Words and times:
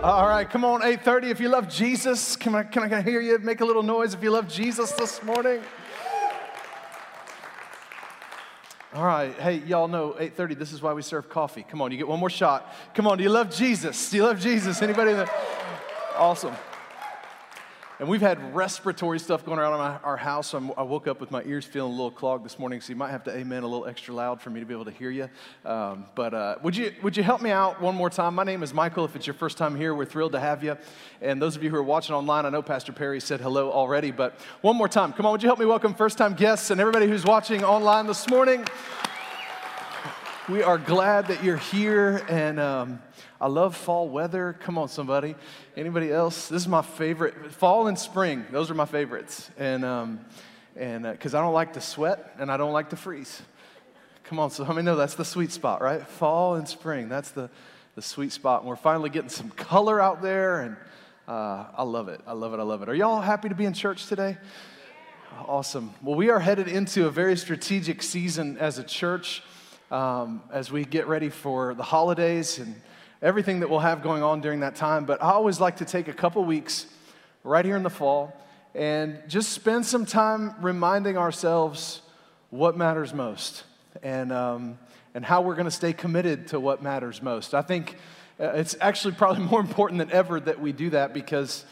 All 0.00 0.28
right, 0.28 0.48
come 0.48 0.64
on, 0.64 0.82
8:30. 0.82 1.28
If 1.28 1.40
you 1.40 1.48
love 1.48 1.68
Jesus, 1.68 2.36
can 2.36 2.54
I, 2.54 2.62
can 2.62 2.94
I 2.94 3.02
hear 3.02 3.20
you 3.20 3.36
make 3.40 3.60
a 3.62 3.64
little 3.64 3.82
noise 3.82 4.14
if 4.14 4.22
you 4.22 4.30
love 4.30 4.46
Jesus 4.46 4.92
this 4.92 5.20
morning? 5.24 5.60
All 8.94 9.04
right, 9.04 9.34
hey, 9.40 9.56
y'all 9.66 9.88
know 9.88 10.14
8:30. 10.16 10.56
This 10.56 10.72
is 10.72 10.80
why 10.80 10.92
we 10.92 11.02
serve 11.02 11.28
coffee. 11.28 11.66
Come 11.68 11.82
on, 11.82 11.90
you 11.90 11.98
get 11.98 12.06
one 12.06 12.20
more 12.20 12.30
shot. 12.30 12.72
Come 12.94 13.08
on, 13.08 13.18
do 13.18 13.24
you 13.24 13.30
love 13.30 13.50
Jesus? 13.50 14.10
Do 14.10 14.18
you 14.18 14.22
love 14.22 14.38
Jesus? 14.38 14.80
Anybody? 14.82 15.14
That? 15.14 15.34
Awesome. 16.16 16.54
And 18.00 18.08
we've 18.08 18.20
had 18.20 18.54
respiratory 18.54 19.18
stuff 19.18 19.44
going 19.44 19.58
around 19.58 19.72
in 19.72 19.78
my, 19.80 19.96
our 20.04 20.16
house. 20.16 20.54
I 20.54 20.82
woke 20.82 21.08
up 21.08 21.20
with 21.20 21.32
my 21.32 21.42
ears 21.42 21.64
feeling 21.64 21.90
a 21.90 21.96
little 21.96 22.12
clogged 22.12 22.44
this 22.44 22.56
morning, 22.56 22.80
so 22.80 22.90
you 22.90 22.96
might 22.96 23.10
have 23.10 23.24
to 23.24 23.36
amen 23.36 23.64
a 23.64 23.66
little 23.66 23.88
extra 23.88 24.14
loud 24.14 24.40
for 24.40 24.50
me 24.50 24.60
to 24.60 24.66
be 24.66 24.72
able 24.72 24.84
to 24.84 24.92
hear 24.92 25.10
you. 25.10 25.28
Um, 25.64 26.06
but 26.14 26.32
uh, 26.32 26.54
would, 26.62 26.76
you, 26.76 26.94
would 27.02 27.16
you 27.16 27.24
help 27.24 27.42
me 27.42 27.50
out 27.50 27.80
one 27.82 27.96
more 27.96 28.08
time? 28.08 28.36
My 28.36 28.44
name 28.44 28.62
is 28.62 28.72
Michael. 28.72 29.04
If 29.04 29.16
it's 29.16 29.26
your 29.26 29.34
first 29.34 29.58
time 29.58 29.74
here, 29.74 29.96
we're 29.96 30.04
thrilled 30.04 30.30
to 30.30 30.38
have 30.38 30.62
you. 30.62 30.76
And 31.20 31.42
those 31.42 31.56
of 31.56 31.64
you 31.64 31.70
who 31.70 31.76
are 31.76 31.82
watching 31.82 32.14
online, 32.14 32.46
I 32.46 32.50
know 32.50 32.62
Pastor 32.62 32.92
Perry 32.92 33.20
said 33.20 33.40
hello 33.40 33.72
already, 33.72 34.12
but 34.12 34.38
one 34.60 34.76
more 34.76 34.88
time. 34.88 35.12
Come 35.12 35.26
on, 35.26 35.32
would 35.32 35.42
you 35.42 35.48
help 35.48 35.58
me 35.58 35.66
welcome 35.66 35.92
first 35.92 36.18
time 36.18 36.34
guests 36.34 36.70
and 36.70 36.80
everybody 36.80 37.08
who's 37.08 37.24
watching 37.24 37.64
online 37.64 38.06
this 38.06 38.28
morning? 38.28 38.64
We 40.48 40.62
are 40.62 40.78
glad 40.78 41.26
that 41.26 41.42
you're 41.42 41.56
here 41.56 42.24
and. 42.28 42.60
Um, 42.60 43.02
I 43.40 43.46
love 43.46 43.76
fall 43.76 44.08
weather. 44.08 44.56
Come 44.60 44.78
on, 44.78 44.88
somebody. 44.88 45.36
Anybody 45.76 46.12
else? 46.12 46.48
This 46.48 46.62
is 46.62 46.68
my 46.68 46.82
favorite. 46.82 47.52
Fall 47.52 47.86
and 47.86 47.96
spring, 47.96 48.44
those 48.50 48.68
are 48.68 48.74
my 48.74 48.84
favorites. 48.84 49.48
And, 49.56 49.84
um, 49.84 50.20
and 50.74 51.04
because 51.04 51.34
uh, 51.34 51.38
I 51.38 51.42
don't 51.42 51.54
like 51.54 51.74
to 51.74 51.80
sweat 51.80 52.34
and 52.38 52.50
I 52.50 52.56
don't 52.56 52.72
like 52.72 52.90
to 52.90 52.96
freeze. 52.96 53.40
Come 54.24 54.40
on, 54.40 54.50
so 54.50 54.64
how 54.64 54.72
many 54.72 54.84
know 54.84 54.96
that's 54.96 55.14
the 55.14 55.24
sweet 55.24 55.52
spot, 55.52 55.80
right? 55.80 56.04
Fall 56.06 56.56
and 56.56 56.68
spring, 56.68 57.08
that's 57.08 57.30
the, 57.30 57.48
the 57.94 58.02
sweet 58.02 58.32
spot. 58.32 58.62
And 58.62 58.68
we're 58.68 58.76
finally 58.76 59.08
getting 59.08 59.30
some 59.30 59.50
color 59.50 60.00
out 60.00 60.20
there, 60.20 60.60
and 60.60 60.76
uh, 61.28 61.66
I 61.76 61.84
love 61.84 62.08
it. 62.08 62.20
I 62.26 62.32
love 62.32 62.52
it. 62.54 62.60
I 62.60 62.64
love 62.64 62.82
it. 62.82 62.88
Are 62.88 62.94
y'all 62.94 63.20
happy 63.20 63.48
to 63.48 63.54
be 63.54 63.64
in 63.64 63.72
church 63.72 64.06
today? 64.06 64.36
Awesome. 65.46 65.94
Well, 66.02 66.16
we 66.16 66.28
are 66.30 66.40
headed 66.40 66.66
into 66.66 67.06
a 67.06 67.10
very 67.10 67.36
strategic 67.36 68.02
season 68.02 68.58
as 68.58 68.78
a 68.78 68.84
church 68.84 69.42
um, 69.90 70.42
as 70.52 70.72
we 70.72 70.84
get 70.84 71.06
ready 71.06 71.28
for 71.28 71.74
the 71.74 71.84
holidays 71.84 72.58
and 72.58 72.74
everything 73.22 73.60
that 73.60 73.70
we'll 73.70 73.80
have 73.80 74.02
going 74.02 74.22
on 74.22 74.40
during 74.40 74.60
that 74.60 74.76
time. 74.76 75.04
But 75.04 75.22
I 75.22 75.30
always 75.30 75.60
like 75.60 75.78
to 75.78 75.84
take 75.84 76.08
a 76.08 76.12
couple 76.12 76.44
weeks 76.44 76.86
right 77.44 77.64
here 77.64 77.76
in 77.76 77.82
the 77.82 77.90
fall 77.90 78.34
and 78.74 79.18
just 79.28 79.52
spend 79.52 79.84
some 79.86 80.06
time 80.06 80.54
reminding 80.60 81.16
ourselves 81.16 82.02
what 82.50 82.76
matters 82.76 83.12
most 83.12 83.64
and, 84.02 84.32
um, 84.32 84.78
and 85.14 85.24
how 85.24 85.42
we're 85.42 85.54
going 85.54 85.64
to 85.64 85.70
stay 85.70 85.92
committed 85.92 86.48
to 86.48 86.60
what 86.60 86.82
matters 86.82 87.20
most. 87.20 87.54
I 87.54 87.62
think 87.62 87.96
uh, 88.38 88.50
it's 88.50 88.76
actually 88.80 89.14
probably 89.14 89.42
more 89.50 89.60
important 89.60 89.98
than 89.98 90.12
ever 90.12 90.38
that 90.40 90.60
we 90.60 90.72
do 90.72 90.90
that 90.90 91.12
because 91.12 91.64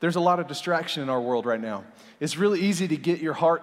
there's 0.00 0.16
a 0.16 0.20
lot 0.20 0.40
of 0.40 0.46
distraction 0.46 1.02
in 1.02 1.08
our 1.08 1.20
world 1.20 1.46
right 1.46 1.60
now. 1.60 1.84
It's 2.20 2.36
really 2.36 2.60
easy 2.60 2.88
to 2.88 2.96
get 2.96 3.20
your 3.20 3.34
heart 3.34 3.62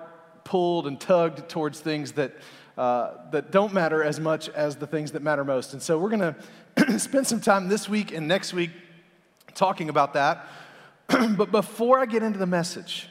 pulled 0.49 0.87
and 0.87 0.99
tugged 0.99 1.47
towards 1.47 1.79
things 1.79 2.13
that, 2.13 2.33
uh, 2.75 3.11
that 3.29 3.51
don't 3.51 3.71
matter 3.71 4.03
as 4.03 4.19
much 4.19 4.49
as 4.49 4.77
the 4.77 4.87
things 4.87 5.11
that 5.11 5.21
matter 5.21 5.45
most. 5.45 5.73
And 5.73 5.81
so 5.81 5.99
we're 5.99 6.09
going 6.09 6.33
to 6.33 6.99
spend 6.99 7.27
some 7.27 7.39
time 7.39 7.69
this 7.69 7.87
week 7.87 8.11
and 8.11 8.27
next 8.27 8.51
week 8.51 8.71
talking 9.53 9.89
about 9.89 10.13
that. 10.15 10.47
but 11.37 11.51
before 11.51 11.99
I 11.99 12.07
get 12.07 12.23
into 12.23 12.39
the 12.39 12.47
message, 12.47 13.07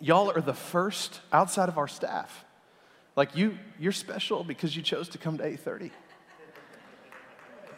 y'all 0.00 0.28
are 0.28 0.40
the 0.40 0.54
first 0.54 1.20
outside 1.32 1.68
of 1.68 1.78
our 1.78 1.86
staff. 1.86 2.44
Like 3.14 3.36
you, 3.36 3.56
you're 3.78 3.92
special 3.92 4.42
because 4.42 4.74
you 4.74 4.82
chose 4.82 5.08
to 5.10 5.18
come 5.18 5.38
to 5.38 5.44
8:30. 5.44 5.92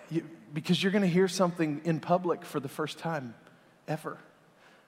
You, 0.09 0.23
because 0.55 0.83
you're 0.83 0.93
going 0.93 1.03
to 1.03 1.09
hear 1.09 1.29
something 1.29 1.83
in 1.85 2.01
public 2.01 2.43
for 2.43 2.59
the 2.59 2.71
first 2.71 2.97
time 2.99 3.35
ever, 3.87 4.17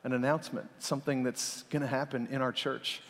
an 0.04 0.14
announcement, 0.14 0.70
something 0.78 1.22
that's 1.22 1.64
going 1.64 1.82
to 1.82 1.88
happen 1.88 2.28
in 2.30 2.40
our 2.40 2.52
church 2.52 3.02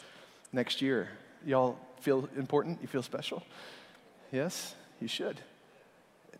next 0.52 0.82
year. 0.82 1.10
Y'all 1.44 1.78
feel 2.00 2.28
important? 2.36 2.80
You 2.82 2.88
feel 2.88 3.02
special? 3.02 3.42
Yes, 4.32 4.74
you 5.00 5.08
should. 5.08 5.40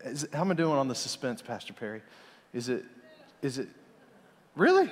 Is, 0.03 0.27
how 0.31 0.41
am 0.41 0.51
I 0.51 0.53
doing 0.53 0.77
on 0.77 0.87
the 0.87 0.95
suspense, 0.95 1.41
Pastor 1.41 1.73
Perry? 1.73 2.01
Is 2.53 2.69
it, 2.69 2.85
is 3.41 3.57
it, 3.57 3.67
really? 4.55 4.89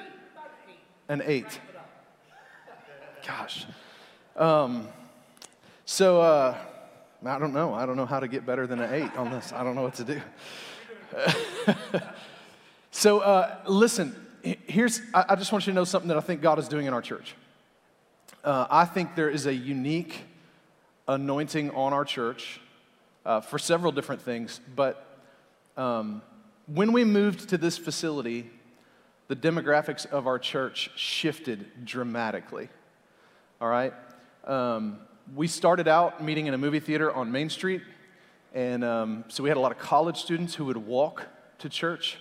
An 1.09 1.21
eight. 1.25 1.59
Gosh. 3.25 3.65
Um, 4.35 4.87
so, 5.85 6.21
uh, 6.21 6.57
I 7.25 7.39
don't 7.39 7.53
know. 7.53 7.73
I 7.73 7.85
don't 7.85 7.97
know 7.97 8.05
how 8.05 8.19
to 8.19 8.27
get 8.27 8.45
better 8.45 8.67
than 8.67 8.79
an 8.79 8.93
eight 8.93 9.15
on 9.17 9.31
this. 9.31 9.51
I 9.53 9.63
don't 9.63 9.75
know 9.75 9.83
what 9.83 9.95
to 9.95 10.03
do. 10.03 10.21
so, 12.91 13.19
uh, 13.19 13.59
listen, 13.67 14.15
here's, 14.43 15.01
I, 15.13 15.25
I, 15.29 15.35
just 15.35 15.51
want 15.51 15.65
you 15.65 15.71
to 15.71 15.75
know 15.75 15.83
something 15.83 16.09
that 16.09 16.17
I 16.17 16.21
think 16.21 16.41
God 16.41 16.59
is 16.59 16.67
doing 16.67 16.85
in 16.85 16.93
our 16.93 17.01
church. 17.01 17.35
Uh, 18.47 18.65
I 18.69 18.85
think 18.85 19.15
there 19.15 19.29
is 19.29 19.45
a 19.45 19.53
unique 19.53 20.21
anointing 21.05 21.71
on 21.71 21.91
our 21.91 22.05
church 22.05 22.61
uh, 23.25 23.41
for 23.41 23.59
several 23.59 23.91
different 23.91 24.21
things. 24.21 24.61
But 24.73 25.05
um, 25.75 26.21
when 26.65 26.93
we 26.93 27.03
moved 27.03 27.49
to 27.49 27.57
this 27.57 27.77
facility, 27.77 28.49
the 29.27 29.35
demographics 29.35 30.05
of 30.05 30.27
our 30.27 30.39
church 30.39 30.91
shifted 30.95 31.83
dramatically. 31.83 32.69
All 33.59 33.67
right? 33.67 33.91
Um, 34.45 34.99
we 35.35 35.49
started 35.49 35.89
out 35.89 36.23
meeting 36.23 36.45
in 36.45 36.53
a 36.53 36.57
movie 36.57 36.79
theater 36.79 37.11
on 37.11 37.29
Main 37.29 37.49
Street. 37.49 37.81
And 38.53 38.81
um, 38.81 39.25
so 39.27 39.43
we 39.43 39.49
had 39.49 39.57
a 39.57 39.61
lot 39.61 39.73
of 39.73 39.77
college 39.79 40.21
students 40.21 40.55
who 40.55 40.63
would 40.63 40.77
walk 40.77 41.25
to 41.59 41.67
church. 41.67 42.17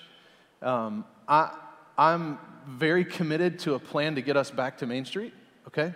Um, 0.61 1.05
I, 1.29 1.57
I'm 1.97 2.41
very 2.67 3.05
committed 3.05 3.61
to 3.61 3.75
a 3.75 3.79
plan 3.79 4.17
to 4.17 4.23
get 4.23 4.37
us 4.37 4.51
back 4.51 4.79
to 4.79 4.87
Main 4.87 5.05
Street, 5.05 5.33
okay? 5.69 5.95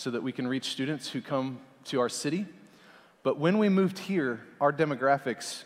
So 0.00 0.10
that 0.12 0.22
we 0.22 0.32
can 0.32 0.48
reach 0.48 0.70
students 0.70 1.10
who 1.10 1.20
come 1.20 1.58
to 1.84 2.00
our 2.00 2.08
city. 2.08 2.46
But 3.22 3.38
when 3.38 3.58
we 3.58 3.68
moved 3.68 3.98
here, 3.98 4.40
our 4.58 4.72
demographics 4.72 5.64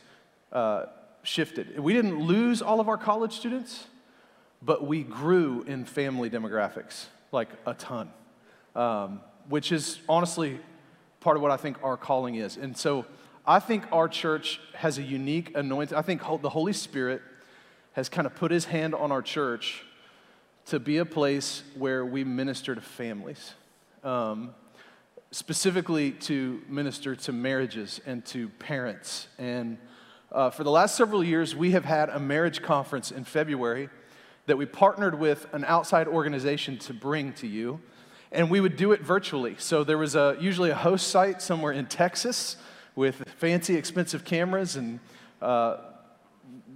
uh, 0.51 0.87
shifted. 1.23 1.79
We 1.79 1.93
didn't 1.93 2.19
lose 2.19 2.61
all 2.61 2.81
of 2.81 2.89
our 2.89 2.99
college 2.99 3.35
students, 3.35 3.87
but 4.61 4.85
we 4.85 5.05
grew 5.05 5.63
in 5.69 5.85
family 5.85 6.31
demographics, 6.31 7.05
like 7.31 7.49
a 7.65 7.75
ton, 7.75 8.11
um, 8.75 9.21
which 9.49 9.71
is 9.71 10.01
honestly 10.09 10.59
part 11.21 11.37
of 11.37 11.43
what 11.45 11.53
I 11.53 11.57
think 11.57 11.77
our 11.85 11.97
calling 11.97 12.35
is. 12.35 12.57
And 12.57 12.77
so 12.77 13.07
I 13.47 13.61
think 13.61 13.85
our 13.93 14.09
church 14.09 14.59
has 14.73 14.99
a 14.99 15.03
unique 15.05 15.57
anointing. 15.57 15.97
I 15.97 16.03
think 16.03 16.23
the 16.43 16.51
Holy 16.51 16.73
Spirit 16.73 17.23
has 17.93 18.09
kind 18.09 18.27
of 18.27 18.35
put 18.35 18.51
his 18.51 18.65
hand 18.65 18.97
on 18.97 19.13
our 19.13 19.23
church 19.23 19.85
to 20.67 20.81
be 20.81 20.97
a 20.97 21.05
place 21.05 21.63
where 21.79 22.05
we 22.05 22.25
minister 22.25 22.75
to 22.75 22.81
families. 22.81 23.55
Um, 24.05 24.55
specifically 25.31 26.13
to 26.13 26.63
minister 26.69 27.17
to 27.17 27.33
marriages 27.33 28.01
and 28.07 28.25
to 28.27 28.49
parents. 28.51 29.27
And 29.37 29.79
uh, 30.31 30.51
for 30.51 30.63
the 30.63 30.71
last 30.71 30.95
several 30.95 31.25
years, 31.25 31.57
we 31.57 31.73
have 31.73 31.85
had 31.85 32.09
a 32.09 32.21
marriage 32.21 32.63
conference 32.63 33.11
in 33.11 33.25
February 33.25 33.89
that 34.47 34.57
we 34.57 34.67
partnered 34.67 35.19
with 35.19 35.47
an 35.53 35.65
outside 35.65 36.07
organization 36.07 36.79
to 36.79 36.95
bring 36.95 37.33
to 37.33 37.49
you. 37.49 37.81
And 38.31 38.51
we 38.51 38.61
would 38.61 38.77
do 38.77 38.93
it 38.93 39.01
virtually. 39.01 39.57
So 39.59 39.83
there 39.83 39.99
was 39.99 40.15
a, 40.15 40.37
usually 40.39 40.71
a 40.71 40.77
host 40.77 41.09
site 41.09 41.43
somewhere 41.43 41.73
in 41.73 41.87
Texas 41.87 42.57
with 42.95 43.29
fancy, 43.39 43.75
expensive 43.75 44.25
cameras 44.25 44.77
and 44.77 45.01
uh, 45.43 45.79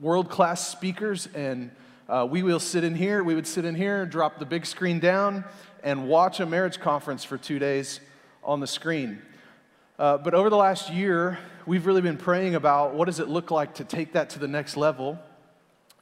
world 0.01 0.31
class 0.31 0.67
speakers. 0.67 1.29
And 1.35 1.71
uh, 2.09 2.27
we 2.29 2.43
will 2.43 2.61
sit 2.61 2.85
in 2.85 2.95
here, 2.95 3.23
we 3.23 3.35
would 3.35 3.47
sit 3.47 3.65
in 3.65 3.75
here, 3.75 4.07
drop 4.07 4.39
the 4.39 4.47
big 4.47 4.65
screen 4.65 4.99
down, 4.99 5.45
and 5.83 6.09
watch 6.09 6.41
a 6.41 6.47
marriage 6.47 6.81
conference 6.81 7.25
for 7.25 7.39
two 7.39 7.59
days 7.59 8.01
on 8.43 8.61
the 8.61 8.67
screen. 8.67 9.21
Uh, 9.99 10.17
but 10.17 10.35
over 10.35 10.49
the 10.49 10.57
last 10.57 10.93
year, 10.93 11.39
we've 11.67 11.87
really 11.87 12.01
been 12.01 12.17
praying 12.17 12.55
about 12.55 12.95
what 12.95 13.07
does 13.07 13.21
it 13.21 13.29
look 13.29 13.51
like 13.51 13.75
to 13.75 13.85
take 13.85 14.13
that 14.13 14.31
to 14.31 14.39
the 14.39 14.49
next 14.49 14.77
level 14.77 15.19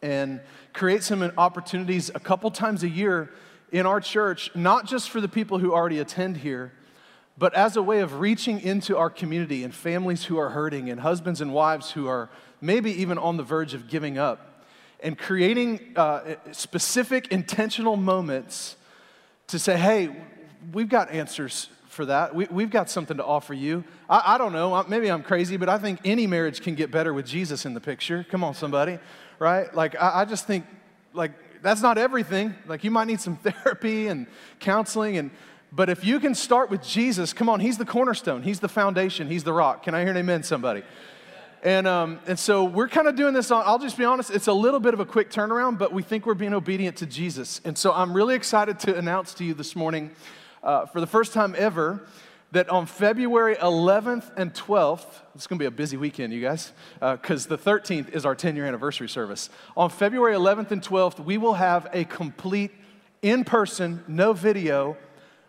and 0.02 0.40
create 0.72 1.02
some 1.02 1.22
opportunities 1.38 2.10
a 2.14 2.20
couple 2.20 2.50
times 2.50 2.82
a 2.82 2.88
year 2.88 3.30
in 3.72 3.86
our 3.86 4.00
church, 4.00 4.50
not 4.54 4.86
just 4.86 5.10
for 5.10 5.20
the 5.20 5.28
people 5.28 5.58
who 5.58 5.72
already 5.72 5.98
attend 5.98 6.36
here, 6.36 6.72
but 7.38 7.54
as 7.54 7.76
a 7.76 7.82
way 7.82 8.00
of 8.00 8.20
reaching 8.20 8.60
into 8.60 8.96
our 8.96 9.10
community 9.10 9.64
and 9.64 9.74
families 9.74 10.24
who 10.24 10.38
are 10.38 10.50
hurting 10.50 10.88
and 10.88 11.00
husbands 11.00 11.40
and 11.40 11.52
wives 11.52 11.90
who 11.90 12.06
are 12.06 12.30
maybe 12.60 12.90
even 12.90 13.18
on 13.18 13.36
the 13.36 13.42
verge 13.42 13.74
of 13.74 13.88
giving 13.88 14.16
up 14.18 14.64
and 15.00 15.18
creating 15.18 15.92
uh, 15.96 16.36
specific 16.52 17.28
intentional 17.28 17.96
moments 17.96 18.75
to 19.48 19.58
say, 19.58 19.76
hey, 19.76 20.14
we've 20.72 20.88
got 20.88 21.10
answers 21.10 21.68
for 21.88 22.06
that. 22.06 22.34
We, 22.34 22.62
have 22.62 22.70
got 22.70 22.90
something 22.90 23.16
to 23.16 23.24
offer 23.24 23.54
you. 23.54 23.84
I, 24.08 24.34
I 24.34 24.38
don't 24.38 24.52
know, 24.52 24.84
maybe 24.88 25.10
I'm 25.10 25.22
crazy, 25.22 25.56
but 25.56 25.68
I 25.68 25.78
think 25.78 26.00
any 26.04 26.26
marriage 26.26 26.60
can 26.60 26.74
get 26.74 26.90
better 26.90 27.14
with 27.14 27.26
Jesus 27.26 27.64
in 27.64 27.74
the 27.74 27.80
picture. 27.80 28.26
Come 28.28 28.44
on, 28.44 28.54
somebody, 28.54 28.98
right? 29.38 29.74
Like, 29.74 29.96
I, 29.96 30.20
I 30.20 30.24
just 30.24 30.46
think, 30.46 30.66
like, 31.14 31.32
that's 31.62 31.80
not 31.80 31.96
everything. 31.96 32.54
Like, 32.66 32.84
you 32.84 32.90
might 32.90 33.06
need 33.06 33.20
some 33.20 33.36
therapy 33.42 34.08
and 34.08 34.26
counseling, 34.60 35.16
and 35.16 35.30
but 35.72 35.90
if 35.90 36.04
you 36.04 36.20
can 36.20 36.34
start 36.34 36.70
with 36.70 36.82
Jesus, 36.82 37.32
come 37.32 37.48
on, 37.48 37.60
He's 37.60 37.76
the 37.76 37.84
cornerstone, 37.84 38.42
He's 38.42 38.60
the 38.60 38.68
foundation, 38.68 39.28
He's 39.28 39.44
the 39.44 39.52
rock. 39.52 39.82
Can 39.82 39.94
I 39.94 40.00
hear 40.00 40.10
an 40.10 40.16
amen, 40.16 40.42
somebody? 40.42 40.82
And, 41.62 41.86
um, 41.86 42.20
and 42.26 42.38
so 42.38 42.64
we're 42.64 42.88
kind 42.88 43.08
of 43.08 43.16
doing 43.16 43.34
this 43.34 43.50
on, 43.50 43.62
I'll 43.66 43.78
just 43.78 43.96
be 43.98 44.04
honest, 44.04 44.30
it's 44.30 44.46
a 44.46 44.52
little 44.52 44.80
bit 44.80 44.94
of 44.94 45.00
a 45.00 45.04
quick 45.04 45.30
turnaround, 45.30 45.78
but 45.78 45.92
we 45.92 46.02
think 46.02 46.26
we're 46.26 46.34
being 46.34 46.54
obedient 46.54 46.96
to 46.98 47.06
Jesus. 47.06 47.60
And 47.64 47.76
so 47.76 47.92
I'm 47.92 48.12
really 48.12 48.34
excited 48.34 48.78
to 48.80 48.96
announce 48.96 49.34
to 49.34 49.44
you 49.44 49.54
this 49.54 49.74
morning, 49.74 50.10
uh, 50.62 50.86
for 50.86 51.00
the 51.00 51.06
first 51.06 51.32
time 51.32 51.54
ever, 51.58 52.06
that 52.52 52.68
on 52.68 52.86
February 52.86 53.56
11th 53.56 54.30
and 54.36 54.54
12th, 54.54 55.06
it's 55.34 55.46
gonna 55.46 55.58
be 55.58 55.66
a 55.66 55.70
busy 55.70 55.96
weekend, 55.96 56.32
you 56.32 56.40
guys, 56.40 56.72
because 57.00 57.46
uh, 57.46 57.56
the 57.56 57.58
13th 57.58 58.10
is 58.14 58.24
our 58.24 58.34
10 58.34 58.54
year 58.54 58.66
anniversary 58.66 59.08
service. 59.08 59.50
On 59.76 59.90
February 59.90 60.34
11th 60.34 60.70
and 60.70 60.82
12th, 60.82 61.20
we 61.20 61.38
will 61.38 61.54
have 61.54 61.88
a 61.92 62.04
complete 62.04 62.70
in 63.22 63.44
person, 63.44 64.04
no 64.06 64.32
video 64.32 64.96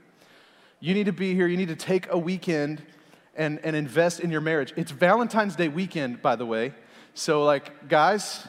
You 0.79 0.93
need 0.93 1.07
to 1.07 1.11
be 1.11 1.35
here. 1.35 1.45
You 1.45 1.57
need 1.57 1.67
to 1.67 1.75
take 1.75 2.09
a 2.09 2.17
weekend 2.17 2.81
and, 3.35 3.59
and 3.65 3.75
invest 3.75 4.21
in 4.21 4.31
your 4.31 4.39
marriage. 4.39 4.73
It's 4.77 4.91
Valentine's 4.91 5.57
Day 5.57 5.67
weekend, 5.67 6.21
by 6.21 6.37
the 6.37 6.45
way. 6.45 6.73
So, 7.15 7.43
like, 7.43 7.89
guys, 7.89 8.47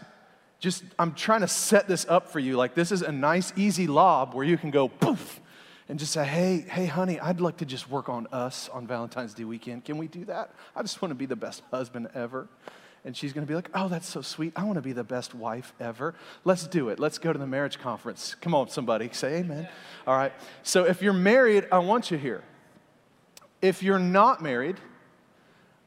just 0.61 0.85
I'm 0.97 1.13
trying 1.13 1.41
to 1.41 1.49
set 1.49 1.89
this 1.89 2.07
up 2.09 2.31
for 2.31 2.39
you. 2.39 2.57
Like, 2.57 2.77
this 2.77 2.93
is 2.93 3.03
a 3.03 3.11
nice, 3.11 3.53
easy 3.57 3.89
lob 3.89 4.33
where 4.33 4.45
you 4.45 4.57
can 4.57 4.71
go 4.71 4.87
poof 4.87 5.41
and 5.89 5.99
just 5.99 6.13
say, 6.13 6.25
hey, 6.25 6.65
hey, 6.69 6.87
honey, 6.87 7.19
I'd 7.19 7.41
like 7.41 7.57
to 7.57 7.67
just 7.67 7.91
work 7.91 8.09
on 8.09 8.29
us 8.29 8.69
on 8.69 8.87
Valentine's 8.87 9.35
Day 9.35 9.43
weekend. 9.43 9.85
Can 9.85 9.99
we 9.99 10.07
do 10.07 10.25
that? 10.27 10.55
I 10.77 10.83
just 10.83 11.03
want 11.03 11.11
to 11.11 11.17
be 11.17 11.27
the 11.27 11.35
best 11.35 11.65
husband 11.73 12.11
ever. 12.15 12.49
And 13.05 13.17
she's 13.17 13.33
going 13.33 13.45
to 13.45 13.51
be 13.51 13.57
like, 13.57 13.69
oh, 13.75 13.89
that's 13.89 14.09
so 14.09 14.23
sweet. 14.23 14.53
I 14.55 14.63
want 14.63 14.77
to 14.77 14.83
be 14.83 14.93
the 14.93 15.03
best 15.03 15.35
wife 15.35 15.73
ever. 15.81 16.15
Let's 16.45 16.69
do 16.69 16.89
it. 16.89 17.01
Let's 17.01 17.19
go 17.19 17.33
to 17.33 17.39
the 17.39 17.47
marriage 17.47 17.81
conference. 17.81 18.37
Come 18.41 18.55
on, 18.55 18.69
somebody. 18.69 19.11
Say 19.13 19.39
amen. 19.39 19.69
All 20.07 20.17
right. 20.17 20.33
So 20.63 20.85
if 20.85 21.03
you're 21.03 21.13
married, 21.13 21.67
I 21.73 21.79
want 21.79 22.13
you 22.13 22.19
here. 22.19 22.45
If 23.61 23.83
you're 23.83 23.99
not 23.99 24.41
married, 24.41 24.77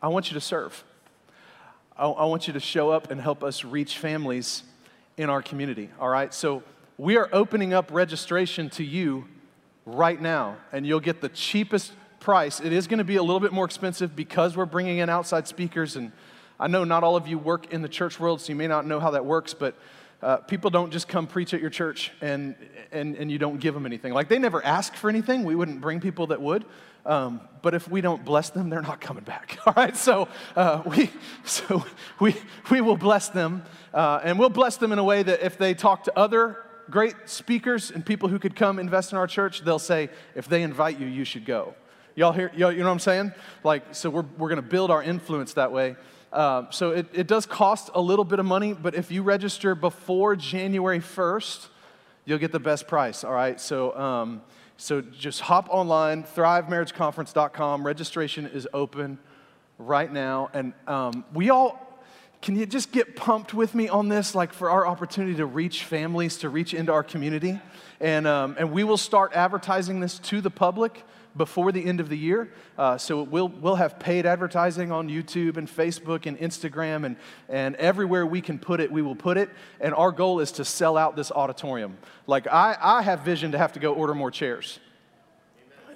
I 0.01 0.09
want 0.09 0.29
you 0.29 0.33
to 0.33 0.41
serve. 0.41 0.83
I, 1.97 2.05
I 2.05 2.25
want 2.25 2.47
you 2.47 2.53
to 2.53 2.59
show 2.59 2.89
up 2.89 3.11
and 3.11 3.21
help 3.21 3.43
us 3.43 3.63
reach 3.63 3.97
families 3.97 4.63
in 5.15 5.29
our 5.29 5.41
community. 5.41 5.89
All 5.99 6.09
right. 6.09 6.33
So 6.33 6.63
we 6.97 7.15
are 7.15 7.29
opening 7.31 7.73
up 7.73 7.91
registration 7.93 8.69
to 8.71 8.83
you 8.83 9.25
right 9.85 10.19
now, 10.19 10.57
and 10.73 10.85
you'll 10.85 10.99
get 10.99 11.21
the 11.21 11.29
cheapest 11.29 11.93
price. 12.19 12.59
It 12.59 12.73
is 12.73 12.87
going 12.87 12.97
to 12.97 13.05
be 13.05 13.15
a 13.15 13.21
little 13.21 13.39
bit 13.39 13.53
more 13.53 13.65
expensive 13.65 14.15
because 14.15 14.57
we're 14.57 14.65
bringing 14.65 14.97
in 14.97 15.09
outside 15.09 15.47
speakers 15.47 15.95
and 15.95 16.11
I 16.59 16.67
know 16.67 16.83
not 16.83 17.03
all 17.03 17.15
of 17.15 17.27
you 17.27 17.37
work 17.37 17.73
in 17.73 17.81
the 17.81 17.89
church 17.89 18.19
world, 18.19 18.41
so 18.41 18.49
you 18.49 18.55
may 18.55 18.67
not 18.67 18.85
know 18.85 18.99
how 18.99 19.11
that 19.11 19.25
works, 19.25 19.53
but 19.53 19.75
uh, 20.21 20.37
people 20.37 20.69
don't 20.69 20.91
just 20.91 21.07
come 21.07 21.27
preach 21.27 21.53
at 21.53 21.61
your 21.61 21.69
church 21.69 22.11
and, 22.21 22.55
and, 22.91 23.15
and 23.15 23.31
you 23.31 23.37
don't 23.37 23.59
give 23.59 23.73
them 23.73 23.85
anything. 23.85 24.13
Like 24.13 24.29
they 24.29 24.39
never 24.39 24.63
ask 24.63 24.95
for 24.95 25.09
anything. 25.09 25.43
We 25.43 25.55
wouldn't 25.55 25.81
bring 25.81 25.99
people 25.99 26.27
that 26.27 26.41
would. 26.41 26.65
Um, 27.05 27.41
but 27.61 27.75
if 27.75 27.87
we 27.87 28.01
don't 28.01 28.25
bless 28.25 28.49
them, 28.49 28.69
they're 28.69 28.81
not 28.81 28.99
coming 28.99 29.23
back. 29.23 29.59
All 29.65 29.73
right, 29.75 29.95
so 29.95 30.27
uh, 30.55 30.81
we 30.85 31.11
so 31.43 31.85
we 32.19 32.35
we 32.71 32.81
will 32.81 32.97
bless 32.97 33.29
them, 33.29 33.63
uh, 33.93 34.21
and 34.23 34.39
we'll 34.39 34.49
bless 34.49 34.77
them 34.77 34.91
in 34.91 34.97
a 34.97 35.03
way 35.03 35.21
that 35.21 35.45
if 35.45 35.57
they 35.57 35.75
talk 35.75 36.05
to 36.05 36.17
other 36.17 36.63
great 36.89 37.13
speakers 37.25 37.91
and 37.91 38.03
people 38.03 38.29
who 38.29 38.39
could 38.39 38.55
come 38.55 38.79
invest 38.79 39.11
in 39.11 39.17
our 39.17 39.27
church, 39.27 39.61
they'll 39.61 39.77
say, 39.77 40.09
if 40.33 40.47
they 40.47 40.63
invite 40.63 40.99
you, 40.99 41.07
you 41.07 41.25
should 41.25 41.45
go. 41.45 41.75
Y'all 42.15 42.31
hear? 42.31 42.51
Y'all, 42.55 42.71
you 42.71 42.79
know 42.79 42.85
what 42.85 42.93
I'm 42.93 42.99
saying? 42.99 43.33
Like, 43.63 43.93
so 43.93 44.09
we're 44.09 44.25
we're 44.37 44.49
going 44.49 44.61
to 44.61 44.67
build 44.67 44.89
our 44.89 45.03
influence 45.03 45.53
that 45.53 45.71
way. 45.71 45.95
Um, 46.33 46.67
so 46.69 46.91
it, 46.91 47.07
it 47.13 47.27
does 47.27 47.45
cost 47.45 47.89
a 47.93 48.01
little 48.01 48.25
bit 48.25 48.39
of 48.39 48.45
money, 48.45 48.73
but 48.73 48.95
if 48.95 49.11
you 49.11 49.23
register 49.23 49.75
before 49.75 50.35
January 50.35 50.99
1st, 50.99 51.67
you'll 52.25 52.39
get 52.39 52.51
the 52.51 52.59
best 52.59 52.87
price, 52.87 53.23
all 53.23 53.31
right? 53.31 53.59
So, 53.61 53.97
um, 53.97 54.41
so 54.77 55.01
just 55.01 55.41
hop 55.41 55.69
online, 55.69 56.23
thrivemarriageconference.com. 56.23 57.85
Registration 57.85 58.47
is 58.47 58.67
open 58.73 59.17
right 59.77 60.11
now. 60.11 60.49
And 60.53 60.73
um, 60.87 61.23
we 61.33 61.49
all, 61.49 61.81
can 62.41 62.55
you 62.55 62.65
just 62.65 62.91
get 62.91 63.15
pumped 63.15 63.53
with 63.53 63.73
me 63.73 63.87
on 63.87 64.09
this, 64.09 64.35
like 64.35 64.51
for 64.51 64.69
our 64.69 64.85
opportunity 64.85 65.35
to 65.35 65.45
reach 65.45 65.83
families, 65.83 66.37
to 66.37 66.49
reach 66.49 66.73
into 66.73 66.91
our 66.91 67.03
community? 67.03 67.59
And, 67.99 68.27
um, 68.27 68.55
and 68.59 68.71
we 68.71 68.83
will 68.83 68.97
start 68.97 69.33
advertising 69.33 70.01
this 70.01 70.19
to 70.19 70.41
the 70.41 70.51
public 70.51 71.03
before 71.37 71.71
the 71.71 71.83
end 71.83 71.99
of 71.99 72.09
the 72.09 72.17
year. 72.17 72.51
Uh, 72.77 72.97
so 72.97 73.23
we'll, 73.23 73.49
we'll 73.49 73.75
have 73.75 73.99
paid 73.99 74.25
advertising 74.25 74.91
on 74.91 75.09
YouTube 75.09 75.57
and 75.57 75.67
Facebook 75.67 76.25
and 76.25 76.37
Instagram 76.39 77.05
and, 77.05 77.15
and 77.49 77.75
everywhere 77.75 78.25
we 78.25 78.41
can 78.41 78.59
put 78.59 78.79
it, 78.79 78.91
we 78.91 79.01
will 79.01 79.15
put 79.15 79.37
it. 79.37 79.49
And 79.79 79.93
our 79.93 80.11
goal 80.11 80.39
is 80.39 80.53
to 80.53 80.65
sell 80.65 80.97
out 80.97 81.15
this 81.15 81.31
auditorium. 81.31 81.97
Like, 82.27 82.47
I, 82.47 82.77
I 82.79 83.01
have 83.01 83.21
vision 83.21 83.51
to 83.51 83.57
have 83.57 83.73
to 83.73 83.79
go 83.79 83.93
order 83.93 84.15
more 84.15 84.31
chairs. 84.31 84.79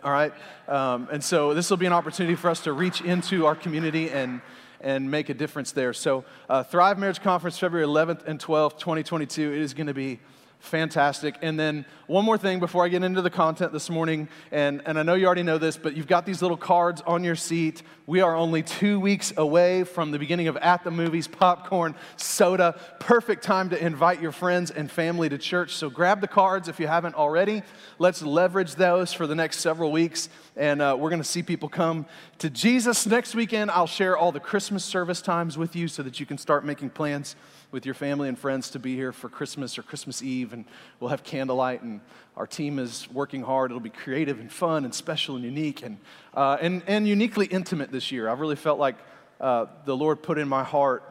All 0.03 0.11
right? 0.11 0.33
Um, 0.67 1.07
and 1.11 1.23
so 1.23 1.53
this 1.53 1.69
will 1.69 1.77
be 1.77 1.85
an 1.85 1.93
opportunity 1.93 2.35
for 2.35 2.49
us 2.49 2.61
to 2.61 2.73
reach 2.73 3.01
into 3.01 3.45
our 3.45 3.55
community 3.55 4.09
and, 4.09 4.41
and 4.81 5.09
make 5.11 5.29
a 5.29 5.33
difference 5.33 5.71
there. 5.71 5.93
So, 5.93 6.23
uh, 6.47 6.63
Thrive 6.63 6.97
Marriage 6.97 7.21
Conference, 7.21 7.57
February 7.57 7.85
11th 7.85 8.25
and 8.25 8.39
12th, 8.39 8.79
2022, 8.79 9.53
it 9.53 9.59
is 9.59 9.73
going 9.73 9.87
to 9.87 9.93
be 9.93 10.19
Fantastic. 10.59 11.35
And 11.41 11.57
then 11.57 11.85
one 12.07 12.25
more 12.25 12.37
thing 12.37 12.59
before 12.59 12.83
I 12.83 12.89
get 12.89 13.01
into 13.01 13.21
the 13.21 13.29
content 13.29 13.71
this 13.71 13.89
morning, 13.89 14.27
and, 14.51 14.81
and 14.85 14.99
I 14.99 15.03
know 15.03 15.13
you 15.13 15.25
already 15.25 15.41
know 15.41 15.57
this, 15.57 15.77
but 15.77 15.95
you've 15.95 16.05
got 16.05 16.25
these 16.25 16.41
little 16.41 16.57
cards 16.57 17.01
on 17.07 17.23
your 17.23 17.37
seat. 17.37 17.81
We 18.05 18.19
are 18.19 18.35
only 18.35 18.61
two 18.61 18.99
weeks 18.99 19.31
away 19.37 19.85
from 19.85 20.11
the 20.11 20.19
beginning 20.19 20.49
of 20.49 20.57
At 20.57 20.83
the 20.83 20.91
Movies, 20.91 21.27
popcorn, 21.27 21.95
soda. 22.17 22.77
Perfect 22.99 23.41
time 23.41 23.69
to 23.69 23.83
invite 23.83 24.21
your 24.21 24.33
friends 24.33 24.69
and 24.69 24.91
family 24.91 25.29
to 25.29 25.37
church. 25.37 25.75
So 25.75 25.89
grab 25.89 26.19
the 26.19 26.27
cards 26.27 26.67
if 26.67 26.77
you 26.77 26.87
haven't 26.87 27.15
already. 27.15 27.63
Let's 27.97 28.21
leverage 28.21 28.75
those 28.75 29.13
for 29.13 29.27
the 29.27 29.35
next 29.35 29.59
several 29.61 29.93
weeks, 29.93 30.27
and 30.57 30.81
uh, 30.81 30.97
we're 30.99 31.09
going 31.09 31.21
to 31.21 31.27
see 31.27 31.41
people 31.41 31.69
come 31.69 32.05
to 32.39 32.49
Jesus. 32.49 33.07
Next 33.07 33.33
weekend, 33.33 33.71
I'll 33.71 33.87
share 33.87 34.17
all 34.17 34.33
the 34.33 34.41
Christmas 34.41 34.83
service 34.83 35.21
times 35.21 35.57
with 35.57 35.75
you 35.75 35.87
so 35.87 36.03
that 36.03 36.19
you 36.19 36.25
can 36.25 36.37
start 36.37 36.65
making 36.65 36.89
plans 36.89 37.37
with 37.71 37.85
your 37.85 37.93
family 37.93 38.27
and 38.27 38.37
friends 38.37 38.71
to 38.71 38.79
be 38.79 38.95
here 38.95 39.11
for 39.11 39.29
Christmas 39.29 39.77
or 39.77 39.83
Christmas 39.83 40.23
Eve, 40.23 40.53
and 40.53 40.65
we'll 40.99 41.09
have 41.09 41.23
candlelight, 41.23 41.83
and 41.83 42.01
our 42.35 42.47
team 42.47 42.79
is 42.79 43.07
working 43.11 43.43
hard. 43.43 43.71
It'll 43.71 43.79
be 43.79 43.89
creative 43.89 44.39
and 44.39 44.51
fun 44.51 44.85
and 44.85 44.93
special 44.93 45.35
and 45.35 45.45
unique 45.45 45.83
and, 45.83 45.97
uh, 46.33 46.57
and, 46.59 46.81
and 46.87 47.07
uniquely 47.07 47.45
intimate 47.45 47.91
this 47.91 48.11
year. 48.11 48.27
I've 48.27 48.39
really 48.39 48.55
felt 48.55 48.79
like 48.79 48.95
uh, 49.39 49.67
the 49.85 49.95
Lord 49.95 50.23
put 50.23 50.37
in 50.37 50.47
my 50.47 50.63
heart 50.63 51.03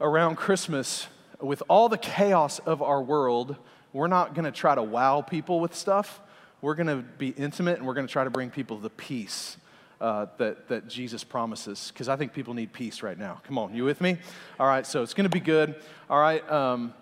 around 0.00 0.36
Christmas, 0.36 1.06
with 1.40 1.62
all 1.68 1.88
the 1.88 1.98
chaos 1.98 2.58
of 2.60 2.82
our 2.82 3.02
world, 3.02 3.56
we're 3.92 4.06
not 4.06 4.34
going 4.34 4.44
to 4.44 4.52
try 4.52 4.74
to 4.74 4.82
wow 4.82 5.22
people 5.22 5.60
with 5.60 5.74
stuff. 5.74 6.20
We're 6.60 6.74
going 6.74 6.88
to 6.88 6.96
be 6.96 7.28
intimate 7.30 7.78
and 7.78 7.86
we're 7.86 7.94
going 7.94 8.06
to 8.06 8.12
try 8.12 8.24
to 8.24 8.30
bring 8.30 8.50
people 8.50 8.76
the 8.78 8.90
peace 8.90 9.56
uh, 10.00 10.26
that, 10.38 10.68
that 10.68 10.88
Jesus 10.88 11.22
promises, 11.24 11.90
because 11.92 12.08
I 12.08 12.16
think 12.16 12.32
people 12.32 12.54
need 12.54 12.72
peace 12.72 13.02
right 13.02 13.18
now. 13.18 13.40
Come 13.44 13.58
on, 13.58 13.74
you 13.74 13.84
with 13.84 14.00
me? 14.00 14.16
All 14.58 14.66
right, 14.66 14.86
so 14.86 15.02
it's 15.02 15.14
going 15.14 15.28
to 15.28 15.30
be 15.30 15.40
good. 15.40 15.74
All 16.08 16.20
right, 16.20 16.48
um, 16.50 16.94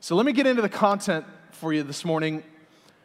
so 0.00 0.16
let 0.16 0.24
me 0.24 0.32
get 0.32 0.46
into 0.46 0.62
the 0.62 0.68
content 0.68 1.24
for 1.52 1.72
you 1.72 1.82
this 1.82 2.04
morning. 2.04 2.42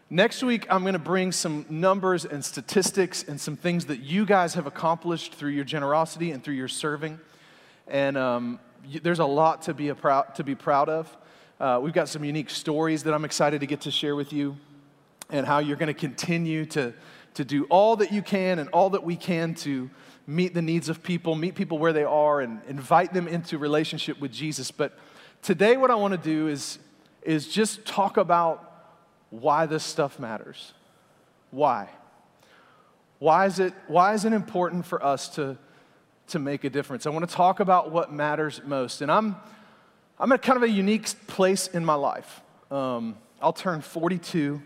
Next 0.10 0.44
week, 0.44 0.68
I'm 0.70 0.82
going 0.82 0.94
to 0.94 1.00
bring 1.00 1.32
some 1.32 1.66
numbers 1.70 2.26
and 2.26 2.44
statistics 2.44 3.24
and 3.24 3.40
some 3.40 3.56
things 3.56 3.86
that 3.86 4.02
you 4.02 4.26
guys 4.26 4.56
have 4.56 4.68
accomplished 4.68 5.36
through 5.36 5.52
your 5.52 5.64
generosity 5.64 6.32
and 6.32 6.44
through 6.44 6.56
your 6.56 6.68
serving. 6.68 7.20
And 7.88 8.18
um, 8.18 8.60
there's 9.04 9.20
a 9.20 9.26
lot 9.26 9.62
to 9.64 9.74
be, 9.74 9.94
proud, 9.94 10.36
to 10.36 10.44
be 10.44 10.56
proud 10.56 10.90
of. 10.90 11.18
Uh, 11.60 11.80
we've 11.82 11.94
got 11.94 12.10
some 12.10 12.24
unique 12.24 12.50
stories 12.50 13.04
that 13.04 13.14
I'm 13.14 13.24
excited 13.24 13.62
to 13.62 13.68
get 13.68 13.82
to 13.82 13.92
share 13.92 14.16
with 14.16 14.34
you 14.34 14.58
and 15.30 15.46
how 15.46 15.60
you're 15.60 15.78
going 15.78 15.88
to 15.88 15.94
continue 15.94 16.66
to 16.66 16.94
to 17.36 17.46
do 17.46 17.66
all 17.66 17.96
that 17.98 18.12
you 18.12 18.22
can 18.22 18.60
and 18.60 18.70
all 18.70 18.92
that 18.92 19.04
we 19.04 19.16
can 19.16 19.56
to 19.56 19.90
meet 20.28 20.54
the 20.54 20.62
needs 20.62 20.90
of 20.90 21.04
people, 21.04 21.36
meet 21.36 21.56
people 21.56 21.78
where 21.78 21.94
they 21.94 22.04
are, 22.04 22.42
and 22.42 22.62
invite 22.68 23.14
them 23.14 23.28
into 23.28 23.58
relationship 23.58 24.20
with 24.20 24.32
Jesus. 24.32 24.72
But 24.72 24.98
today, 25.42 25.78
what 25.78 25.92
I 25.92 25.96
want 25.96 26.14
to 26.14 26.18
do 26.18 26.48
is, 26.48 26.80
is 27.22 27.48
just 27.48 27.86
talk 27.86 28.18
about 28.18 28.68
why 29.30 29.66
this 29.66 29.84
stuff 29.84 30.20
matters. 30.20 30.74
Why? 31.52 31.90
Why 33.20 33.46
is 33.46 33.60
it, 33.60 33.74
why 33.88 34.14
is 34.14 34.26
it 34.26 34.34
important 34.34 34.86
for 34.86 35.04
us 35.04 35.30
to, 35.36 35.58
to 36.28 36.40
make 36.40 36.64
a 36.64 36.70
difference? 36.70 37.06
I 37.06 37.10
want 37.12 37.30
to 37.30 37.36
talk 37.36 37.60
about 37.60 37.92
what 37.92 38.12
matters 38.12 38.62
most. 38.66 39.02
And 39.02 39.12
I'm, 39.12 39.36
I'm 40.20 40.32
at 40.32 40.42
kind 40.42 40.58
of 40.58 40.64
a 40.64 40.70
unique 40.70 41.08
place 41.28 41.68
in 41.68 41.86
my 41.86 41.94
life. 41.94 42.42
Um, 42.70 43.18
I'll 43.42 43.54
turn 43.54 43.82
42 43.82 44.62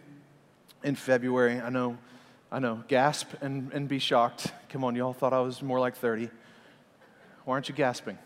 in 0.84 0.96
February. 0.96 1.60
I 1.60 1.70
know, 1.70 1.98
I 2.52 2.60
know, 2.60 2.84
gasp 2.88 3.30
and, 3.42 3.72
and 3.74 3.88
be 3.88 4.00
shocked. 4.00 4.54
Come 4.70 4.84
on, 4.84 4.96
y'all 4.96 5.14
thought 5.14 5.34
I 5.34 5.42
was 5.42 5.62
more 5.62 5.80
like 5.80 5.96
30. 5.96 6.30
Why 7.44 7.54
aren't 7.54 7.70
you 7.70 7.76
gasping? 7.76 8.18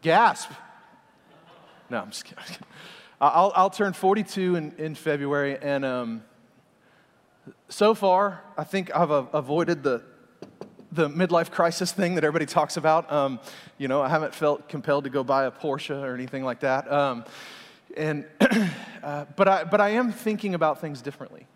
Gasp. 0.00 0.50
No, 1.90 1.98
I'm 1.98 2.10
just 2.10 2.24
kidding. 2.24 2.44
I'll, 3.20 3.52
I'll 3.54 3.70
turn 3.70 3.92
42 3.92 4.56
in, 4.56 4.72
in 4.78 4.94
February, 4.96 5.56
and 5.62 5.84
um, 5.84 6.24
so 7.68 7.94
far, 7.94 8.42
I 8.56 8.64
think 8.64 8.94
I've 8.94 9.10
avoided 9.10 9.82
the, 9.82 10.02
the 10.90 11.08
midlife 11.08 11.50
crisis 11.50 11.92
thing 11.92 12.16
that 12.16 12.24
everybody 12.24 12.46
talks 12.46 12.76
about. 12.76 13.10
Um, 13.12 13.38
you 13.78 13.88
know, 13.88 14.02
I 14.02 14.08
haven't 14.08 14.34
felt 14.34 14.68
compelled 14.68 15.04
to 15.04 15.10
go 15.10 15.22
buy 15.22 15.44
a 15.44 15.50
Porsche 15.50 16.02
or 16.02 16.14
anything 16.14 16.44
like 16.44 16.60
that. 16.60 16.90
Um, 16.90 17.24
and, 17.96 18.26
uh, 19.02 19.26
but, 19.36 19.48
I, 19.48 19.64
but 19.64 19.80
I 19.80 19.90
am 19.90 20.12
thinking 20.12 20.54
about 20.54 20.80
things 20.80 21.00
differently. 21.00 21.46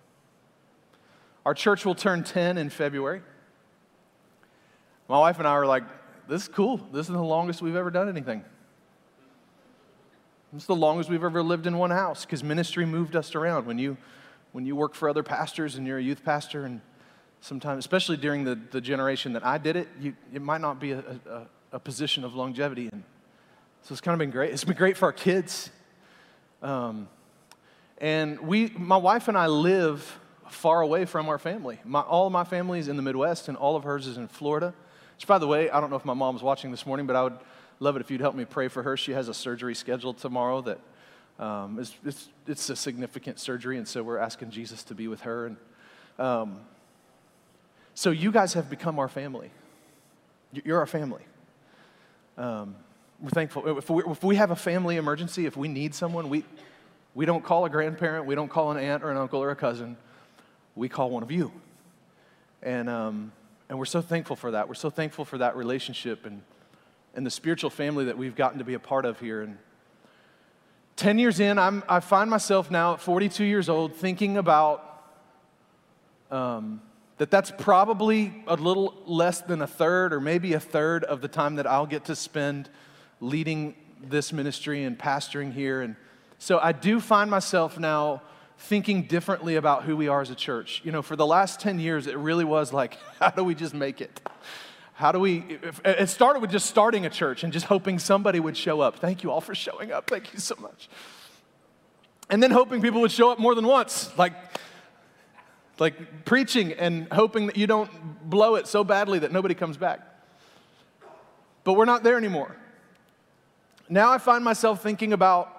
Our 1.46 1.54
church 1.54 1.86
will 1.86 1.94
turn 1.94 2.24
10 2.24 2.58
in 2.58 2.70
February. 2.70 3.22
My 5.08 5.16
wife 5.20 5.38
and 5.38 5.46
I 5.46 5.52
are 5.52 5.64
like, 5.64 5.84
this 6.26 6.42
is 6.42 6.48
cool. 6.48 6.78
This 6.92 7.06
is 7.06 7.12
the 7.12 7.22
longest 7.22 7.62
we've 7.62 7.76
ever 7.76 7.92
done 7.92 8.08
anything. 8.08 8.44
This 10.52 10.64
is 10.64 10.66
the 10.66 10.74
longest 10.74 11.08
we've 11.08 11.22
ever 11.22 11.44
lived 11.44 11.68
in 11.68 11.78
one 11.78 11.92
house 11.92 12.24
because 12.24 12.42
ministry 12.42 12.84
moved 12.84 13.14
us 13.14 13.36
around. 13.36 13.64
When 13.64 13.78
you, 13.78 13.96
when 14.50 14.66
you 14.66 14.74
work 14.74 14.96
for 14.96 15.08
other 15.08 15.22
pastors 15.22 15.76
and 15.76 15.86
you're 15.86 15.98
a 15.98 16.02
youth 16.02 16.24
pastor, 16.24 16.64
and 16.64 16.80
sometimes, 17.40 17.78
especially 17.78 18.16
during 18.16 18.42
the, 18.42 18.58
the 18.72 18.80
generation 18.80 19.32
that 19.34 19.46
I 19.46 19.56
did 19.58 19.76
it, 19.76 19.86
you, 20.00 20.16
it 20.34 20.42
might 20.42 20.60
not 20.60 20.80
be 20.80 20.90
a, 20.90 21.04
a, 21.30 21.46
a 21.74 21.78
position 21.78 22.24
of 22.24 22.34
longevity. 22.34 22.88
And 22.90 23.04
so 23.82 23.92
it's 23.92 24.00
kind 24.00 24.14
of 24.14 24.18
been 24.18 24.32
great. 24.32 24.52
It's 24.52 24.64
been 24.64 24.76
great 24.76 24.96
for 24.96 25.04
our 25.04 25.12
kids. 25.12 25.70
Um, 26.60 27.08
and 27.98 28.40
we, 28.40 28.70
my 28.70 28.96
wife 28.96 29.28
and 29.28 29.38
I 29.38 29.46
live 29.46 30.18
far 30.50 30.80
away 30.80 31.04
from 31.04 31.28
our 31.28 31.38
family. 31.38 31.78
My, 31.84 32.00
all 32.00 32.26
of 32.26 32.32
my 32.32 32.44
family 32.44 32.78
is 32.78 32.88
in 32.88 32.96
the 32.96 33.02
Midwest, 33.02 33.48
and 33.48 33.56
all 33.56 33.76
of 33.76 33.84
hers 33.84 34.06
is 34.06 34.16
in 34.16 34.28
Florida. 34.28 34.74
Which, 35.16 35.26
by 35.26 35.38
the 35.38 35.46
way, 35.46 35.70
I 35.70 35.80
don't 35.80 35.90
know 35.90 35.96
if 35.96 36.04
my 36.04 36.14
mom's 36.14 36.42
watching 36.42 36.70
this 36.70 36.86
morning, 36.86 37.06
but 37.06 37.16
I 37.16 37.22
would 37.22 37.38
love 37.80 37.96
it 37.96 38.00
if 38.00 38.10
you'd 38.10 38.20
help 38.20 38.34
me 38.34 38.44
pray 38.44 38.68
for 38.68 38.82
her. 38.82 38.96
She 38.96 39.12
has 39.12 39.28
a 39.28 39.34
surgery 39.34 39.74
scheduled 39.74 40.18
tomorrow 40.18 40.60
that 40.62 40.78
um, 41.38 41.78
is, 41.78 41.94
it's, 42.04 42.28
it's 42.46 42.70
a 42.70 42.76
significant 42.76 43.38
surgery, 43.38 43.78
and 43.78 43.86
so 43.86 44.02
we're 44.02 44.18
asking 44.18 44.50
Jesus 44.50 44.82
to 44.84 44.94
be 44.94 45.08
with 45.08 45.22
her. 45.22 45.46
And 45.46 45.56
um, 46.18 46.60
so 47.94 48.10
you 48.10 48.32
guys 48.32 48.54
have 48.54 48.68
become 48.68 48.98
our 48.98 49.08
family. 49.08 49.50
You're 50.52 50.78
our 50.78 50.86
family. 50.86 51.22
Um, 52.38 52.76
we're 53.20 53.30
thankful. 53.30 53.78
If 53.78 53.88
we, 53.88 54.02
if 54.04 54.22
we 54.22 54.36
have 54.36 54.50
a 54.50 54.56
family 54.56 54.96
emergency, 54.96 55.46
if 55.46 55.56
we 55.56 55.68
need 55.68 55.94
someone, 55.94 56.28
we, 56.28 56.44
we 57.14 57.24
don't 57.24 57.42
call 57.42 57.64
a 57.64 57.70
grandparent, 57.70 58.26
we 58.26 58.34
don't 58.34 58.50
call 58.50 58.70
an 58.70 58.76
aunt 58.76 59.02
or 59.02 59.10
an 59.10 59.16
uncle 59.16 59.42
or 59.42 59.50
a 59.50 59.56
cousin. 59.56 59.96
We 60.76 60.88
call 60.88 61.10
one 61.10 61.24
of 61.24 61.32
you. 61.32 61.50
And 62.62 62.88
um, 62.88 63.32
and 63.68 63.78
we're 63.78 63.84
so 63.84 64.00
thankful 64.00 64.36
for 64.36 64.52
that. 64.52 64.68
We're 64.68 64.74
so 64.74 64.90
thankful 64.90 65.24
for 65.24 65.38
that 65.38 65.56
relationship 65.56 66.24
and, 66.24 66.42
and 67.14 67.26
the 67.26 67.30
spiritual 67.30 67.70
family 67.70 68.04
that 68.04 68.16
we've 68.16 68.36
gotten 68.36 68.58
to 68.58 68.64
be 68.64 68.74
a 68.74 68.78
part 68.78 69.04
of 69.04 69.18
here. 69.18 69.42
And 69.42 69.58
10 70.96 71.18
years 71.18 71.40
in, 71.40 71.58
I'm, 71.58 71.82
I 71.88 72.00
find 72.00 72.30
myself 72.30 72.70
now 72.70 72.94
at 72.94 73.00
42 73.00 73.44
years 73.44 73.68
old 73.68 73.96
thinking 73.96 74.36
about 74.36 75.02
um, 76.30 76.80
that 77.18 77.30
that's 77.30 77.50
probably 77.58 78.44
a 78.46 78.54
little 78.54 78.94
less 79.04 79.40
than 79.40 79.62
a 79.62 79.66
third 79.66 80.12
or 80.12 80.20
maybe 80.20 80.52
a 80.52 80.60
third 80.60 81.02
of 81.04 81.20
the 81.20 81.28
time 81.28 81.56
that 81.56 81.66
I'll 81.66 81.86
get 81.86 82.04
to 82.04 82.14
spend 82.14 82.70
leading 83.20 83.74
this 84.00 84.32
ministry 84.32 84.84
and 84.84 84.96
pastoring 84.96 85.52
here. 85.52 85.82
And 85.82 85.96
so 86.38 86.60
I 86.60 86.70
do 86.70 87.00
find 87.00 87.30
myself 87.30 87.78
now 87.78 88.22
thinking 88.58 89.02
differently 89.02 89.56
about 89.56 89.84
who 89.84 89.96
we 89.96 90.08
are 90.08 90.20
as 90.20 90.30
a 90.30 90.34
church. 90.34 90.80
You 90.84 90.92
know, 90.92 91.02
for 91.02 91.16
the 91.16 91.26
last 91.26 91.60
10 91.60 91.78
years, 91.78 92.06
it 92.06 92.16
really 92.16 92.44
was 92.44 92.72
like, 92.72 92.98
how 93.20 93.30
do 93.30 93.44
we 93.44 93.54
just 93.54 93.74
make 93.74 94.00
it? 94.00 94.20
How 94.94 95.12
do 95.12 95.20
we? 95.20 95.58
It 95.84 96.08
started 96.08 96.40
with 96.40 96.50
just 96.50 96.66
starting 96.66 97.04
a 97.04 97.10
church 97.10 97.44
and 97.44 97.52
just 97.52 97.66
hoping 97.66 97.98
somebody 97.98 98.40
would 98.40 98.56
show 98.56 98.80
up. 98.80 98.96
Thank 98.96 99.22
you 99.22 99.30
all 99.30 99.42
for 99.42 99.54
showing 99.54 99.92
up. 99.92 100.08
Thank 100.08 100.32
you 100.32 100.38
so 100.38 100.54
much. 100.58 100.88
And 102.30 102.42
then 102.42 102.50
hoping 102.50 102.80
people 102.80 103.02
would 103.02 103.12
show 103.12 103.30
up 103.30 103.38
more 103.38 103.54
than 103.54 103.66
once, 103.66 104.10
like, 104.16 104.32
like 105.78 106.24
preaching 106.24 106.72
and 106.72 107.12
hoping 107.12 107.46
that 107.46 107.58
you 107.58 107.66
don't 107.66 107.90
blow 108.28 108.54
it 108.54 108.66
so 108.66 108.84
badly 108.84 109.18
that 109.18 109.32
nobody 109.32 109.54
comes 109.54 109.76
back. 109.76 110.00
But 111.62 111.74
we're 111.74 111.84
not 111.84 112.02
there 112.02 112.16
anymore. 112.16 112.56
Now 113.88 114.10
I 114.10 114.18
find 114.18 114.42
myself 114.42 114.82
thinking 114.82 115.12
about 115.12 115.52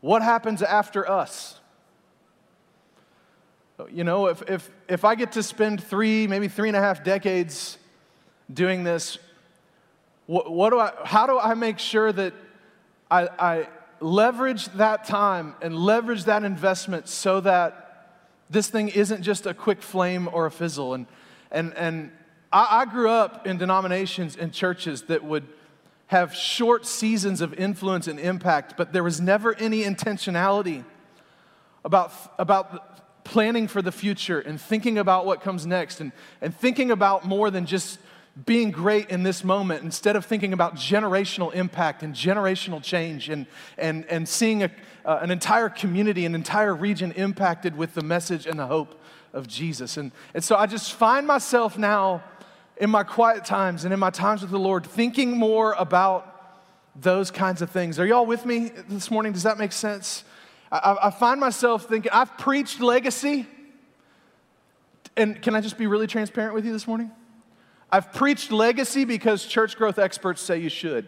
what 0.00 0.22
happens 0.22 0.62
after 0.62 1.08
us. 1.08 1.60
You 3.90 4.04
know, 4.04 4.26
if, 4.26 4.42
if, 4.48 4.70
if 4.88 5.04
I 5.04 5.16
get 5.16 5.32
to 5.32 5.42
spend 5.42 5.82
three, 5.82 6.28
maybe 6.28 6.46
three 6.46 6.68
and 6.68 6.76
a 6.76 6.80
half 6.80 7.02
decades 7.02 7.76
doing 8.52 8.84
this, 8.84 9.18
what, 10.26 10.50
what 10.50 10.70
do 10.70 10.78
I, 10.78 10.92
how 11.04 11.26
do 11.26 11.38
I 11.38 11.54
make 11.54 11.80
sure 11.80 12.12
that 12.12 12.34
I, 13.10 13.28
I 13.38 13.68
leverage 13.98 14.66
that 14.74 15.04
time 15.04 15.56
and 15.60 15.74
leverage 15.76 16.24
that 16.24 16.44
investment 16.44 17.08
so 17.08 17.40
that 17.40 18.12
this 18.48 18.68
thing 18.68 18.90
isn't 18.90 19.22
just 19.22 19.44
a 19.44 19.52
quick 19.52 19.82
flame 19.82 20.28
or 20.32 20.46
a 20.46 20.52
fizzle? 20.52 20.94
And, 20.94 21.06
and, 21.50 21.74
and 21.74 22.12
I, 22.52 22.82
I 22.82 22.84
grew 22.84 23.10
up 23.10 23.44
in 23.44 23.58
denominations 23.58 24.36
and 24.36 24.52
churches 24.52 25.02
that 25.02 25.24
would 25.24 25.48
have 26.06 26.32
short 26.32 26.86
seasons 26.86 27.40
of 27.40 27.52
influence 27.54 28.06
and 28.06 28.20
impact, 28.20 28.74
but 28.76 28.92
there 28.92 29.02
was 29.02 29.20
never 29.20 29.52
any 29.56 29.82
intentionality 29.82 30.84
about, 31.84 32.12
about 32.38 32.94
planning 33.24 33.66
for 33.66 33.82
the 33.82 33.92
future 33.92 34.38
and 34.38 34.60
thinking 34.60 34.98
about 34.98 35.26
what 35.26 35.40
comes 35.40 35.66
next 35.66 36.00
and, 36.00 36.12
and 36.40 36.54
thinking 36.54 36.90
about 36.90 37.24
more 37.24 37.50
than 37.50 37.66
just 37.66 37.98
being 38.46 38.70
great 38.70 39.10
in 39.10 39.22
this 39.22 39.44
moment 39.44 39.82
instead 39.82 40.16
of 40.16 40.24
thinking 40.24 40.52
about 40.52 40.74
generational 40.74 41.54
impact 41.54 42.02
and 42.02 42.14
generational 42.14 42.82
change 42.82 43.28
and, 43.28 43.46
and, 43.78 44.04
and 44.06 44.28
seeing 44.28 44.64
a, 44.64 44.70
uh, 45.04 45.18
an 45.22 45.30
entire 45.30 45.68
community, 45.68 46.24
an 46.26 46.34
entire 46.34 46.74
region 46.74 47.12
impacted 47.12 47.76
with 47.76 47.94
the 47.94 48.02
message 48.02 48.46
and 48.46 48.58
the 48.58 48.66
hope 48.66 49.00
of 49.32 49.46
Jesus. 49.46 49.96
And, 49.96 50.10
and 50.34 50.42
so 50.42 50.56
I 50.56 50.66
just 50.66 50.92
find 50.94 51.26
myself 51.26 51.78
now 51.78 52.24
in 52.76 52.90
my 52.90 53.04
quiet 53.04 53.44
times 53.44 53.84
and 53.84 53.94
in 53.94 54.00
my 54.00 54.10
times 54.10 54.42
with 54.42 54.50
the 54.50 54.58
Lord 54.58 54.84
thinking 54.84 55.36
more 55.36 55.74
about 55.78 56.30
those 56.96 57.30
kinds 57.30 57.62
of 57.62 57.70
things. 57.70 58.00
Are 58.00 58.06
y'all 58.06 58.26
with 58.26 58.44
me 58.44 58.70
this 58.88 59.10
morning? 59.10 59.32
Does 59.32 59.44
that 59.44 59.58
make 59.58 59.72
sense? 59.72 60.24
I, 60.74 61.06
I 61.06 61.10
find 61.10 61.38
myself 61.38 61.86
thinking, 61.88 62.10
I've 62.12 62.36
preached 62.36 62.80
legacy. 62.80 63.46
And 65.16 65.40
can 65.40 65.54
I 65.54 65.60
just 65.60 65.78
be 65.78 65.86
really 65.86 66.08
transparent 66.08 66.54
with 66.54 66.64
you 66.64 66.72
this 66.72 66.86
morning? 66.88 67.12
I've 67.92 68.12
preached 68.12 68.50
legacy 68.50 69.04
because 69.04 69.44
church 69.44 69.76
growth 69.76 70.00
experts 70.00 70.40
say 70.40 70.58
you 70.58 70.68
should. 70.68 71.06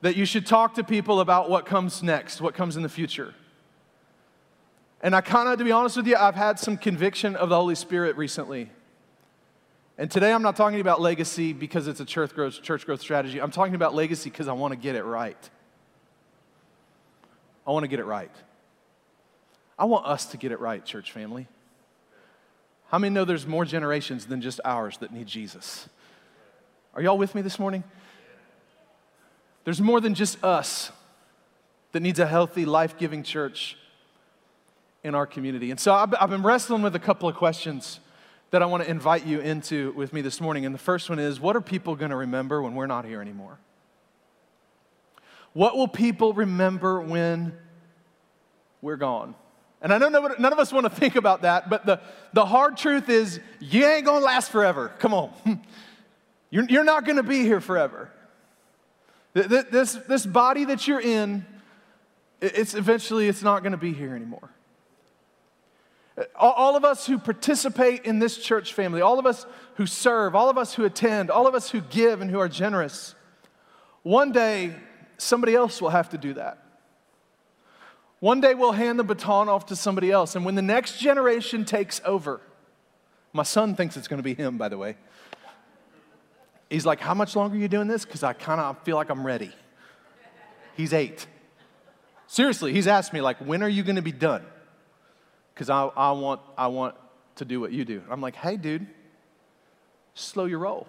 That 0.00 0.16
you 0.16 0.24
should 0.24 0.46
talk 0.46 0.74
to 0.76 0.84
people 0.84 1.20
about 1.20 1.50
what 1.50 1.66
comes 1.66 2.02
next, 2.02 2.40
what 2.40 2.54
comes 2.54 2.76
in 2.76 2.82
the 2.82 2.88
future. 2.88 3.34
And 5.02 5.14
I 5.14 5.20
kind 5.20 5.48
of, 5.50 5.58
to 5.58 5.64
be 5.64 5.72
honest 5.72 5.98
with 5.98 6.06
you, 6.06 6.16
I've 6.16 6.34
had 6.34 6.58
some 6.58 6.78
conviction 6.78 7.36
of 7.36 7.50
the 7.50 7.56
Holy 7.56 7.74
Spirit 7.74 8.16
recently. 8.16 8.70
And 9.98 10.10
today 10.10 10.32
I'm 10.32 10.42
not 10.42 10.56
talking 10.56 10.80
about 10.80 11.02
legacy 11.02 11.52
because 11.52 11.88
it's 11.88 12.00
a 12.00 12.04
church 12.06 12.34
growth, 12.34 12.62
church 12.62 12.86
growth 12.86 13.02
strategy. 13.02 13.38
I'm 13.38 13.50
talking 13.50 13.74
about 13.74 13.94
legacy 13.94 14.30
because 14.30 14.48
I 14.48 14.54
want 14.54 14.72
to 14.72 14.78
get 14.78 14.96
it 14.96 15.04
right. 15.04 15.50
I 17.66 17.70
want 17.70 17.84
to 17.84 17.88
get 17.88 18.00
it 18.00 18.04
right. 18.04 18.30
I 19.78 19.84
want 19.84 20.06
us 20.06 20.26
to 20.26 20.36
get 20.36 20.52
it 20.52 20.60
right, 20.60 20.84
church 20.84 21.12
family. 21.12 21.48
How 22.88 22.98
many 22.98 23.14
know 23.14 23.24
there's 23.24 23.46
more 23.46 23.64
generations 23.64 24.26
than 24.26 24.40
just 24.40 24.60
ours 24.64 24.98
that 24.98 25.12
need 25.12 25.26
Jesus? 25.26 25.88
Are 26.94 27.00
y'all 27.00 27.16
with 27.16 27.34
me 27.34 27.40
this 27.40 27.58
morning? 27.58 27.84
There's 29.64 29.80
more 29.80 30.00
than 30.00 30.14
just 30.14 30.42
us 30.44 30.90
that 31.92 32.00
needs 32.00 32.18
a 32.18 32.26
healthy, 32.26 32.64
life 32.64 32.98
giving 32.98 33.22
church 33.22 33.76
in 35.04 35.14
our 35.14 35.26
community. 35.26 35.70
And 35.70 35.80
so 35.80 35.94
I've 35.94 36.30
been 36.30 36.42
wrestling 36.42 36.82
with 36.82 36.94
a 36.94 37.00
couple 37.00 37.28
of 37.28 37.34
questions 37.34 38.00
that 38.50 38.62
I 38.62 38.66
want 38.66 38.82
to 38.82 38.90
invite 38.90 39.26
you 39.26 39.40
into 39.40 39.92
with 39.92 40.12
me 40.12 40.20
this 40.20 40.40
morning. 40.40 40.66
And 40.66 40.74
the 40.74 40.78
first 40.78 41.08
one 41.08 41.18
is 41.18 41.40
what 41.40 41.56
are 41.56 41.60
people 41.60 41.96
going 41.96 42.10
to 42.10 42.16
remember 42.16 42.60
when 42.60 42.74
we're 42.74 42.86
not 42.86 43.04
here 43.04 43.22
anymore? 43.22 43.58
What 45.52 45.76
will 45.76 45.88
people 45.88 46.32
remember 46.32 47.00
when 47.00 47.52
we're 48.80 48.96
gone? 48.96 49.34
And 49.82 49.92
I 49.92 49.98
know 49.98 50.08
none 50.08 50.52
of 50.52 50.58
us 50.58 50.72
want 50.72 50.84
to 50.84 50.90
think 50.90 51.16
about 51.16 51.42
that, 51.42 51.68
but 51.68 51.84
the, 51.84 52.00
the 52.32 52.46
hard 52.46 52.76
truth 52.76 53.08
is 53.08 53.40
you 53.58 53.84
ain't 53.84 54.04
going 54.04 54.20
to 54.20 54.24
last 54.24 54.50
forever. 54.50 54.92
Come 54.98 55.12
on. 55.12 55.32
You're, 56.50 56.64
you're 56.68 56.84
not 56.84 57.06
going 57.06 57.16
to 57.16 57.22
be 57.22 57.44
here 57.44 57.62
forever. 57.62 58.10
This, 59.32 59.94
this 60.06 60.26
body 60.26 60.66
that 60.66 60.86
you're 60.86 61.00
in, 61.00 61.46
it's 62.42 62.74
eventually 62.74 63.26
it's 63.26 63.42
not 63.42 63.62
going 63.62 63.72
to 63.72 63.78
be 63.78 63.94
here 63.94 64.14
anymore. 64.14 64.50
All, 66.36 66.52
all 66.52 66.76
of 66.76 66.84
us 66.84 67.06
who 67.06 67.18
participate 67.18 68.04
in 68.04 68.18
this 68.18 68.36
church 68.36 68.74
family, 68.74 69.00
all 69.00 69.18
of 69.18 69.24
us 69.24 69.46
who 69.76 69.86
serve, 69.86 70.34
all 70.34 70.50
of 70.50 70.58
us 70.58 70.74
who 70.74 70.84
attend, 70.84 71.30
all 71.30 71.46
of 71.46 71.54
us 71.54 71.70
who 71.70 71.80
give 71.80 72.20
and 72.20 72.30
who 72.30 72.38
are 72.38 72.50
generous, 72.50 73.14
one 74.02 74.30
day 74.32 74.74
somebody 75.18 75.54
else 75.54 75.80
will 75.80 75.90
have 75.90 76.10
to 76.10 76.18
do 76.18 76.34
that. 76.34 76.58
One 78.20 78.40
day 78.40 78.54
we'll 78.54 78.72
hand 78.72 78.98
the 78.98 79.04
baton 79.04 79.48
off 79.48 79.66
to 79.66 79.76
somebody 79.76 80.10
else. 80.10 80.36
And 80.36 80.44
when 80.44 80.54
the 80.54 80.62
next 80.62 80.98
generation 81.00 81.64
takes 81.64 82.00
over, 82.04 82.40
my 83.32 83.42
son 83.42 83.74
thinks 83.74 83.96
it's 83.96 84.08
going 84.08 84.18
to 84.18 84.22
be 84.22 84.34
him, 84.34 84.58
by 84.58 84.68
the 84.68 84.78
way. 84.78 84.96
He's 86.70 86.86
like, 86.86 87.00
How 87.00 87.14
much 87.14 87.34
longer 87.34 87.56
are 87.56 87.58
you 87.58 87.68
doing 87.68 87.88
this? 87.88 88.04
Because 88.04 88.22
I 88.22 88.32
kind 88.32 88.60
of 88.60 88.80
feel 88.84 88.96
like 88.96 89.10
I'm 89.10 89.26
ready. 89.26 89.52
He's 90.76 90.92
eight. 90.92 91.26
Seriously, 92.26 92.72
he's 92.72 92.86
asked 92.86 93.12
me, 93.12 93.20
like, 93.20 93.38
when 93.38 93.62
are 93.62 93.68
you 93.68 93.82
going 93.82 93.96
to 93.96 94.02
be 94.02 94.12
done? 94.12 94.44
Because 95.52 95.68
I, 95.68 95.84
I, 95.84 96.12
want, 96.12 96.40
I 96.56 96.68
want 96.68 96.94
to 97.36 97.44
do 97.44 97.60
what 97.60 97.72
you 97.72 97.84
do. 97.84 98.02
I'm 98.08 98.20
like, 98.20 98.36
hey, 98.36 98.56
dude, 98.56 98.86
slow 100.14 100.46
your 100.46 100.60
roll. 100.60 100.86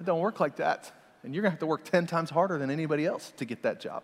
It 0.00 0.06
don't 0.06 0.18
work 0.20 0.40
like 0.40 0.56
that. 0.56 0.90
And 1.22 1.34
you're 1.34 1.42
going 1.42 1.50
to 1.50 1.54
have 1.54 1.60
to 1.60 1.66
work 1.66 1.84
10 1.84 2.06
times 2.06 2.30
harder 2.30 2.58
than 2.58 2.70
anybody 2.70 3.04
else 3.04 3.32
to 3.36 3.44
get 3.44 3.62
that 3.62 3.80
job. 3.80 4.02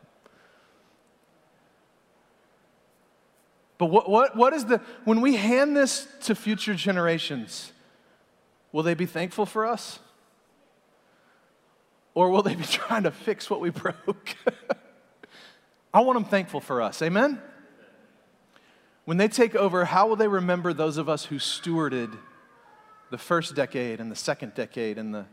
But 3.78 3.86
what, 3.86 4.08
what, 4.08 4.36
what 4.36 4.52
is 4.52 4.64
the, 4.64 4.80
when 5.04 5.20
we 5.20 5.36
hand 5.36 5.76
this 5.76 6.06
to 6.22 6.34
future 6.34 6.74
generations, 6.74 7.72
will 8.72 8.82
they 8.82 8.94
be 8.94 9.06
thankful 9.06 9.46
for 9.46 9.66
us? 9.66 9.98
Or 12.14 12.30
will 12.30 12.42
they 12.42 12.54
be 12.54 12.64
trying 12.70 13.02
to 13.02 13.10
fix 13.10 13.50
what 13.50 13.60
we 13.60 13.70
broke? 13.70 14.36
I 15.94 16.00
want 16.00 16.16
them 16.16 16.24
thankful 16.24 16.60
for 16.60 16.82
us. 16.82 17.00
Amen? 17.02 17.40
When 19.04 19.18
they 19.18 19.28
take 19.28 19.54
over, 19.54 19.84
how 19.84 20.08
will 20.08 20.16
they 20.16 20.28
remember 20.28 20.72
those 20.72 20.98
of 20.98 21.08
us 21.08 21.26
who 21.26 21.36
stewarded 21.36 22.16
the 23.10 23.18
first 23.18 23.54
decade 23.54 24.00
and 24.00 24.10
the 24.10 24.16
second 24.16 24.54
decade 24.54 24.98
and 24.98 25.14
the, 25.14 25.26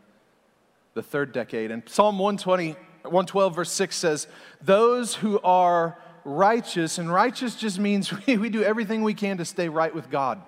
the 0.93 1.03
third 1.03 1.31
decade? 1.31 1.71
And 1.71 1.83
Psalm 1.87 2.19
120, 2.19 2.71
112, 3.03 3.55
verse 3.55 3.71
6 3.71 3.95
says, 3.95 4.27
Those 4.61 5.15
who 5.15 5.39
are 5.41 5.97
righteous, 6.25 6.97
and 6.97 7.11
righteous 7.11 7.55
just 7.55 7.79
means 7.79 8.11
we, 8.27 8.37
we 8.37 8.49
do 8.49 8.63
everything 8.63 9.03
we 9.03 9.13
can 9.13 9.37
to 9.37 9.45
stay 9.45 9.69
right 9.69 9.93
with 9.93 10.09
God, 10.09 10.41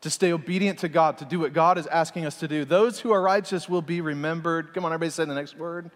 to 0.00 0.10
stay 0.10 0.32
obedient 0.32 0.80
to 0.80 0.88
God, 0.88 1.18
to 1.18 1.24
do 1.24 1.40
what 1.40 1.52
God 1.52 1.78
is 1.78 1.86
asking 1.86 2.26
us 2.26 2.38
to 2.40 2.48
do. 2.48 2.64
Those 2.64 3.00
who 3.00 3.12
are 3.12 3.22
righteous 3.22 3.68
will 3.68 3.82
be 3.82 4.00
remembered. 4.00 4.74
Come 4.74 4.84
on, 4.84 4.92
everybody 4.92 5.10
say 5.10 5.24
the 5.24 5.34
next 5.34 5.56
word 5.56 5.90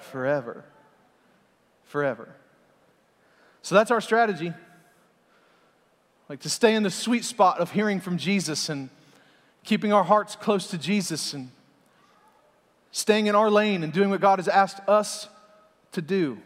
forever. 0.00 0.64
Forever. 1.84 2.34
So 3.62 3.74
that's 3.74 3.90
our 3.90 4.00
strategy. 4.00 4.52
Like 6.28 6.40
to 6.40 6.48
stay 6.48 6.74
in 6.74 6.84
the 6.84 6.90
sweet 6.90 7.24
spot 7.24 7.58
of 7.58 7.72
hearing 7.72 8.00
from 8.00 8.16
Jesus 8.16 8.68
and 8.68 8.88
keeping 9.64 9.92
our 9.92 10.04
hearts 10.04 10.36
close 10.36 10.68
to 10.68 10.78
Jesus 10.78 11.34
and 11.34 11.50
staying 12.92 13.26
in 13.26 13.34
our 13.34 13.50
lane 13.50 13.82
and 13.82 13.92
doing 13.92 14.10
what 14.10 14.20
God 14.20 14.38
has 14.38 14.48
asked 14.48 14.80
us 14.88 15.28
to 15.92 16.02
do. 16.02 16.38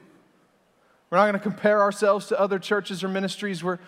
We're 1.10 1.18
not 1.18 1.24
going 1.24 1.34
to 1.34 1.38
compare 1.38 1.80
ourselves 1.80 2.26
to 2.28 2.40
other 2.40 2.58
churches 2.58 3.04
or 3.04 3.08
ministries. 3.08 3.62
We're, 3.62 3.78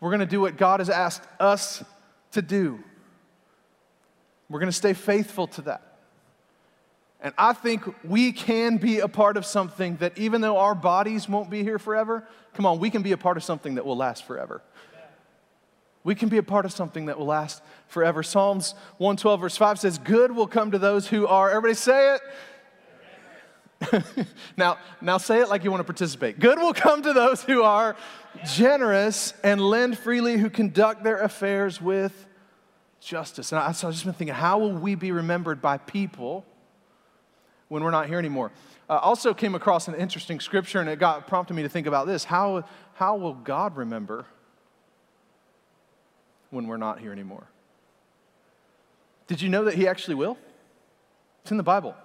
we're 0.00 0.10
going 0.10 0.20
to 0.20 0.26
do 0.26 0.40
what 0.40 0.56
God 0.56 0.80
has 0.80 0.88
asked 0.88 1.22
us 1.38 1.84
to 2.32 2.42
do. 2.42 2.82
We're 4.48 4.60
going 4.60 4.70
to 4.70 4.76
stay 4.76 4.94
faithful 4.94 5.46
to 5.48 5.62
that. 5.62 5.82
And 7.20 7.32
I 7.38 7.52
think 7.52 7.84
we 8.04 8.32
can 8.32 8.78
be 8.78 8.98
a 8.98 9.06
part 9.06 9.36
of 9.36 9.46
something 9.46 9.96
that, 9.96 10.18
even 10.18 10.40
though 10.40 10.58
our 10.58 10.74
bodies 10.74 11.28
won't 11.28 11.50
be 11.50 11.62
here 11.62 11.78
forever, 11.78 12.26
come 12.54 12.66
on, 12.66 12.80
we 12.80 12.90
can 12.90 13.02
be 13.02 13.12
a 13.12 13.16
part 13.16 13.36
of 13.36 13.44
something 13.44 13.76
that 13.76 13.86
will 13.86 13.96
last 13.96 14.26
forever. 14.26 14.60
We 16.04 16.14
can 16.14 16.28
be 16.28 16.38
a 16.38 16.42
part 16.42 16.64
of 16.64 16.72
something 16.72 17.06
that 17.06 17.18
will 17.18 17.26
last 17.26 17.62
forever. 17.86 18.22
Psalms 18.22 18.74
112, 18.98 19.40
verse 19.40 19.56
5 19.56 19.78
says, 19.78 19.98
Good 19.98 20.32
will 20.32 20.48
come 20.48 20.72
to 20.72 20.78
those 20.78 21.06
who 21.06 21.26
are, 21.26 21.50
everybody 21.50 21.74
say 21.74 22.16
it, 22.16 22.20
now, 24.56 24.78
now 25.00 25.18
say 25.18 25.40
it 25.40 25.48
like 25.48 25.64
you 25.64 25.70
want 25.70 25.80
to 25.80 25.84
participate. 25.84 26.38
Good 26.38 26.58
will 26.58 26.74
come 26.74 27.02
to 27.02 27.12
those 27.12 27.42
who 27.42 27.62
are 27.62 27.96
generous 28.44 29.34
and 29.44 29.60
lend 29.60 29.98
freely, 29.98 30.38
who 30.38 30.50
conduct 30.50 31.04
their 31.04 31.18
affairs 31.18 31.80
with 31.80 32.26
justice. 33.00 33.52
And 33.52 33.60
I, 33.60 33.72
so 33.72 33.88
I've 33.88 33.94
just 33.94 34.04
been 34.04 34.14
thinking, 34.14 34.34
how 34.34 34.58
will 34.58 34.72
we 34.72 34.94
be 34.94 35.12
remembered 35.12 35.60
by 35.60 35.78
people 35.78 36.44
when 37.68 37.82
we're 37.82 37.90
not 37.90 38.08
here 38.08 38.18
anymore? 38.18 38.52
Uh, 38.88 38.98
also 38.98 39.34
came 39.34 39.54
across 39.54 39.88
an 39.88 39.94
interesting 39.94 40.40
scripture, 40.40 40.80
and 40.80 40.88
it 40.88 40.98
got 40.98 41.26
prompted 41.26 41.54
me 41.54 41.62
to 41.62 41.68
think 41.68 41.86
about 41.86 42.06
this. 42.06 42.24
How, 42.24 42.64
how 42.94 43.16
will 43.16 43.34
God 43.34 43.76
remember 43.76 44.26
when 46.52 46.68
we're 46.68 46.76
not 46.76 47.00
here 47.00 47.12
anymore? 47.12 47.48
Did 49.26 49.40
you 49.40 49.48
know 49.48 49.64
that 49.64 49.74
He 49.74 49.88
actually 49.88 50.14
will? 50.14 50.36
It's 51.42 51.50
in 51.50 51.56
the 51.56 51.62
Bible. 51.62 51.96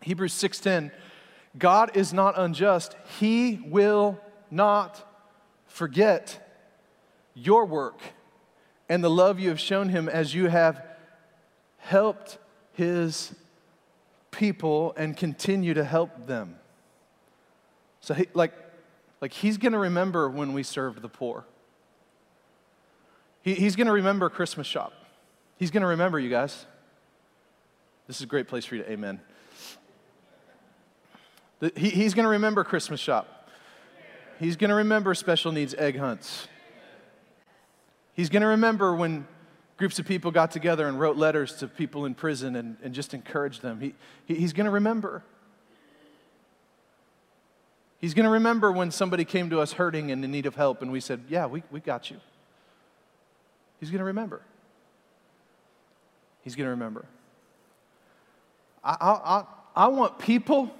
Hebrews 0.00 0.32
6:10 0.32 0.90
God 1.58 1.96
is 1.96 2.12
not 2.12 2.38
unjust. 2.38 2.96
He 3.18 3.60
will 3.66 4.18
not 4.50 5.04
forget 5.66 6.40
your 7.34 7.64
work 7.64 8.00
and 8.88 9.02
the 9.02 9.10
love 9.10 9.40
you 9.40 9.48
have 9.48 9.60
shown 9.60 9.88
him 9.88 10.08
as 10.08 10.34
you 10.34 10.48
have 10.48 10.84
helped 11.78 12.38
his 12.72 13.34
people 14.30 14.92
and 14.96 15.16
continue 15.16 15.74
to 15.74 15.84
help 15.84 16.26
them. 16.26 16.56
So 18.00 18.14
he, 18.14 18.26
like 18.34 18.52
like 19.20 19.32
he's 19.32 19.56
going 19.56 19.72
to 19.72 19.78
remember 19.78 20.28
when 20.28 20.52
we 20.52 20.62
served 20.62 21.00
the 21.00 21.08
poor. 21.08 21.46
He, 23.44 23.54
he's 23.54 23.76
going 23.76 23.86
to 23.86 23.92
remember 23.92 24.28
Christmas 24.30 24.66
shop. 24.66 24.94
He's 25.58 25.70
going 25.70 25.82
to 25.82 25.86
remember 25.86 26.18
you 26.18 26.30
guys. 26.30 26.64
This 28.06 28.16
is 28.16 28.22
a 28.22 28.26
great 28.26 28.48
place 28.48 28.64
for 28.64 28.74
you 28.74 28.82
to 28.82 28.90
amen. 28.90 29.20
He, 31.76 31.90
he's 31.90 32.14
going 32.14 32.24
to 32.24 32.30
remember 32.30 32.64
Christmas 32.64 33.00
shop. 33.00 33.50
He's 34.40 34.56
going 34.56 34.70
to 34.70 34.74
remember 34.74 35.14
special 35.14 35.52
needs 35.52 35.74
egg 35.74 35.98
hunts. 35.98 36.48
He's 38.14 38.28
going 38.28 38.42
to 38.42 38.48
remember 38.48 38.94
when 38.94 39.26
groups 39.76 39.98
of 39.98 40.06
people 40.06 40.30
got 40.30 40.50
together 40.50 40.88
and 40.88 40.98
wrote 40.98 41.16
letters 41.16 41.56
to 41.56 41.68
people 41.68 42.06
in 42.06 42.14
prison 42.14 42.56
and, 42.56 42.76
and 42.82 42.94
just 42.94 43.12
encouraged 43.12 43.62
them. 43.62 43.80
He, 43.80 43.94
he 44.26 44.34
he's 44.34 44.52
going 44.52 44.66
to 44.66 44.70
remember. 44.70 45.22
He's 47.98 48.14
going 48.14 48.24
to 48.24 48.30
remember 48.30 48.72
when 48.72 48.90
somebody 48.90 49.24
came 49.24 49.50
to 49.50 49.60
us 49.60 49.72
hurting 49.72 50.10
and 50.10 50.24
in 50.24 50.30
need 50.30 50.46
of 50.46 50.56
help 50.56 50.82
and 50.82 50.90
we 50.90 51.00
said, 51.00 51.24
Yeah, 51.28 51.46
we, 51.46 51.62
we 51.70 51.80
got 51.80 52.10
you. 52.10 52.20
He's 53.84 53.90
going 53.90 53.98
to 53.98 54.06
remember. 54.06 54.40
He's 56.40 56.54
going 56.54 56.64
to 56.64 56.70
remember. 56.70 57.04
I, 58.82 58.96
I, 58.98 59.10
I, 59.10 59.44
I 59.76 59.88
want 59.88 60.18
people 60.18 60.74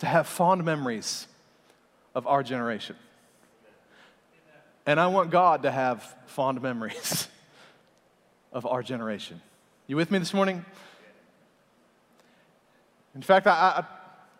to 0.00 0.06
have 0.06 0.26
fond 0.26 0.62
memories 0.62 1.26
of 2.14 2.26
our 2.26 2.42
generation. 2.42 2.96
And 4.84 5.00
I 5.00 5.06
want 5.06 5.30
God 5.30 5.62
to 5.62 5.70
have 5.70 6.14
fond 6.26 6.60
memories 6.60 7.28
of 8.52 8.66
our 8.66 8.82
generation. 8.82 9.40
You 9.86 9.96
with 9.96 10.10
me 10.10 10.18
this 10.18 10.34
morning? 10.34 10.66
In 13.14 13.22
fact, 13.22 13.46
I, 13.46 13.86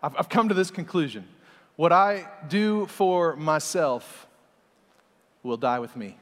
I, 0.03 0.11
I've 0.15 0.29
come 0.29 0.49
to 0.49 0.53
this 0.53 0.69
conclusion. 0.69 1.27
What 1.75 1.91
I 1.91 2.27
do 2.49 2.85
for 2.85 3.35
myself 3.35 4.27
will 5.41 5.57
die 5.57 5.79
with 5.79 5.95
me. 5.95 6.17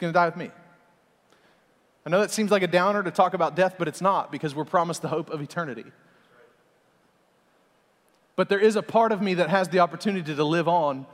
Going 0.00 0.12
to 0.12 0.18
die 0.18 0.26
with 0.26 0.36
me. 0.36 0.50
I 2.06 2.10
know 2.10 2.20
that 2.20 2.30
seems 2.30 2.50
like 2.50 2.62
a 2.62 2.66
downer 2.66 3.02
to 3.02 3.10
talk 3.10 3.34
about 3.34 3.54
death, 3.54 3.74
but 3.78 3.86
it's 3.86 4.00
not 4.00 4.32
because 4.32 4.54
we're 4.54 4.64
promised 4.64 5.02
the 5.02 5.08
hope 5.08 5.28
of 5.28 5.42
eternity. 5.42 5.84
But 8.34 8.48
there 8.48 8.58
is 8.58 8.76
a 8.76 8.82
part 8.82 9.12
of 9.12 9.20
me 9.20 9.34
that 9.34 9.50
has 9.50 9.68
the 9.68 9.80
opportunity 9.80 10.34
to 10.34 10.44
live 10.44 10.66
on 10.66 11.06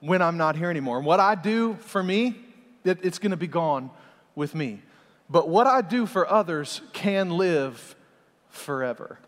when 0.00 0.20
I'm 0.20 0.36
not 0.36 0.56
here 0.56 0.68
anymore. 0.68 0.98
And 0.98 1.06
what 1.06 1.18
I 1.18 1.34
do 1.34 1.74
for 1.80 2.02
me, 2.02 2.36
it, 2.84 2.98
it's 3.02 3.18
going 3.18 3.30
to 3.30 3.38
be 3.38 3.46
gone 3.46 3.90
with 4.34 4.54
me. 4.54 4.82
But 5.30 5.48
what 5.48 5.66
I 5.66 5.80
do 5.80 6.04
for 6.04 6.30
others 6.30 6.82
can 6.92 7.30
live 7.30 7.96
forever. 8.50 9.18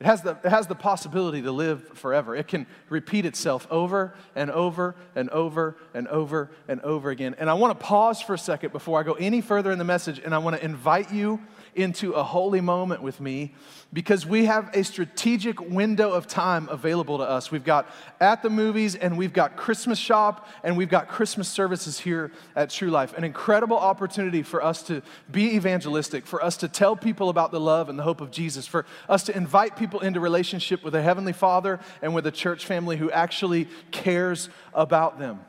It 0.00 0.06
has, 0.06 0.22
the, 0.22 0.30
it 0.42 0.48
has 0.48 0.66
the 0.66 0.74
possibility 0.74 1.42
to 1.42 1.52
live 1.52 1.86
forever. 1.98 2.34
It 2.34 2.48
can 2.48 2.66
repeat 2.88 3.26
itself 3.26 3.66
over 3.70 4.14
and 4.34 4.50
over 4.50 4.94
and 5.14 5.28
over 5.28 5.76
and 5.92 6.08
over 6.08 6.50
and 6.68 6.80
over 6.80 7.10
again. 7.10 7.36
And 7.38 7.50
I 7.50 7.54
want 7.54 7.78
to 7.78 7.84
pause 7.84 8.22
for 8.22 8.32
a 8.32 8.38
second 8.38 8.72
before 8.72 8.98
I 8.98 9.02
go 9.02 9.12
any 9.12 9.42
further 9.42 9.70
in 9.70 9.78
the 9.78 9.84
message, 9.84 10.18
and 10.18 10.34
I 10.34 10.38
want 10.38 10.56
to 10.56 10.64
invite 10.64 11.12
you 11.12 11.38
into 11.74 12.12
a 12.12 12.22
holy 12.22 12.60
moment 12.60 13.02
with 13.02 13.20
me 13.20 13.54
because 13.92 14.24
we 14.24 14.44
have 14.44 14.70
a 14.74 14.84
strategic 14.84 15.60
window 15.60 16.12
of 16.12 16.26
time 16.26 16.68
available 16.68 17.18
to 17.18 17.24
us. 17.24 17.50
We've 17.50 17.64
got 17.64 17.88
at 18.20 18.42
the 18.42 18.50
movies 18.50 18.94
and 18.94 19.18
we've 19.18 19.32
got 19.32 19.56
Christmas 19.56 19.98
shop 19.98 20.48
and 20.62 20.76
we've 20.76 20.88
got 20.88 21.08
Christmas 21.08 21.48
services 21.48 21.98
here 21.98 22.30
at 22.54 22.70
True 22.70 22.90
Life. 22.90 23.16
An 23.16 23.24
incredible 23.24 23.78
opportunity 23.78 24.42
for 24.42 24.62
us 24.62 24.82
to 24.84 25.02
be 25.30 25.56
evangelistic, 25.56 26.26
for 26.26 26.42
us 26.42 26.56
to 26.58 26.68
tell 26.68 26.94
people 26.94 27.28
about 27.28 27.50
the 27.50 27.60
love 27.60 27.88
and 27.88 27.98
the 27.98 28.02
hope 28.02 28.20
of 28.20 28.30
Jesus, 28.30 28.66
for 28.66 28.86
us 29.08 29.24
to 29.24 29.36
invite 29.36 29.76
people 29.76 30.00
into 30.00 30.20
relationship 30.20 30.84
with 30.84 30.94
a 30.94 31.02
Heavenly 31.02 31.32
Father 31.32 31.80
and 32.02 32.14
with 32.14 32.26
a 32.26 32.32
church 32.32 32.64
family 32.66 32.96
who 32.96 33.10
actually 33.10 33.68
cares 33.90 34.48
about 34.72 35.18
them. 35.18 35.40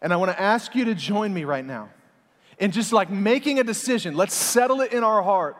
And 0.00 0.12
I 0.12 0.16
want 0.16 0.32
to 0.32 0.40
ask 0.40 0.74
you 0.74 0.84
to 0.86 0.94
join 0.94 1.32
me 1.32 1.44
right 1.44 1.64
now 1.64 1.90
in 2.62 2.70
just 2.70 2.92
like 2.92 3.10
making 3.10 3.58
a 3.58 3.64
decision. 3.64 4.16
Let's 4.16 4.36
settle 4.36 4.82
it 4.82 4.92
in 4.92 5.02
our 5.02 5.20
heart 5.20 5.56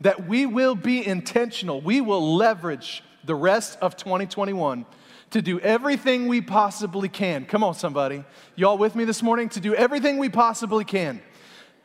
that 0.00 0.28
we 0.28 0.46
will 0.46 0.76
be 0.76 1.04
intentional. 1.04 1.80
We 1.80 2.00
will 2.00 2.36
leverage 2.36 3.02
the 3.24 3.34
rest 3.34 3.76
of 3.82 3.96
2021 3.96 4.86
to 5.30 5.42
do 5.42 5.58
everything 5.58 6.28
we 6.28 6.40
possibly 6.40 7.08
can. 7.08 7.46
Come 7.46 7.64
on, 7.64 7.74
somebody. 7.74 8.22
Y'all 8.54 8.78
with 8.78 8.94
me 8.94 9.04
this 9.04 9.24
morning? 9.24 9.48
To 9.50 9.60
do 9.60 9.74
everything 9.74 10.18
we 10.18 10.28
possibly 10.28 10.84
can 10.84 11.20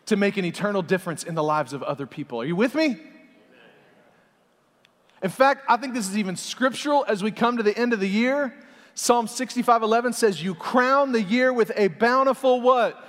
to 0.06 0.16
make 0.16 0.38
an 0.38 0.46
eternal 0.46 0.84
difference 0.84 1.24
in 1.24 1.34
the 1.34 1.44
lives 1.44 1.74
of 1.74 1.82
other 1.82 2.06
people. 2.06 2.40
Are 2.40 2.46
you 2.46 2.56
with 2.56 2.76
me? 2.76 2.98
In 5.24 5.32
fact, 5.32 5.66
I 5.68 5.78
think 5.78 5.96
this 5.96 6.08
is 6.08 6.20
even 6.20 6.36
scriptural 6.36 7.04
as 7.08 7.24
we 7.24 7.32
come 7.32 7.58
to 7.58 7.64
the 7.64 7.76
end 7.76 7.94
of 7.94 8.00
the 8.00 8.08
year. 8.08 8.54
Psalm 8.94 9.26
65 9.26 9.82
11 9.82 10.14
says, 10.14 10.44
You 10.44 10.54
crown 10.54 11.14
the 11.14 11.22
year 11.24 11.52
with 11.52 11.72
a 11.76 11.88
bountiful 11.88 12.62
what? 12.62 13.08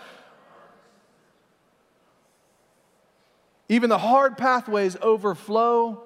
Even 3.72 3.88
the 3.88 3.96
hard 3.96 4.36
pathways 4.36 4.98
overflow 5.00 6.02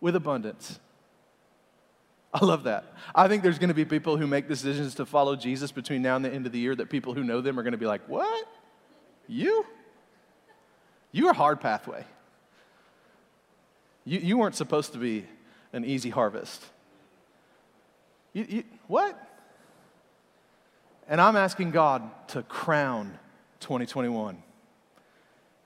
with 0.00 0.16
abundance. 0.16 0.80
I 2.32 2.42
love 2.42 2.62
that. 2.62 2.94
I 3.14 3.28
think 3.28 3.42
there's 3.42 3.58
going 3.58 3.68
to 3.68 3.74
be 3.74 3.84
people 3.84 4.16
who 4.16 4.26
make 4.26 4.48
decisions 4.48 4.94
to 4.94 5.04
follow 5.04 5.36
Jesus 5.36 5.72
between 5.72 6.00
now 6.00 6.16
and 6.16 6.24
the 6.24 6.32
end 6.32 6.46
of 6.46 6.52
the 6.52 6.58
year 6.58 6.74
that 6.74 6.88
people 6.88 7.12
who 7.12 7.22
know 7.22 7.42
them 7.42 7.60
are 7.60 7.62
going 7.62 7.72
to 7.72 7.78
be 7.78 7.84
like, 7.84 8.08
What? 8.08 8.48
You? 9.28 9.66
You're 11.12 11.32
a 11.32 11.34
hard 11.34 11.60
pathway. 11.60 12.02
You, 14.06 14.20
you 14.20 14.38
weren't 14.38 14.54
supposed 14.54 14.94
to 14.94 14.98
be 14.98 15.26
an 15.74 15.84
easy 15.84 16.08
harvest. 16.08 16.64
You, 18.32 18.46
you, 18.48 18.64
what? 18.86 19.20
And 21.06 21.20
I'm 21.20 21.36
asking 21.36 21.72
God 21.72 22.10
to 22.28 22.42
crown 22.42 23.18
2021. 23.58 24.42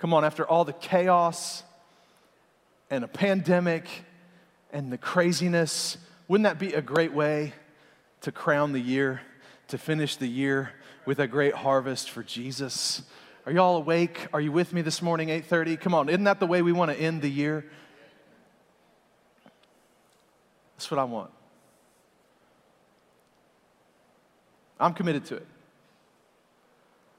Come 0.05 0.13
on, 0.13 0.23
after 0.23 0.47
all 0.47 0.67
the 0.67 0.75
chaos 0.75 1.63
and 2.91 3.05
a 3.05 3.09
pandemic 3.09 3.89
and 4.71 4.93
the 4.93 4.99
craziness, 4.99 5.97
wouldn't 6.29 6.45
that 6.45 6.59
be 6.59 6.75
a 6.75 6.83
great 6.83 7.15
way 7.15 7.55
to 8.21 8.31
crown 8.31 8.75
the 8.75 8.81
year, 8.81 9.23
to 9.69 9.79
finish 9.79 10.17
the 10.17 10.27
year 10.27 10.73
with 11.07 11.21
a 11.21 11.27
great 11.27 11.55
harvest 11.55 12.11
for 12.11 12.23
Jesus? 12.23 13.01
Are 13.47 13.53
y'all 13.53 13.77
awake? 13.77 14.27
Are 14.35 14.43
you 14.43 14.53
with 14.53 14.75
me 14.75 14.83
this 14.83 15.01
morning, 15.01 15.31
8:30? 15.31 15.81
Come 15.81 15.95
on, 15.95 16.11
isn't 16.11 16.25
that 16.25 16.39
the 16.39 16.47
way 16.47 16.61
we 16.61 16.73
want 16.73 16.91
to 16.91 16.99
end 16.99 17.23
the 17.23 17.31
year? 17.31 17.65
That's 20.77 20.91
what 20.91 21.01
I 21.01 21.05
want. 21.05 21.31
I'm 24.79 24.93
committed 24.93 25.25
to 25.25 25.37
it. 25.37 25.47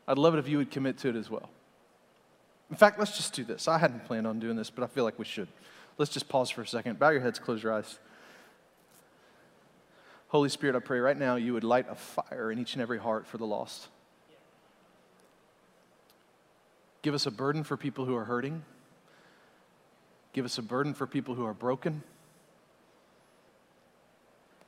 I'd 0.08 0.20
love 0.20 0.36
it 0.36 0.38
if 0.38 0.48
you 0.48 0.60
would 0.60 0.70
commit 0.70 1.00
to 1.00 1.10
it 1.10 1.16
as 1.16 1.32
well. 1.32 1.50
In 2.70 2.76
fact, 2.76 2.98
let's 2.98 3.16
just 3.16 3.34
do 3.34 3.44
this. 3.44 3.68
I 3.68 3.78
hadn't 3.78 4.06
planned 4.06 4.26
on 4.26 4.40
doing 4.40 4.56
this, 4.56 4.70
but 4.70 4.84
I 4.84 4.88
feel 4.88 5.04
like 5.04 5.20
we 5.20 5.26
should. 5.26 5.48
Let's 5.98 6.12
just 6.12 6.28
pause 6.28 6.50
for 6.50 6.62
a 6.62 6.68
second. 6.68 7.00
Bow 7.00 7.10
your 7.10 7.22
heads, 7.22 7.40
close 7.40 7.62
your 7.62 7.74
eyes. 7.74 8.00
Holy 10.30 10.50
Spirit, 10.50 10.76
I 10.76 10.80
pray 10.80 11.00
right 11.00 11.18
now 11.18 11.36
you 11.36 11.54
would 11.54 11.64
light 11.64 11.86
a 11.90 11.96
fire 11.96 12.52
in 12.52 12.60
each 12.60 12.74
and 12.74 12.82
every 12.82 12.98
heart 12.98 13.28
for 13.28 13.38
the 13.38 13.46
lost. 13.46 13.88
Give 17.04 17.14
us 17.14 17.28
a 17.28 17.32
burden 17.32 17.64
for 17.64 17.78
people 17.78 18.06
who 18.06 18.16
are 18.16 18.26
hurting. 18.26 18.64
Give 20.34 20.44
us 20.44 20.58
a 20.58 20.64
burden 20.64 20.94
for 20.94 21.06
people 21.06 21.36
who 21.36 21.46
are 21.46 21.54
broken. 21.54 22.04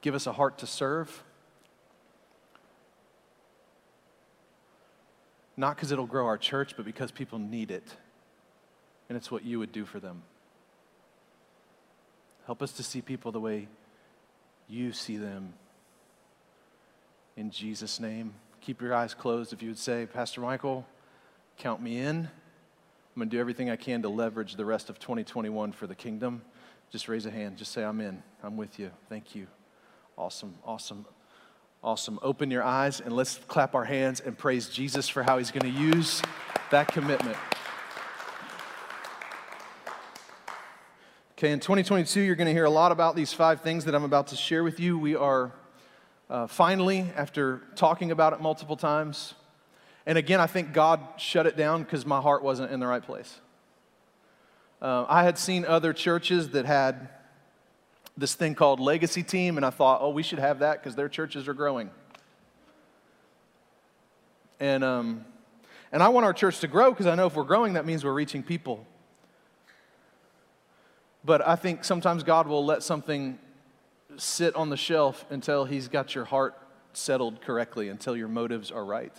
Give 0.02 0.14
us 0.14 0.28
a 0.28 0.32
heart 0.32 0.60
to 0.60 0.68
serve. 0.68 1.24
Not 5.58 5.76
because 5.76 5.92
it'll 5.92 6.06
grow 6.06 6.28
our 6.28 6.38
church, 6.38 6.76
but 6.78 6.86
because 6.86 7.12
people 7.12 7.40
need 7.40 7.72
it. 7.72 7.84
And 9.10 9.18
it's 9.18 9.32
what 9.32 9.44
you 9.44 9.58
would 9.60 9.72
do 9.72 9.86
for 9.86 10.00
them. 10.00 10.22
Help 12.46 12.62
us 12.62 12.72
to 12.74 12.84
see 12.84 13.02
people 13.02 13.32
the 13.32 13.40
way 13.40 13.68
you 14.70 14.94
see 14.94 15.18
them. 15.18 15.54
In 17.36 17.50
Jesus' 17.52 18.00
name. 18.00 18.36
Keep 18.62 18.82
your 18.82 18.94
eyes 18.94 19.14
closed 19.14 19.54
if 19.54 19.62
you 19.62 19.70
would 19.70 19.78
say, 19.78 20.06
Pastor 20.06 20.42
Michael, 20.42 20.86
count 21.58 21.82
me 21.82 21.98
in. 21.98 22.18
I'm 22.18 23.20
going 23.20 23.30
to 23.30 23.36
do 23.36 23.40
everything 23.40 23.70
I 23.70 23.76
can 23.76 24.02
to 24.04 24.10
leverage 24.10 24.56
the 24.56 24.66
rest 24.66 24.90
of 24.90 25.00
2021 25.00 25.72
for 25.72 25.88
the 25.88 25.96
kingdom. 25.96 26.42
Just 26.92 27.08
raise 27.08 27.26
a 27.26 27.32
hand. 27.32 27.58
Just 27.58 27.72
say, 27.72 27.84
I'm 27.84 28.00
in. 28.00 28.22
I'm 28.44 28.58
with 28.58 28.78
you. 28.78 28.92
Thank 29.10 29.36
you. 29.36 29.48
Awesome, 30.18 30.56
awesome, 30.66 31.06
awesome. 31.84 32.20
Open 32.22 32.52
your 32.52 32.64
eyes 32.64 33.00
and 33.00 33.16
let's 33.16 33.40
clap 33.48 33.76
our 33.76 33.86
hands 33.86 34.20
and 34.20 34.38
praise 34.38 34.70
Jesus 34.70 35.08
for 35.08 35.24
how 35.24 35.38
he's 35.38 35.52
going 35.52 35.72
to 35.72 35.80
use 35.80 36.22
that 36.72 36.88
commitment. 36.88 37.38
Okay, 41.38 41.52
in 41.52 41.60
2022, 41.60 42.22
you're 42.22 42.36
going 42.36 42.48
to 42.48 42.54
hear 42.54 42.66
a 42.66 42.70
lot 42.70 42.92
about 42.92 43.16
these 43.16 43.32
five 43.32 43.62
things 43.62 43.86
that 43.86 43.94
I'm 43.94 44.04
about 44.04 44.28
to 44.28 44.36
share 44.36 44.64
with 44.64 44.80
you. 44.80 44.98
We 44.98 45.16
are 45.16 45.52
uh, 46.30 46.48
finally, 46.48 47.12
after 47.16 47.62
talking 47.76 48.10
about 48.12 48.34
it 48.34 48.42
multiple 48.42 48.76
times, 48.76 49.36
and 50.08 50.18
again, 50.18 50.40
I 50.40 50.48
think 50.48 50.74
God 50.74 51.00
shut 51.18 51.46
it 51.46 51.56
down 51.56 51.84
because 51.84 52.06
my 52.06 52.20
heart 52.22 52.42
wasn't 52.42 52.72
in 52.72 52.80
the 52.80 52.88
right 52.88 53.04
place. 53.04 53.40
Uh, 54.82 55.06
I 55.08 55.24
had 55.24 55.38
seen 55.38 55.64
other 55.64 55.94
churches 55.94 56.50
that 56.50 56.66
had 56.66 57.10
this 58.18 58.34
thing 58.34 58.56
called 58.56 58.80
Legacy 58.80 59.22
Team, 59.22 59.58
and 59.58 59.66
I 59.66 59.70
thought, 59.70 60.02
oh, 60.02 60.10
we 60.10 60.24
should 60.24 60.40
have 60.40 60.60
that 60.60 60.82
because 60.82 60.96
their 60.96 61.08
churches 61.08 61.48
are 61.48 61.54
growing. 61.54 61.92
And, 64.60 64.84
um, 64.84 65.24
and 65.92 66.02
I 66.02 66.10
want 66.10 66.26
our 66.26 66.34
church 66.34 66.60
to 66.62 66.68
grow 66.68 66.90
because 66.90 67.06
I 67.06 67.14
know 67.14 67.28
if 67.28 67.36
we're 67.36 67.44
growing, 67.44 67.74
that 67.74 67.86
means 67.86 68.04
we're 68.04 68.14
reaching 68.14 68.42
people. 68.42 68.86
But 71.24 71.48
I 71.48 71.56
think 71.56 71.84
sometimes 71.84 72.24
God 72.24 72.48
will 72.48 72.66
let 72.66 72.82
something 72.82 73.38
sit 74.16 74.56
on 74.56 74.70
the 74.70 74.78
shelf 74.78 75.26
until 75.30 75.66
He's 75.66 75.88
got 75.88 76.16
your 76.16 76.26
heart 76.26 76.58
settled 76.94 77.42
correctly, 77.42 77.90
until 77.90 78.18
your 78.18 78.28
motives 78.28 78.72
are 78.72 78.84
right. 78.84 79.14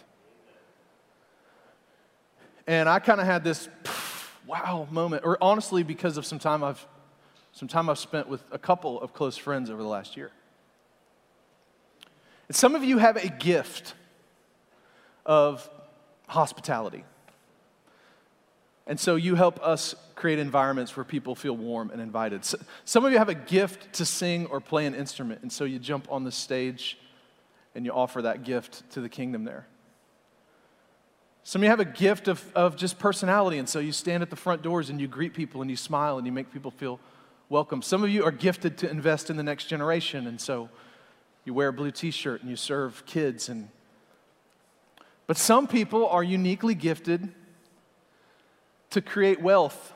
And 2.66 2.88
I 2.88 2.98
kind 2.98 3.20
of 3.20 3.26
had 3.26 3.44
this 3.44 3.68
wow 4.46 4.88
moment, 4.90 5.24
or 5.24 5.38
honestly, 5.40 5.84
because 5.84 6.16
of 6.16 6.26
some 6.26 6.40
time 6.40 6.64
I've 6.64 6.84
some 7.58 7.66
time 7.66 7.90
I've 7.90 7.98
spent 7.98 8.28
with 8.28 8.44
a 8.52 8.58
couple 8.58 9.00
of 9.00 9.12
close 9.12 9.36
friends 9.36 9.68
over 9.68 9.82
the 9.82 9.88
last 9.88 10.16
year. 10.16 10.30
And 12.46 12.54
some 12.54 12.76
of 12.76 12.84
you 12.84 12.98
have 12.98 13.16
a 13.16 13.26
gift 13.26 13.94
of 15.26 15.68
hospitality. 16.28 17.04
And 18.86 19.00
so 19.00 19.16
you 19.16 19.34
help 19.34 19.60
us 19.60 19.96
create 20.14 20.38
environments 20.38 20.96
where 20.96 21.02
people 21.02 21.34
feel 21.34 21.56
warm 21.56 21.90
and 21.90 22.00
invited. 22.00 22.44
So, 22.44 22.58
some 22.84 23.04
of 23.04 23.10
you 23.10 23.18
have 23.18 23.28
a 23.28 23.34
gift 23.34 23.92
to 23.94 24.06
sing 24.06 24.46
or 24.46 24.60
play 24.60 24.86
an 24.86 24.94
instrument, 24.94 25.42
and 25.42 25.52
so 25.52 25.64
you 25.64 25.80
jump 25.80 26.06
on 26.12 26.22
the 26.22 26.30
stage 26.30 26.96
and 27.74 27.84
you 27.84 27.90
offer 27.90 28.22
that 28.22 28.44
gift 28.44 28.88
to 28.92 29.00
the 29.00 29.08
kingdom 29.08 29.42
there. 29.42 29.66
Some 31.42 31.62
of 31.62 31.64
you 31.64 31.70
have 31.70 31.80
a 31.80 31.84
gift 31.84 32.28
of, 32.28 32.52
of 32.54 32.76
just 32.76 33.00
personality, 33.00 33.58
and 33.58 33.68
so 33.68 33.80
you 33.80 33.90
stand 33.90 34.22
at 34.22 34.30
the 34.30 34.36
front 34.36 34.62
doors 34.62 34.90
and 34.90 35.00
you 35.00 35.08
greet 35.08 35.34
people 35.34 35.60
and 35.60 35.68
you 35.68 35.76
smile 35.76 36.18
and 36.18 36.26
you 36.26 36.32
make 36.32 36.52
people 36.52 36.70
feel 36.70 37.00
welcome. 37.50 37.80
Some 37.80 38.04
of 38.04 38.10
you 38.10 38.24
are 38.24 38.30
gifted 38.30 38.76
to 38.78 38.90
invest 38.90 39.30
in 39.30 39.36
the 39.36 39.42
next 39.42 39.66
generation, 39.66 40.26
and 40.26 40.40
so 40.40 40.68
you 41.44 41.54
wear 41.54 41.68
a 41.68 41.72
blue 41.72 41.90
t 41.90 42.10
shirt 42.10 42.42
and 42.42 42.50
you 42.50 42.56
serve 42.56 43.04
kids. 43.06 43.48
And, 43.48 43.68
but 45.26 45.36
some 45.38 45.66
people 45.66 46.06
are 46.08 46.22
uniquely 46.22 46.74
gifted 46.74 47.28
to 48.90 49.00
create 49.00 49.40
wealth 49.40 49.94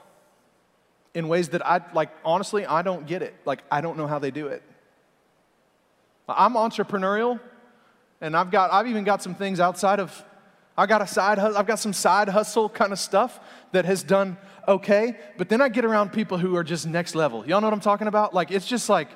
in 1.15 1.29
ways 1.29 1.51
that 1.51 1.65
I, 1.67 1.83
like, 1.93 2.09
honestly, 2.25 2.65
I 2.65 2.81
don't 2.81 3.07
get 3.07 3.21
it. 3.21 3.35
Like, 3.45 3.62
I 3.71 3.83
don't 3.83 3.99
know 3.99 4.07
how 4.07 4.19
they 4.19 4.31
do 4.31 4.47
it. 4.47 4.62
I'm 6.29 6.55
entrepreneurial, 6.55 7.38
and 8.23 8.35
I've 8.35 8.51
got, 8.51 8.73
I've 8.73 8.87
even 8.87 9.05
got 9.05 9.23
some 9.23 9.35
things 9.35 9.61
outside 9.61 10.01
of 10.01 10.25
I 10.76 10.87
got 10.87 11.02
a 11.02 11.06
side 11.06 11.38
I've 11.38 11.66
got 11.66 11.78
some 11.78 11.92
side 11.92 12.28
hustle 12.28 12.68
kind 12.68 12.92
of 12.92 12.98
stuff 12.98 13.40
that 13.72 13.85
has 13.85 14.02
done 14.02 14.37
okay, 14.66 15.16
but 15.37 15.48
then 15.48 15.61
I 15.61 15.68
get 15.68 15.85
around 15.85 16.12
people 16.12 16.38
who 16.38 16.56
are 16.56 16.64
just 16.64 16.87
next 16.87 17.14
level. 17.14 17.46
Y'all 17.46 17.61
know 17.61 17.66
what 17.66 17.74
I'm 17.74 17.80
talking 17.80 18.06
about? 18.06 18.32
Like 18.32 18.50
it's 18.50 18.66
just 18.66 18.88
like, 18.88 19.08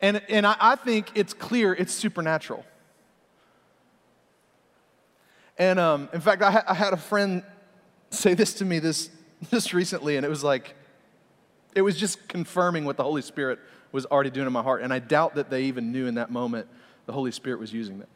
and 0.00 0.22
and 0.28 0.46
I, 0.46 0.56
I 0.58 0.76
think 0.76 1.10
it's 1.14 1.34
clear 1.34 1.74
it's 1.74 1.92
supernatural. 1.92 2.64
And 5.58 5.78
um, 5.78 6.08
in 6.12 6.20
fact, 6.20 6.42
I, 6.42 6.50
ha- 6.50 6.64
I 6.66 6.74
had 6.74 6.92
a 6.92 6.96
friend 6.96 7.44
say 8.10 8.34
this 8.34 8.54
to 8.54 8.64
me 8.64 8.78
this 8.78 9.10
this 9.50 9.74
recently, 9.74 10.16
and 10.16 10.24
it 10.24 10.28
was 10.28 10.42
like, 10.42 10.74
it 11.74 11.82
was 11.82 11.96
just 11.96 12.28
confirming 12.28 12.84
what 12.84 12.96
the 12.96 13.04
Holy 13.04 13.22
Spirit 13.22 13.58
was 13.92 14.06
already 14.06 14.30
doing 14.30 14.46
in 14.46 14.52
my 14.52 14.62
heart, 14.62 14.82
and 14.82 14.92
I 14.92 14.98
doubt 14.98 15.34
that 15.36 15.50
they 15.50 15.64
even 15.64 15.92
knew 15.92 16.06
in 16.06 16.14
that 16.14 16.30
moment 16.30 16.66
the 17.06 17.12
Holy 17.12 17.30
Spirit 17.30 17.60
was 17.60 17.72
using 17.72 17.98
them. 17.98 18.08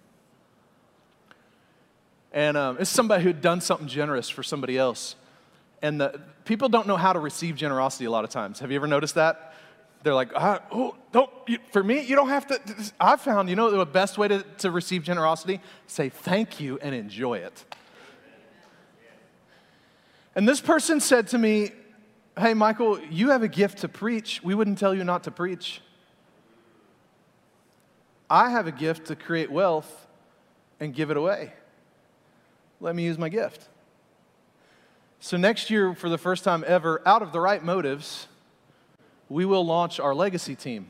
And 2.33 2.57
um, 2.57 2.77
it's 2.81 2.91
somebody 2.91 3.25
who'd 3.25 3.41
done 3.41 3.61
something 3.61 3.89
generous 3.89 4.29
for 4.29 4.43
somebody 4.43 4.77
else. 4.77 5.17
And 5.81 6.01
the, 6.01 6.21
people 6.45 6.69
don't 6.69 6.87
know 6.87 6.97
how 6.97 7.13
to 7.13 7.19
receive 7.19 7.57
generosity 7.57 8.05
a 8.05 8.11
lot 8.11 8.25
of 8.25 8.31
times. 8.31 8.61
Have 8.61 8.71
you 8.71 8.77
ever 8.77 8.87
noticed 8.87 9.15
that? 9.15 9.49
they're 10.03 10.15
like, 10.15 10.31
ah, 10.35 10.61
oh, 10.71 10.95
don't, 11.13 11.31
you, 11.47 11.59
for 11.73 11.83
me, 11.83 12.03
you 12.03 12.15
don't 12.15 12.29
have 12.29 12.47
to. 12.47 12.61
I 13.01 13.17
found, 13.17 13.49
you 13.49 13.57
know, 13.57 13.71
the 13.71 13.85
best 13.85 14.19
way 14.19 14.29
to, 14.29 14.43
to 14.59 14.71
receive 14.71 15.03
generosity? 15.03 15.61
Say 15.87 16.09
thank 16.09 16.61
you 16.61 16.79
and 16.81 16.95
enjoy 16.95 17.39
it. 17.39 17.65
And 20.35 20.49
this 20.49 20.61
person 20.61 21.01
said 21.01 21.29
to 21.29 21.39
me, 21.39 21.73
Hey, 22.39 22.55
Michael, 22.55 23.01
you 23.11 23.31
have 23.31 23.43
a 23.43 23.49
gift 23.49 23.79
to 23.79 23.89
preach. 23.89 24.41
We 24.45 24.55
wouldn't 24.55 24.79
tell 24.79 24.95
you 24.95 25.03
not 25.03 25.25
to 25.25 25.33
preach. 25.33 25.81
I 28.31 28.51
have 28.51 28.69
a 28.69 28.73
gift 28.73 29.07
to 29.07 29.17
create 29.17 29.51
wealth 29.51 30.07
and 30.79 30.95
give 30.95 31.11
it 31.11 31.17
away. 31.17 31.53
Let 32.81 32.95
me 32.95 33.05
use 33.05 33.19
my 33.19 33.29
gift. 33.29 33.69
So, 35.21 35.37
next 35.37 35.69
year, 35.69 35.95
for 35.95 36.09
the 36.09 36.19
first 36.19 36.45
time 36.45 36.65
ever, 36.67 37.03
out 37.05 37.23
of 37.23 37.33
the 37.33 37.41
right 37.41 37.63
motives, 37.63 38.29
we 39.29 39.45
will 39.45 39.67
launch 39.67 39.99
our 39.99 40.15
legacy 40.15 40.55
team. 40.55 40.87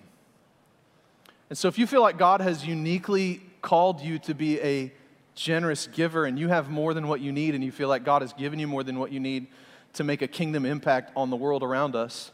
And 1.48 1.56
so, 1.56 1.68
if 1.68 1.78
you 1.78 1.86
feel 1.86 2.02
like 2.02 2.18
God 2.18 2.42
has 2.42 2.66
uniquely 2.66 3.40
called 3.62 4.00
you 4.00 4.18
to 4.20 4.34
be 4.34 4.60
a 4.60 4.92
generous 5.34 5.86
giver 5.86 6.26
and 6.26 6.38
you 6.38 6.48
have 6.48 6.68
more 6.68 6.92
than 6.92 7.08
what 7.08 7.20
you 7.20 7.32
need 7.32 7.54
and 7.54 7.64
you 7.64 7.72
feel 7.72 7.88
like 7.88 8.04
God 8.04 8.22
has 8.22 8.32
given 8.32 8.58
you 8.58 8.66
more 8.66 8.82
than 8.82 8.98
what 8.98 9.12
you 9.12 9.20
need 9.20 9.46
to 9.94 10.04
make 10.04 10.20
a 10.20 10.28
kingdom 10.28 10.66
impact 10.66 11.12
on 11.16 11.30
the 11.30 11.36
world 11.36 11.62
around 11.62 11.96
us, 11.96 12.30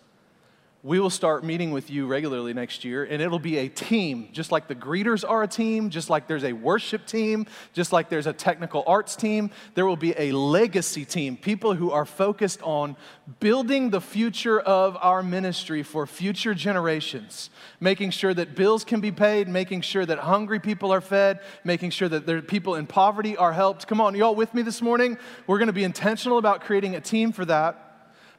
we 0.85 1.01
will 1.01 1.09
start 1.09 1.43
meeting 1.43 1.71
with 1.71 1.89
you 1.89 2.07
regularly 2.07 2.53
next 2.53 2.85
year, 2.85 3.05
and 3.05 3.23
it'll 3.23 3.39
be 3.39 3.57
a 3.57 3.69
team, 3.71 4.29
just 4.33 4.53
like 4.53 4.69
the 4.69 4.75
greeters 4.75 5.25
are 5.27 5.43
a 5.43 5.49
team, 5.49 5.89
just 5.89 6.11
like 6.11 6.27
there's 6.27 6.45
a 6.45 6.53
worship 6.53 7.07
team, 7.07 7.47
just 7.73 7.91
like 7.91 8.11
there's 8.11 8.27
a 8.27 8.35
technical 8.35 8.85
arts 8.87 9.17
team. 9.17 9.51
There 9.75 9.87
will 9.87 9.97
be 9.97 10.15
a 10.19 10.33
legacy 10.33 11.07
team, 11.07 11.39
people 11.39 11.73
who 11.73 11.91
are 11.91 12.05
focused 12.05 12.61
on 12.63 12.97
building 13.41 13.89
the 13.89 14.01
future 14.01 14.61
of 14.61 14.99
our 15.01 15.23
ministry 15.23 15.83
for 15.83 16.07
future 16.07 16.53
generations, 16.53 17.49
making 17.81 18.11
sure 18.11 18.35
that 18.35 18.55
bills 18.55 18.85
can 18.85 19.01
be 19.01 19.11
paid, 19.11 19.49
making 19.49 19.81
sure 19.81 20.05
that 20.05 20.19
hungry 20.19 20.61
people 20.61 20.93
are 20.93 21.01
fed, 21.01 21.41
making 21.65 21.89
sure 21.89 22.11
that 22.11 22.27
there 22.27 22.43
people 22.43 22.75
in 22.75 22.87
poverty 22.87 23.39
are 23.39 23.55
helped. 23.55 23.87
Come 23.87 24.03
on, 24.03 24.15
y'all 24.15 24.35
with 24.35 24.53
me 24.53 24.61
this 24.61 24.83
morning? 24.83 25.17
We're 25.47 25.59
gonna 25.59 25.73
be 25.73 25.85
intentional 25.85 26.37
about 26.37 26.61
creating 26.61 26.95
a 26.95 27.01
team 27.01 27.33
for 27.33 27.47
that. 27.47 27.84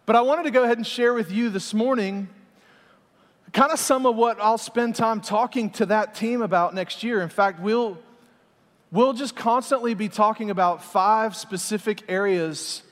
But 0.06 0.16
I 0.16 0.22
wanted 0.22 0.44
to 0.44 0.52
go 0.52 0.64
ahead 0.64 0.78
and 0.78 0.86
share 0.86 1.16
with 1.16 1.32
you 1.32 1.50
this 1.50 1.74
morning 1.74 2.28
kind 3.54 3.72
of 3.72 3.80
some 3.80 4.06
of 4.06 4.16
what 4.16 4.40
I'll 4.40 4.60
spend 4.60 4.94
time 4.94 5.20
talking 5.20 5.72
to 5.72 5.88
that 5.88 6.14
team 6.14 6.44
about 6.44 6.76
next 6.76 7.02
year. 7.02 7.22
In 7.22 7.30
fact, 7.30 7.60
we'll, 7.60 7.98
we'll 8.92 9.14
just 9.14 9.36
constantly 9.36 9.96
be 9.96 10.08
talking 10.08 10.52
about 10.52 10.84
five 10.84 11.36
specific 11.36 12.04
areas 12.08 12.84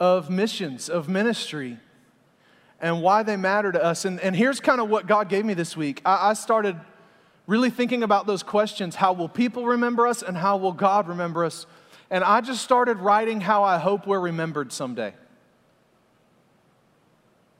of 0.00 0.30
missions, 0.30 0.88
of 0.88 1.06
ministry, 1.06 1.76
and 2.80 3.02
why 3.02 3.22
they 3.22 3.36
matter 3.36 3.70
to 3.70 3.84
us. 3.84 4.06
And, 4.06 4.18
and 4.20 4.34
here's 4.34 4.58
kind 4.58 4.80
of 4.80 4.88
what 4.88 5.06
God 5.06 5.28
gave 5.28 5.44
me 5.44 5.52
this 5.52 5.76
week. 5.76 6.00
I, 6.06 6.30
I 6.30 6.32
started 6.32 6.80
really 7.46 7.68
thinking 7.68 8.02
about 8.02 8.26
those 8.26 8.42
questions 8.42 8.94
how 8.94 9.12
will 9.12 9.28
people 9.28 9.66
remember 9.66 10.06
us, 10.06 10.22
and 10.22 10.34
how 10.34 10.56
will 10.56 10.72
God 10.72 11.08
remember 11.08 11.44
us? 11.44 11.66
And 12.08 12.24
I 12.24 12.40
just 12.40 12.62
started 12.62 12.96
writing 13.00 13.42
how 13.42 13.64
I 13.64 13.76
hope 13.76 14.06
we're 14.06 14.18
remembered 14.18 14.72
someday. 14.72 15.12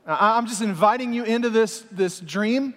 I'm 0.08 0.46
just 0.46 0.62
inviting 0.62 1.12
you 1.12 1.24
into 1.24 1.50
this, 1.50 1.84
this 1.92 2.18
dream 2.18 2.72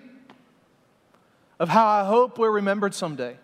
of 1.61 1.69
how 1.69 1.87
I 1.87 2.03
hope 2.03 2.37
we're 2.37 2.51
remembered 2.51 2.93
someday. 2.93 3.37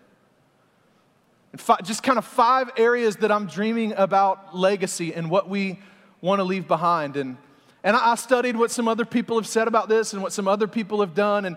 Just 1.82 2.02
kind 2.02 2.18
of 2.18 2.26
five 2.26 2.70
areas 2.76 3.16
that 3.16 3.32
I'm 3.32 3.46
dreaming 3.46 3.94
about 3.96 4.54
legacy 4.54 5.14
and 5.14 5.30
what 5.30 5.48
we 5.48 5.80
want 6.20 6.40
to 6.40 6.44
leave 6.44 6.68
behind. 6.68 7.16
And, 7.16 7.38
and 7.82 7.96
I 7.96 8.14
studied 8.16 8.56
what 8.56 8.70
some 8.70 8.88
other 8.88 9.06
people 9.06 9.38
have 9.38 9.46
said 9.46 9.68
about 9.68 9.88
this 9.88 10.12
and 10.12 10.22
what 10.22 10.34
some 10.34 10.46
other 10.46 10.68
people 10.68 11.00
have 11.00 11.14
done. 11.14 11.46
And, 11.46 11.56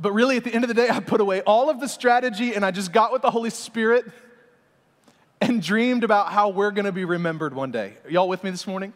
but 0.00 0.10
really, 0.10 0.36
at 0.36 0.42
the 0.42 0.52
end 0.52 0.64
of 0.64 0.68
the 0.68 0.74
day, 0.74 0.88
I 0.90 0.98
put 0.98 1.20
away 1.20 1.42
all 1.42 1.70
of 1.70 1.78
the 1.78 1.86
strategy 1.86 2.54
and 2.54 2.64
I 2.64 2.72
just 2.72 2.92
got 2.92 3.12
with 3.12 3.22
the 3.22 3.30
Holy 3.30 3.50
Spirit 3.50 4.04
and 5.40 5.62
dreamed 5.62 6.02
about 6.02 6.32
how 6.32 6.48
we're 6.48 6.72
going 6.72 6.86
to 6.86 6.92
be 6.92 7.04
remembered 7.04 7.54
one 7.54 7.70
day. 7.70 7.94
Are 8.04 8.10
Y'all 8.10 8.28
with 8.28 8.42
me 8.42 8.50
this 8.50 8.66
morning? 8.66 8.92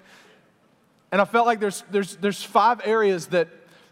And 1.12 1.20
I 1.20 1.26
felt 1.26 1.46
like 1.46 1.60
there's, 1.60 1.84
there's, 1.90 2.16
there's 2.16 2.42
five 2.42 2.80
areas 2.84 3.26
that, 3.26 3.48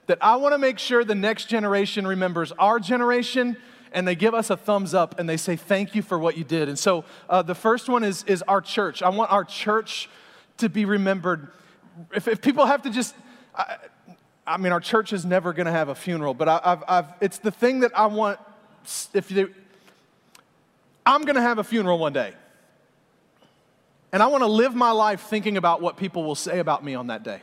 that 0.07 0.19
I 0.23 0.37
want 0.37 0.55
to 0.55 0.59
make 0.59 0.79
sure 0.79 1.05
the 1.05 1.15
next 1.15 1.45
generation 1.45 2.07
remembers 2.07 2.51
our 2.53 2.81
generation 2.81 3.59
and 3.93 4.09
they 4.09 4.15
give 4.15 4.35
us 4.35 4.51
a 4.51 4.57
thumbs 4.57 4.95
up 4.95 5.19
and 5.19 5.29
they 5.29 5.37
say 5.37 5.55
thank 5.55 5.95
you 5.95 6.01
for 6.01 6.19
what 6.19 6.39
you 6.39 6.45
did. 6.45 6.69
And 6.69 6.79
so 6.79 7.05
uh, 7.29 7.43
the 7.43 7.55
first 7.55 7.89
one 7.89 8.05
is, 8.05 8.25
is 8.25 8.43
our 8.43 8.61
church. 8.61 9.03
I 9.03 9.11
want 9.11 9.31
our 9.31 9.45
church 9.45 10.09
to 10.59 10.69
be 10.69 10.85
remembered. 10.85 11.49
If, 12.15 12.27
if 12.27 12.41
people 12.41 12.67
have 12.67 12.83
to 12.83 12.91
just, 12.91 13.15
I, 13.55 13.77
I 14.47 14.57
mean, 14.57 14.73
our 14.73 14.81
church 14.81 15.13
is 15.13 15.25
never 15.25 15.53
going 15.53 15.67
to 15.67 15.73
have 15.73 15.89
a 15.89 15.95
funeral, 15.95 16.35
but 16.35 16.49
I, 16.49 16.61
have 16.65 16.85
I've, 16.89 17.07
it's 17.21 17.39
the 17.39 17.51
thing 17.51 17.81
that 17.81 17.97
I 17.97 18.07
want. 18.07 18.39
If 19.13 19.31
you, 19.31 19.53
I'm 21.05 21.23
going 21.23 21.37
to 21.37 21.43
have 21.43 21.59
a 21.59 21.65
funeral 21.65 21.99
one 21.99 22.13
day. 22.13 22.33
And 24.13 24.23
I 24.23 24.27
want 24.27 24.43
to 24.43 24.49
live 24.49 24.75
my 24.75 24.91
life 24.91 25.23
thinking 25.23 25.57
about 25.57 25.81
what 25.81 25.97
people 25.97 26.25
will 26.25 26.35
say 26.35 26.59
about 26.59 26.85
me 26.85 26.95
on 26.95 27.09
that 27.09 27.23
day. 27.23 27.41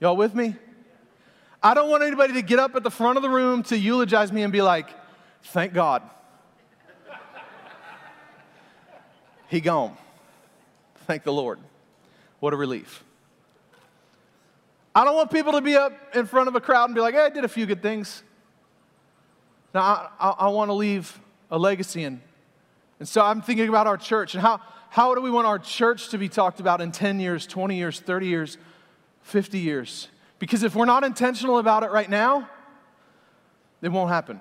Y'all 0.00 0.16
with 0.16 0.34
me? 0.34 0.54
I 1.60 1.74
don't 1.74 1.90
want 1.90 2.04
anybody 2.04 2.34
to 2.34 2.42
get 2.42 2.60
up 2.60 2.76
at 2.76 2.84
the 2.84 2.90
front 2.90 3.16
of 3.16 3.22
the 3.22 3.28
room 3.28 3.64
to 3.64 3.76
eulogize 3.76 4.30
me 4.30 4.42
and 4.42 4.52
be 4.52 4.62
like, 4.62 4.88
thank 5.42 5.72
God. 5.72 6.02
he 9.48 9.60
gone. 9.60 9.96
Thank 11.06 11.24
the 11.24 11.32
Lord. 11.32 11.58
What 12.38 12.52
a 12.52 12.56
relief. 12.56 13.02
I 14.94 15.04
don't 15.04 15.16
want 15.16 15.32
people 15.32 15.52
to 15.52 15.60
be 15.60 15.74
up 15.74 15.92
in 16.14 16.26
front 16.26 16.48
of 16.48 16.54
a 16.54 16.60
crowd 16.60 16.84
and 16.84 16.94
be 16.94 17.00
like, 17.00 17.14
hey, 17.14 17.22
I 17.22 17.30
did 17.30 17.44
a 17.44 17.48
few 17.48 17.66
good 17.66 17.82
things. 17.82 18.22
Now, 19.74 19.80
I, 19.80 20.08
I, 20.20 20.30
I 20.30 20.48
want 20.48 20.68
to 20.68 20.74
leave 20.74 21.18
a 21.50 21.58
legacy 21.58 22.04
and 22.04 22.20
and 22.98 23.08
so 23.08 23.22
I'm 23.22 23.42
thinking 23.42 23.68
about 23.68 23.86
our 23.86 23.96
church 23.96 24.34
and 24.34 24.42
how, 24.42 24.60
how 24.90 25.14
do 25.14 25.20
we 25.20 25.30
want 25.30 25.46
our 25.46 25.58
church 25.58 26.08
to 26.10 26.18
be 26.18 26.28
talked 26.28 26.60
about 26.60 26.80
in 26.80 26.90
10 26.90 27.20
years, 27.20 27.46
20 27.46 27.76
years, 27.76 28.00
30 28.00 28.26
years, 28.26 28.58
50 29.22 29.58
years? 29.58 30.08
Because 30.38 30.62
if 30.62 30.74
we're 30.74 30.84
not 30.84 31.04
intentional 31.04 31.58
about 31.58 31.82
it 31.82 31.90
right 31.90 32.08
now, 32.08 32.48
it 33.82 33.90
won't 33.90 34.10
happen. 34.10 34.40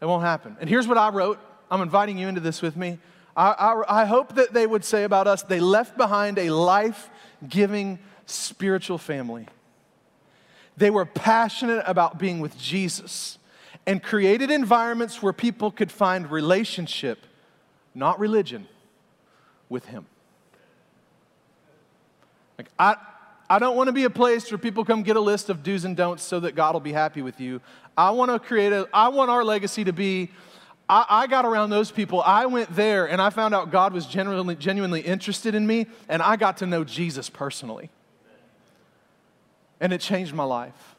It 0.00 0.06
won't 0.06 0.22
happen. 0.22 0.56
And 0.60 0.68
here's 0.68 0.86
what 0.86 0.98
I 0.98 1.08
wrote. 1.08 1.38
I'm 1.70 1.80
inviting 1.80 2.18
you 2.18 2.28
into 2.28 2.40
this 2.40 2.62
with 2.62 2.76
me. 2.76 2.98
I, 3.36 3.50
I, 3.50 4.02
I 4.02 4.04
hope 4.04 4.36
that 4.36 4.52
they 4.52 4.66
would 4.66 4.84
say 4.84 5.04
about 5.04 5.26
us 5.26 5.42
they 5.42 5.60
left 5.60 5.96
behind 5.96 6.38
a 6.38 6.50
life 6.50 7.10
giving 7.46 7.98
spiritual 8.26 8.98
family. 8.98 9.46
They 10.76 10.90
were 10.90 11.06
passionate 11.06 11.82
about 11.86 12.18
being 12.18 12.40
with 12.40 12.56
Jesus 12.58 13.38
and 13.86 14.02
created 14.02 14.50
environments 14.50 15.22
where 15.22 15.32
people 15.32 15.70
could 15.70 15.92
find 15.92 16.30
relationship, 16.30 17.24
not 17.94 18.18
religion, 18.18 18.66
with 19.68 19.86
Him. 19.86 20.06
Like, 22.58 22.68
I, 22.78 22.96
I 23.48 23.58
don't 23.58 23.76
want 23.76 23.88
to 23.88 23.92
be 23.92 24.04
a 24.04 24.10
place 24.10 24.50
where 24.50 24.58
people 24.58 24.84
come 24.84 25.02
get 25.02 25.16
a 25.16 25.20
list 25.20 25.50
of 25.50 25.62
do's 25.62 25.84
and 25.84 25.96
don'ts 25.96 26.22
so 26.22 26.40
that 26.40 26.54
God 26.54 26.74
will 26.74 26.80
be 26.80 26.92
happy 26.92 27.22
with 27.22 27.40
you. 27.40 27.60
I 27.96 28.10
want 28.10 28.30
to 28.30 28.38
create 28.38 28.72
a, 28.72 28.88
I 28.92 29.08
want 29.08 29.30
our 29.30 29.44
legacy 29.44 29.84
to 29.84 29.92
be, 29.92 30.30
I, 30.88 31.06
I 31.08 31.26
got 31.26 31.44
around 31.44 31.70
those 31.70 31.90
people. 31.90 32.22
I 32.22 32.46
went 32.46 32.74
there 32.74 33.08
and 33.08 33.22
I 33.22 33.30
found 33.30 33.54
out 33.54 33.70
God 33.70 33.92
was 33.92 34.06
genuinely, 34.06 34.56
genuinely 34.56 35.00
interested 35.00 35.54
in 35.54 35.66
me 35.66 35.86
and 36.08 36.22
I 36.22 36.36
got 36.36 36.56
to 36.58 36.66
know 36.66 36.82
Jesus 36.82 37.30
personally. 37.30 37.90
And 39.78 39.92
it 39.92 40.00
changed 40.00 40.34
my 40.34 40.44
life. 40.44 40.95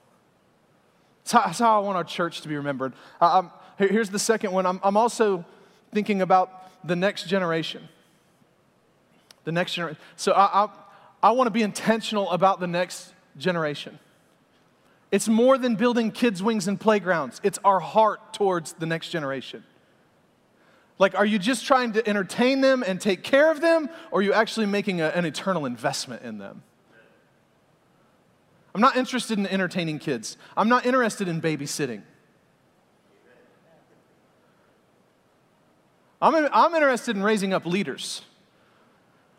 That's 1.32 1.60
how 1.60 1.82
I 1.82 1.86
want 1.86 1.98
our 1.98 2.04
church 2.04 2.42
to 2.42 2.48
be 2.48 2.56
remembered. 2.56 2.94
Here's 3.78 4.10
the 4.10 4.20
second 4.20 4.52
one. 4.52 4.66
I'm, 4.66 4.80
I'm 4.84 4.98
also 4.98 5.46
thinking 5.94 6.22
about 6.22 6.86
the 6.88 6.96
next 6.96 7.28
generation. 7.28 7.88
The 9.44 9.52
next 9.52 9.74
generation. 9.74 10.00
So 10.16 10.32
I, 10.34 10.66
I, 10.66 10.70
I 11.24 11.32
want 11.32 11.48
to 11.48 11.52
be 11.52 11.63
intentional 11.63 12.30
about 12.32 12.60
the 12.60 12.68
next 12.68 13.13
generation. 13.38 14.00
It's 15.12 15.28
more 15.28 15.58
than 15.58 15.76
building 15.76 16.12
kids' 16.12 16.44
wings 16.44 16.68
and 16.68 16.80
playgrounds, 16.80 17.40
it's 17.44 17.60
our 17.63 17.80
heart 17.80 18.34
towards 18.34 18.74
the 18.74 18.86
next 18.86 19.10
generation. 19.10 19.63
Like, 21.00 21.16
are 21.16 21.26
you 21.26 21.38
just 21.38 21.66
trying 21.66 21.94
to 21.94 22.08
entertain 22.08 22.62
them 22.62 22.84
and 22.86 23.00
take 23.00 23.24
care 23.24 23.52
of 23.52 23.62
them, 23.62 23.88
or 24.12 24.20
are 24.20 24.24
you 24.24 24.34
actually 24.34 24.66
making 24.66 25.00
a, 25.00 25.08
an 25.10 25.26
eternal 25.26 25.66
investment 25.66 26.24
in 26.24 26.40
them? 26.40 26.63
I'm 28.78 28.82
not 28.82 28.96
interested 28.96 29.40
in 29.40 29.48
entertaining 29.48 29.98
kids. 29.98 30.38
I'm 30.56 30.70
not 30.70 30.86
interested 30.86 31.28
in 31.28 31.42
babysitting. 31.42 32.04
I'm, 36.22 36.48
I'm 36.54 36.76
interested 36.76 37.16
in 37.16 37.24
raising 37.24 37.56
up 37.56 37.66
leaders. 37.66 38.22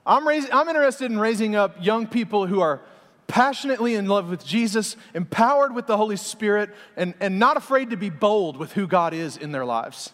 I'm, 0.05 0.27
raising, 0.27 0.53
I'm 0.53 0.69
interested 0.69 1.13
in 1.13 1.21
raising 1.21 1.55
up 1.55 1.77
young 1.81 2.09
people 2.09 2.49
who 2.49 2.61
are 2.61 2.81
passionately 3.29 3.95
in 3.95 4.09
love 4.09 4.29
with 4.29 4.45
Jesus, 4.45 4.97
empowered 5.15 5.73
with 5.73 5.87
the 5.87 5.97
Holy 5.97 6.17
Spirit, 6.17 6.75
and, 6.97 7.15
and 7.21 7.39
not 7.39 7.57
afraid 7.57 7.91
to 7.91 7.97
be 7.97 8.11
bold 8.11 8.57
with 8.57 8.73
who 8.73 8.89
God 8.89 9.15
is 9.15 9.37
in 9.37 9.53
their 9.53 9.65
lives. 9.65 10.13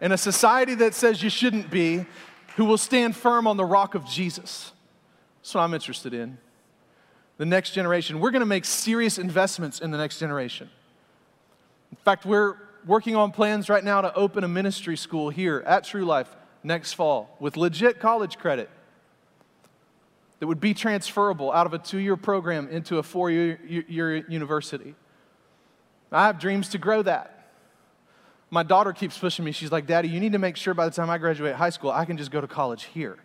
In 0.00 0.10
a 0.10 0.18
society 0.18 0.74
that 0.74 0.92
says 0.92 1.22
you 1.22 1.30
shouldn't 1.30 1.70
be, 1.70 2.04
who 2.56 2.64
will 2.64 2.78
stand 2.78 3.14
firm 3.14 3.46
on 3.46 3.56
the 3.56 3.64
rock 3.64 3.94
of 3.94 4.04
Jesus. 4.06 4.72
That's 5.38 5.54
what 5.54 5.60
I'm 5.60 5.72
interested 5.72 6.12
in. 6.12 6.38
The 7.38 7.46
next 7.46 7.72
generation. 7.72 8.20
We're 8.20 8.30
going 8.30 8.40
to 8.40 8.46
make 8.46 8.64
serious 8.64 9.18
investments 9.18 9.80
in 9.80 9.90
the 9.90 9.98
next 9.98 10.18
generation. 10.18 10.70
In 11.90 11.98
fact, 11.98 12.24
we're 12.24 12.56
working 12.86 13.16
on 13.16 13.32
plans 13.32 13.68
right 13.68 13.84
now 13.84 14.00
to 14.00 14.14
open 14.14 14.44
a 14.44 14.48
ministry 14.48 14.96
school 14.96 15.28
here 15.28 15.62
at 15.66 15.84
True 15.84 16.04
Life 16.04 16.34
next 16.62 16.94
fall 16.94 17.36
with 17.40 17.56
legit 17.56 18.00
college 18.00 18.38
credit 18.38 18.70
that 20.38 20.46
would 20.46 20.60
be 20.60 20.74
transferable 20.74 21.52
out 21.52 21.66
of 21.66 21.74
a 21.74 21.78
two 21.78 21.98
year 21.98 22.16
program 22.16 22.68
into 22.68 22.98
a 22.98 23.02
four 23.02 23.30
year 23.30 24.24
university. 24.28 24.94
I 26.12 26.26
have 26.26 26.38
dreams 26.38 26.68
to 26.70 26.78
grow 26.78 27.02
that. 27.02 27.32
My 28.48 28.62
daughter 28.62 28.92
keeps 28.92 29.18
pushing 29.18 29.44
me. 29.44 29.52
She's 29.52 29.72
like, 29.72 29.86
Daddy, 29.86 30.08
you 30.08 30.20
need 30.20 30.32
to 30.32 30.38
make 30.38 30.56
sure 30.56 30.72
by 30.72 30.84
the 30.84 30.92
time 30.92 31.10
I 31.10 31.18
graduate 31.18 31.56
high 31.56 31.70
school, 31.70 31.90
I 31.90 32.04
can 32.04 32.16
just 32.16 32.30
go 32.30 32.40
to 32.40 32.46
college 32.46 32.84
here. 32.84 33.18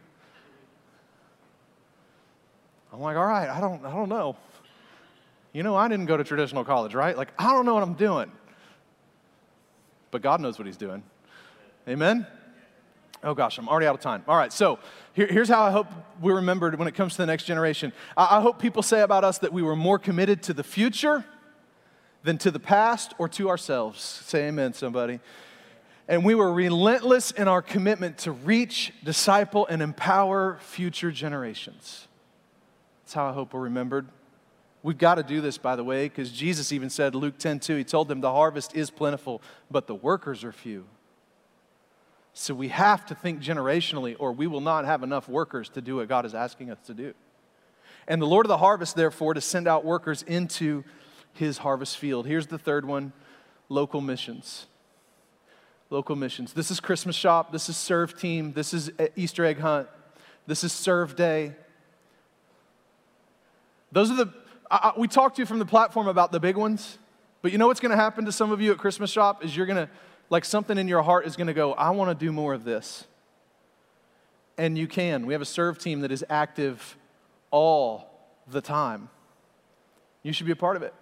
I'm 2.91 2.99
like, 2.99 3.17
all 3.17 3.25
right, 3.25 3.49
I 3.49 3.59
don't, 3.61 3.85
I 3.85 3.91
don't 3.91 4.09
know. 4.09 4.35
You 5.53 5.63
know, 5.63 5.75
I 5.75 5.87
didn't 5.87 6.05
go 6.05 6.17
to 6.17 6.23
traditional 6.23 6.63
college, 6.63 6.93
right? 6.93 7.15
Like, 7.15 7.29
I 7.37 7.51
don't 7.51 7.65
know 7.65 7.73
what 7.73 7.83
I'm 7.83 7.93
doing. 7.93 8.31
But 10.11 10.21
God 10.21 10.41
knows 10.41 10.57
what 10.57 10.65
He's 10.65 10.77
doing. 10.77 11.03
Amen? 11.87 12.27
Oh 13.23 13.33
gosh, 13.35 13.57
I'm 13.57 13.69
already 13.69 13.85
out 13.85 13.95
of 13.95 14.01
time. 14.01 14.23
All 14.27 14.35
right, 14.35 14.51
so 14.51 14.79
here, 15.13 15.27
here's 15.27 15.47
how 15.47 15.61
I 15.61 15.71
hope 15.71 15.87
we're 16.19 16.35
remembered 16.35 16.77
when 16.79 16.87
it 16.87 16.95
comes 16.95 17.13
to 17.13 17.17
the 17.19 17.27
next 17.27 17.43
generation. 17.43 17.93
I, 18.17 18.37
I 18.37 18.41
hope 18.41 18.59
people 18.59 18.81
say 18.81 19.01
about 19.01 19.23
us 19.23 19.37
that 19.39 19.53
we 19.53 19.61
were 19.61 19.75
more 19.75 19.99
committed 19.99 20.41
to 20.43 20.53
the 20.53 20.63
future 20.63 21.23
than 22.23 22.37
to 22.39 22.51
the 22.51 22.59
past 22.59 23.13
or 23.19 23.29
to 23.29 23.49
ourselves. 23.49 24.01
Say 24.01 24.47
amen, 24.47 24.73
somebody. 24.73 25.19
And 26.07 26.25
we 26.25 26.35
were 26.35 26.51
relentless 26.51 27.31
in 27.31 27.47
our 27.47 27.61
commitment 27.61 28.17
to 28.19 28.31
reach, 28.31 28.91
disciple, 29.03 29.67
and 29.67 29.81
empower 29.81 30.57
future 30.61 31.11
generations. 31.11 32.07
That's 33.11 33.17
how 33.17 33.27
I 33.27 33.33
hope 33.33 33.53
we're 33.53 33.59
remembered. 33.59 34.07
We've 34.83 34.97
got 34.97 35.15
to 35.15 35.23
do 35.23 35.41
this, 35.41 35.57
by 35.57 35.75
the 35.75 35.83
way, 35.83 36.05
because 36.05 36.31
Jesus 36.31 36.71
even 36.71 36.89
said, 36.89 37.13
Luke 37.13 37.37
10 37.37 37.59
2, 37.59 37.75
he 37.75 37.83
told 37.83 38.07
them, 38.07 38.21
The 38.21 38.31
harvest 38.31 38.73
is 38.73 38.89
plentiful, 38.89 39.41
but 39.69 39.85
the 39.85 39.95
workers 39.95 40.45
are 40.45 40.53
few. 40.53 40.85
So 42.33 42.53
we 42.53 42.69
have 42.69 43.05
to 43.07 43.13
think 43.13 43.41
generationally, 43.41 44.15
or 44.17 44.31
we 44.31 44.47
will 44.47 44.61
not 44.61 44.85
have 44.85 45.03
enough 45.03 45.27
workers 45.27 45.67
to 45.71 45.81
do 45.81 45.97
what 45.97 46.07
God 46.07 46.25
is 46.25 46.33
asking 46.33 46.71
us 46.71 46.77
to 46.85 46.93
do. 46.93 47.13
And 48.07 48.21
the 48.21 48.27
Lord 48.27 48.45
of 48.45 48.47
the 48.47 48.59
harvest, 48.59 48.95
therefore, 48.95 49.33
to 49.33 49.41
send 49.41 49.67
out 49.67 49.83
workers 49.83 50.23
into 50.23 50.85
his 51.33 51.57
harvest 51.57 51.97
field. 51.97 52.25
Here's 52.25 52.47
the 52.47 52.57
third 52.57 52.85
one 52.85 53.11
local 53.67 53.99
missions. 53.99 54.67
Local 55.89 56.15
missions. 56.15 56.53
This 56.53 56.71
is 56.71 56.79
Christmas 56.79 57.17
shop. 57.17 57.51
This 57.51 57.67
is 57.67 57.75
serve 57.75 58.17
team. 58.17 58.53
This 58.53 58.73
is 58.73 58.89
uh, 58.97 59.07
Easter 59.17 59.43
egg 59.43 59.59
hunt. 59.59 59.89
This 60.47 60.63
is 60.63 60.71
serve 60.71 61.17
day. 61.17 61.55
Those 63.91 64.11
are 64.11 64.15
the, 64.15 64.33
I, 64.69 64.93
we 64.97 65.07
talked 65.07 65.35
to 65.35 65.41
you 65.41 65.45
from 65.45 65.59
the 65.59 65.65
platform 65.65 66.07
about 66.07 66.31
the 66.31 66.39
big 66.39 66.55
ones, 66.55 66.97
but 67.41 67.51
you 67.51 67.57
know 67.57 67.67
what's 67.67 67.79
to 67.91 67.97
happen 67.97 68.25
to 68.25 68.31
some 68.31 68.51
of 68.51 68.61
you 68.61 68.71
at 68.71 68.77
Christmas 68.77 69.11
shop 69.11 69.43
is 69.43 69.55
you're 69.55 69.65
to, 69.77 69.89
like 70.29 70.45
something 70.45 70.77
in 70.77 70.87
your 70.87 71.01
heart 71.01 71.25
is 71.25 71.35
to 71.47 71.53
go, 71.53 71.73
I 71.73 71.89
want 71.89 72.17
to 72.17 72.25
do 72.25 72.31
more 72.31 72.53
of 72.53 72.63
this. 72.63 73.05
And 74.57 74.77
you 74.77 74.87
can. 74.87 75.25
We 75.25 75.33
have 75.33 75.41
a 75.41 75.45
serve 75.45 75.79
team 75.79 76.01
that 76.01 76.11
is 76.11 76.23
active 76.29 76.97
all 77.49 78.31
the 78.47 78.61
time. 78.61 79.09
You 80.23 80.33
should 80.33 80.45
be 80.45 80.51
a 80.51 80.57
part 80.57 80.77
of 80.77 80.83
it. 80.83 80.93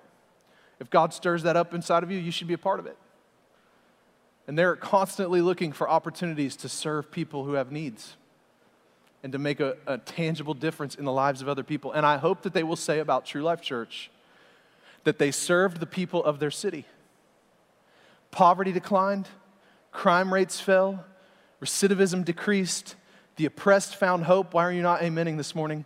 If 0.80 0.90
God 0.90 1.14
stirs 1.14 1.44
that 1.44 1.58
up 1.58 1.74
inside 1.74 2.04
of 2.04 2.12
you, 2.12 2.18
you 2.18 2.32
should 2.32 2.48
be 2.48 2.54
a 2.54 2.60
part 2.60 2.80
of 2.80 2.86
it. 2.86 2.98
And 4.48 4.58
they're 4.58 4.76
constantly 4.76 5.42
looking 5.42 5.74
for 5.74 5.90
opportunities 5.90 6.56
to 6.58 6.70
serve 6.70 7.12
people 7.12 7.44
who 7.44 7.54
have 7.54 7.72
needs 7.72 8.16
and 9.24 9.32
to 9.34 9.40
make 9.40 9.60
a, 9.60 9.76
a, 9.86 9.98
tangible 9.98 10.54
difference 10.54 10.96
in 10.96 11.06
the 11.06 11.12
lives 11.12 11.42
of 11.42 11.50
other 11.50 11.64
people. 11.64 11.92
And 11.92 12.06
I 12.06 12.18
hope 12.18 12.44
that 12.44 12.54
they 12.54 12.64
will 12.64 12.76
say 12.76 13.00
about 13.00 13.26
True 13.26 13.42
Life 13.42 13.62
Church 13.62 14.10
that 15.04 15.18
they 15.18 15.32
served 15.32 15.80
the 15.80 15.86
people 15.86 16.24
of 16.24 16.40
their 16.40 16.52
city. 16.52 16.86
Poverty 18.32 18.72
declined, 18.72 19.28
crime 19.92 20.34
rates 20.34 20.60
fell, 20.60 21.06
recidivism 21.62 22.24
decreased, 22.24 22.96
the 23.38 23.46
oppressed 23.46 23.96
found 23.96 24.26
hope. 24.26 24.54
Why 24.54 24.64
are 24.66 24.72
you 24.72 24.82
not 24.82 25.02
amening 25.02 25.38
this 25.38 25.56
morning? 25.56 25.86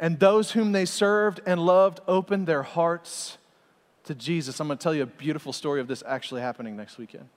And 0.00 0.18
those 0.18 0.52
whom 0.52 0.72
they 0.72 0.84
served 0.84 1.40
and 1.46 1.60
loved 1.64 2.00
opened 2.08 2.46
their 2.46 2.62
hearts 2.62 3.38
to 4.04 4.14
Jesus. 4.14 4.58
I'm 4.58 4.66
going 4.66 4.78
to 4.78 4.82
tell 4.82 4.94
you 4.94 5.02
a 5.02 5.06
beautiful 5.06 5.52
story 5.52 5.80
of 5.80 5.86
this 5.86 6.02
actually 6.06 6.40
happening 6.40 6.76
next 6.76 6.98
weekend. 6.98 7.28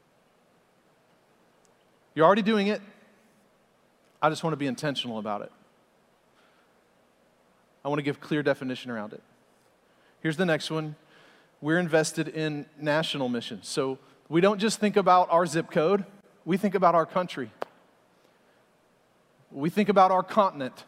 You're 2.16 2.26
already 2.26 2.42
doing 2.42 2.68
it. 2.68 2.82
I 4.22 4.30
just 4.30 4.44
want 4.44 4.54
to 4.54 4.58
be 4.58 4.68
intentional 4.68 5.20
about 5.20 5.42
it. 5.42 5.52
I 7.84 7.88
want 7.88 8.00
to 8.00 8.04
give 8.04 8.20
clear 8.20 8.42
definition 8.42 8.90
around 8.90 9.14
it. 9.14 9.22
Here's 10.22 10.38
the 10.38 10.46
next 10.46 10.72
one. 10.72 10.96
We're 11.62 11.78
invested 11.78 12.28
in 12.28 12.66
national 12.80 13.30
missions. 13.30 13.68
So 13.68 14.00
we 14.28 14.42
don't 14.42 14.60
just 14.60 14.80
think 14.80 14.98
about 14.98 15.30
our 15.32 15.46
zip 15.46 15.70
code, 15.70 16.06
we 16.46 16.58
think 16.58 16.76
about 16.76 16.96
our 16.96 17.06
country. 17.06 17.52
We 19.52 19.70
think 19.70 19.88
about 19.88 20.12
our 20.12 20.24
continent. 20.24 20.84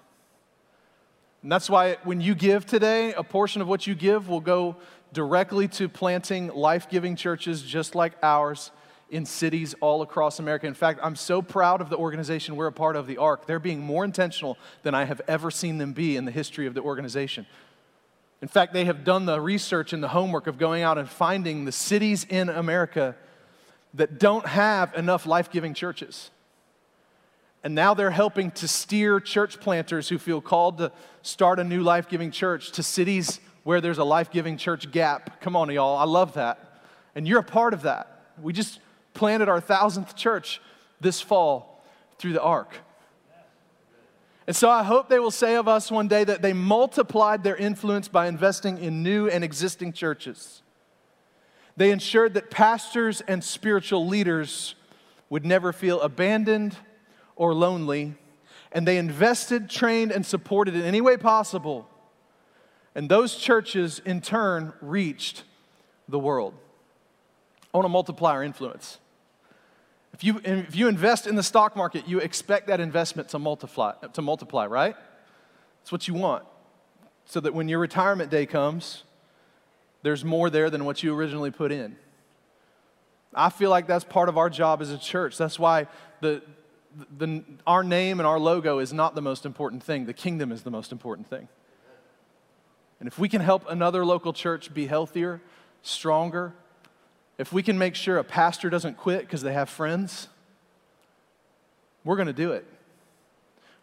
And 1.42 1.52
that's 1.52 1.70
why 1.70 1.98
when 2.04 2.20
you 2.20 2.36
give 2.36 2.66
today, 2.66 3.14
a 3.14 3.24
portion 3.24 3.62
of 3.62 3.68
what 3.68 3.88
you 3.88 3.96
give 3.96 4.28
will 4.28 4.42
go 4.42 4.76
directly 5.14 5.68
to 5.70 5.88
planting 5.88 6.48
life 6.50 6.90
giving 6.90 7.16
churches 7.16 7.62
just 7.62 7.96
like 7.96 8.14
ours 8.22 8.72
in 9.10 9.26
cities 9.26 9.74
all 9.80 10.02
across 10.02 10.40
America. 10.40 10.68
In 10.68 10.74
fact, 10.74 11.00
I'm 11.02 11.16
so 11.16 11.42
proud 11.42 11.82
of 11.82 11.90
the 11.90 11.98
organization 11.98 12.56
we're 12.56 12.68
a 12.68 12.72
part 12.72 12.96
of, 12.96 13.08
the 13.08 13.18
ARC. 13.18 13.46
They're 13.46 13.60
being 13.60 13.82
more 13.82 14.04
intentional 14.04 14.58
than 14.84 14.94
I 14.94 15.06
have 15.06 15.22
ever 15.28 15.50
seen 15.50 15.78
them 15.78 15.94
be 15.94 16.18
in 16.18 16.26
the 16.26 16.32
history 16.32 16.68
of 16.68 16.74
the 16.74 16.82
organization. 16.82 17.46
In 18.42 18.48
fact, 18.48 18.74
they 18.74 18.86
have 18.86 19.04
done 19.04 19.26
the 19.26 19.40
research 19.42 19.94
and 19.94 20.04
the 20.04 20.10
homework 20.10 20.48
of 20.48 20.58
going 20.58 20.84
out 20.84 20.98
and 20.98 21.10
finding 21.10 21.66
the 21.66 21.72
cities 21.72 22.26
in 22.30 22.50
America 22.50 23.16
that 23.94 24.20
don't 24.20 24.46
have 24.46 24.94
enough 24.96 25.26
life 25.26 25.50
giving 25.50 25.74
churches. 25.74 26.30
And 27.64 27.74
now 27.74 27.94
they're 27.94 28.12
helping 28.12 28.52
to 28.52 28.68
steer 28.68 29.20
church 29.20 29.60
planters 29.60 30.08
who 30.08 30.18
feel 30.18 30.40
called 30.40 30.78
to 30.78 30.92
start 31.24 31.60
a 31.60 31.64
new 31.64 31.82
life 31.82 32.08
giving 32.08 32.30
church 32.30 32.72
to 32.74 32.84
cities 32.84 33.40
where 33.64 33.82
there's 33.82 33.98
a 33.98 34.04
life 34.04 34.32
giving 34.32 34.56
church 34.56 34.92
gap. 34.92 35.42
Come 35.42 35.56
on, 35.56 35.70
y'all. 35.72 35.98
I 35.98 36.06
love 36.06 36.34
that. 36.36 36.82
And 37.16 37.28
you're 37.28 37.40
a 37.40 37.44
part 37.44 37.74
of 37.74 37.82
that. 37.82 38.34
We 38.42 38.54
just 38.54 38.80
planted 39.18 39.50
our 39.50 39.60
thousandth 39.60 40.16
church 40.16 40.62
this 41.02 41.20
fall 41.20 41.84
through 42.18 42.34
the 42.34 42.42
ARC. 42.42 42.74
And 44.48 44.56
so 44.56 44.70
I 44.70 44.84
hope 44.84 45.10
they 45.10 45.20
will 45.20 45.30
say 45.30 45.56
of 45.56 45.68
us 45.68 45.92
one 45.92 46.08
day 46.08 46.24
that 46.24 46.42
they 46.42 46.54
multiplied 46.54 47.44
their 47.44 47.58
influence 47.58 48.08
by 48.08 48.28
investing 48.28 48.78
in 48.78 49.04
new 49.04 49.28
and 49.28 49.44
existing 49.44 49.92
churches. 49.92 50.62
They 51.76 51.92
ensured 51.92 52.34
that 52.36 52.50
pastors 52.50 53.20
and 53.22 53.44
spiritual 53.44 54.08
leaders 54.08 54.76
would 55.30 55.46
never 55.46 55.74
feel 55.74 56.00
abandoned 56.00 56.78
or 57.36 57.54
lonely. 57.54 58.16
And 58.72 58.88
they 58.88 58.98
invested, 58.98 59.70
trained, 59.70 60.12
and 60.12 60.26
supported 60.26 60.76
in 60.76 60.84
any 60.84 61.02
way 61.02 61.18
possible. 61.18 61.88
And 62.96 63.10
those 63.10 63.36
churches, 63.36 64.00
in 64.06 64.22
turn, 64.22 64.74
reached 64.82 65.44
the 66.08 66.20
world. 66.20 66.54
I 67.74 67.78
want 67.78 67.86
to 67.86 67.90
multiply 67.90 68.32
our 68.32 68.44
influence. 68.44 68.98
If 70.18 70.24
you, 70.24 70.42
if 70.44 70.76
you 70.76 70.88
invest 70.88 71.28
in 71.28 71.36
the 71.36 71.44
stock 71.44 71.76
market, 71.76 72.08
you 72.08 72.18
expect 72.18 72.66
that 72.68 72.80
investment 72.80 73.30
to 73.30 73.40
multiply, 73.40 73.94
to 74.14 74.22
multiply, 74.24 74.66
right? 74.66 74.96
That's 75.82 75.92
what 75.92 76.08
you 76.08 76.16
want. 76.16 76.44
So 77.26 77.40
that 77.40 77.54
when 77.54 77.70
your 77.70 77.78
retirement 77.78 78.32
day 78.32 78.48
comes, 78.48 79.04
there's 80.02 80.26
more 80.26 80.50
there 80.50 80.72
than 80.72 80.86
what 80.86 81.04
you 81.04 81.14
originally 81.14 81.52
put 81.52 81.72
in. 81.72 81.98
I 83.32 83.50
feel 83.52 83.70
like 83.70 83.86
that's 83.86 84.06
part 84.06 84.28
of 84.28 84.40
our 84.40 84.50
job 84.50 84.82
as 84.82 84.90
a 84.90 84.98
church. 84.98 85.38
That's 85.38 85.60
why 85.60 85.86
the, 86.22 86.42
the, 87.16 87.44
our 87.68 87.84
name 87.84 88.20
and 88.20 88.26
our 88.26 88.40
logo 88.40 88.80
is 88.80 88.92
not 88.92 89.14
the 89.14 89.22
most 89.22 89.46
important 89.46 89.84
thing. 89.84 90.08
The 90.08 90.14
kingdom 90.14 90.52
is 90.52 90.64
the 90.64 90.72
most 90.72 90.92
important 90.92 91.28
thing. 91.28 91.48
And 93.00 93.06
if 93.06 93.20
we 93.20 93.30
can 93.30 93.42
help 93.42 93.70
another 93.70 94.04
local 94.04 94.34
church 94.34 94.74
be 94.74 94.88
healthier, 94.88 95.42
stronger, 95.84 96.56
if 97.38 97.54
we 97.54 97.62
can 97.62 97.78
make 97.78 97.96
sure 97.96 98.18
a 98.18 98.24
pastor 98.24 98.70
doesn't 98.70 98.98
quit 98.98 99.22
because 99.22 99.42
they 99.42 99.54
have 99.54 99.70
friends, 99.70 100.28
we're 102.04 102.16
going 102.16 102.28
to 102.28 102.34
do 102.34 102.52
it. 102.52 102.66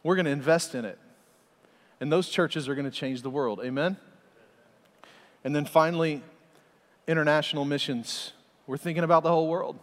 We're 0.03 0.17
going 0.17 0.27
to 0.27 0.31
invest 0.31 0.75
in 0.75 0.85
it. 0.85 0.99
And 2.01 2.11
those 2.11 2.29
churches 2.29 2.69
are 2.69 2.75
going 2.75 2.85
to 2.85 2.91
change 2.91 3.23
the 3.23 3.31
world. 3.31 3.61
Amen? 3.63 3.97
And 5.45 5.55
then 5.55 5.65
finally, 5.65 6.23
international 7.07 7.65
missions. 7.65 8.33
We're 8.67 8.77
thinking 8.77 9.05
about 9.05 9.23
the 9.23 9.31
whole 9.31 9.49
world. 9.49 9.79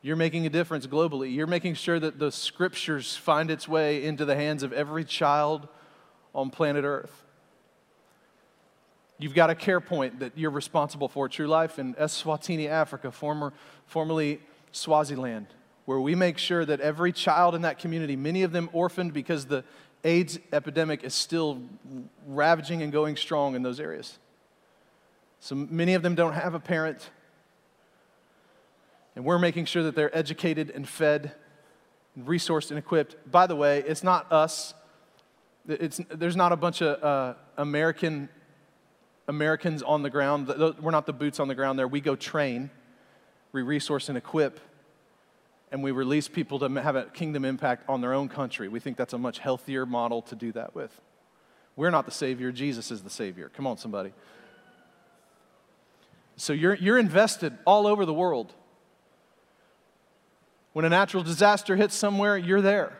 You're 0.00 0.16
making 0.16 0.46
a 0.46 0.50
difference 0.50 0.86
globally. 0.86 1.32
You're 1.32 1.46
making 1.46 1.74
sure 1.74 2.00
that 2.00 2.18
the 2.18 2.32
scriptures 2.32 3.16
find 3.16 3.50
its 3.50 3.68
way 3.68 4.02
into 4.02 4.24
the 4.24 4.34
hands 4.34 4.62
of 4.62 4.72
every 4.72 5.04
child 5.04 5.68
on 6.34 6.50
planet 6.50 6.84
Earth. 6.84 7.22
You've 9.18 9.34
got 9.34 9.50
a 9.50 9.54
care 9.54 9.80
point 9.80 10.20
that 10.20 10.32
you're 10.36 10.50
responsible 10.50 11.08
for, 11.08 11.28
True 11.28 11.46
Life 11.46 11.78
in 11.78 11.94
Eswatini, 11.94 12.68
Africa, 12.68 13.12
former, 13.12 13.52
formerly 13.86 14.40
Swaziland, 14.72 15.46
where 15.84 16.00
we 16.00 16.14
make 16.14 16.38
sure 16.38 16.64
that 16.64 16.80
every 16.80 17.12
child 17.12 17.54
in 17.54 17.62
that 17.62 17.78
community, 17.78 18.16
many 18.16 18.42
of 18.42 18.52
them 18.52 18.68
orphaned 18.72 19.12
because 19.12 19.46
the 19.46 19.64
AIDS 20.04 20.38
epidemic 20.52 21.04
is 21.04 21.14
still 21.14 21.60
ravaging 22.26 22.82
and 22.82 22.92
going 22.92 23.16
strong 23.16 23.54
in 23.54 23.62
those 23.62 23.78
areas. 23.78 24.18
So 25.40 25.54
many 25.54 25.94
of 25.94 26.02
them 26.02 26.14
don't 26.14 26.34
have 26.34 26.54
a 26.54 26.60
parent. 26.60 27.10
And 29.14 29.24
we're 29.24 29.38
making 29.38 29.66
sure 29.66 29.82
that 29.84 29.94
they're 29.94 30.16
educated 30.16 30.70
and 30.70 30.88
fed, 30.88 31.32
and 32.16 32.26
resourced 32.26 32.70
and 32.70 32.78
equipped. 32.78 33.16
By 33.30 33.46
the 33.46 33.56
way, 33.56 33.84
it's 33.86 34.02
not 34.02 34.30
us. 34.32 34.74
It's, 35.68 36.00
there's 36.10 36.36
not 36.36 36.52
a 36.52 36.56
bunch 36.56 36.82
of 36.82 37.02
uh, 37.02 37.34
American 37.56 38.28
Americans 39.32 39.82
on 39.82 40.02
the 40.02 40.10
ground. 40.10 40.46
We're 40.80 40.90
not 40.90 41.06
the 41.06 41.12
boots 41.14 41.40
on 41.40 41.48
the 41.48 41.54
ground 41.54 41.78
there. 41.78 41.88
We 41.88 42.00
go 42.00 42.14
train, 42.14 42.70
we 43.50 43.62
resource 43.62 44.08
and 44.10 44.18
equip, 44.18 44.60
and 45.72 45.82
we 45.82 45.90
release 45.90 46.28
people 46.28 46.58
to 46.58 46.68
have 46.68 46.96
a 46.96 47.04
kingdom 47.04 47.46
impact 47.46 47.88
on 47.88 48.02
their 48.02 48.12
own 48.12 48.28
country. 48.28 48.68
We 48.68 48.78
think 48.78 48.98
that's 48.98 49.14
a 49.14 49.18
much 49.18 49.38
healthier 49.38 49.86
model 49.86 50.20
to 50.22 50.36
do 50.36 50.52
that 50.52 50.74
with. 50.74 51.00
We're 51.74 51.90
not 51.90 52.04
the 52.04 52.12
Savior, 52.12 52.52
Jesus 52.52 52.90
is 52.90 53.02
the 53.02 53.10
Savior. 53.10 53.50
Come 53.56 53.66
on, 53.66 53.78
somebody. 53.78 54.12
So 56.36 56.52
you're, 56.52 56.74
you're 56.74 56.98
invested 56.98 57.56
all 57.64 57.86
over 57.86 58.04
the 58.04 58.12
world. 58.12 58.52
When 60.74 60.84
a 60.84 60.90
natural 60.90 61.22
disaster 61.22 61.76
hits 61.76 61.94
somewhere, 61.94 62.36
you're 62.36 62.60
there. 62.60 62.98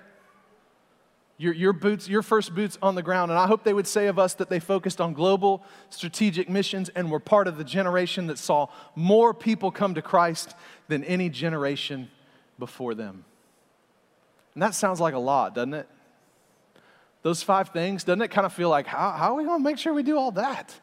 Your, 1.38 1.52
your, 1.54 1.72
boots, 1.72 2.08
your 2.08 2.22
first 2.22 2.54
boots 2.54 2.78
on 2.82 2.94
the 2.94 3.02
ground. 3.02 3.30
And 3.30 3.40
I 3.40 3.46
hope 3.46 3.64
they 3.64 3.72
would 3.72 3.86
say 3.86 4.06
of 4.06 4.18
us 4.18 4.34
that 4.34 4.48
they 4.48 4.60
focused 4.60 5.00
on 5.00 5.12
global 5.12 5.64
strategic 5.90 6.48
missions 6.48 6.88
and 6.90 7.10
were 7.10 7.18
part 7.18 7.48
of 7.48 7.58
the 7.58 7.64
generation 7.64 8.28
that 8.28 8.38
saw 8.38 8.68
more 8.94 9.34
people 9.34 9.70
come 9.70 9.94
to 9.94 10.02
Christ 10.02 10.54
than 10.88 11.02
any 11.04 11.28
generation 11.28 12.10
before 12.58 12.94
them. 12.94 13.24
And 14.54 14.62
that 14.62 14.74
sounds 14.74 15.00
like 15.00 15.14
a 15.14 15.18
lot, 15.18 15.54
doesn't 15.54 15.74
it? 15.74 15.88
Those 17.22 17.42
five 17.42 17.70
things, 17.70 18.04
doesn't 18.04 18.22
it 18.22 18.28
kind 18.28 18.46
of 18.46 18.52
feel 18.52 18.68
like, 18.68 18.86
how, 18.86 19.12
how 19.12 19.32
are 19.32 19.36
we 19.36 19.44
going 19.44 19.60
to 19.60 19.64
make 19.64 19.78
sure 19.78 19.94
we 19.94 20.02
do 20.02 20.18
all 20.18 20.32
that? 20.32 20.74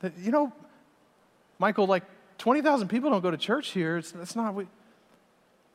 That, 0.00 0.12
you 0.18 0.32
know, 0.32 0.52
Michael, 1.58 1.86
like 1.86 2.04
20,000 2.38 2.88
people 2.88 3.10
don't 3.10 3.20
go 3.20 3.30
to 3.30 3.36
church 3.36 3.68
here. 3.68 3.98
It's, 3.98 4.14
it's 4.14 4.34
not, 4.34 4.54
we, 4.54 4.66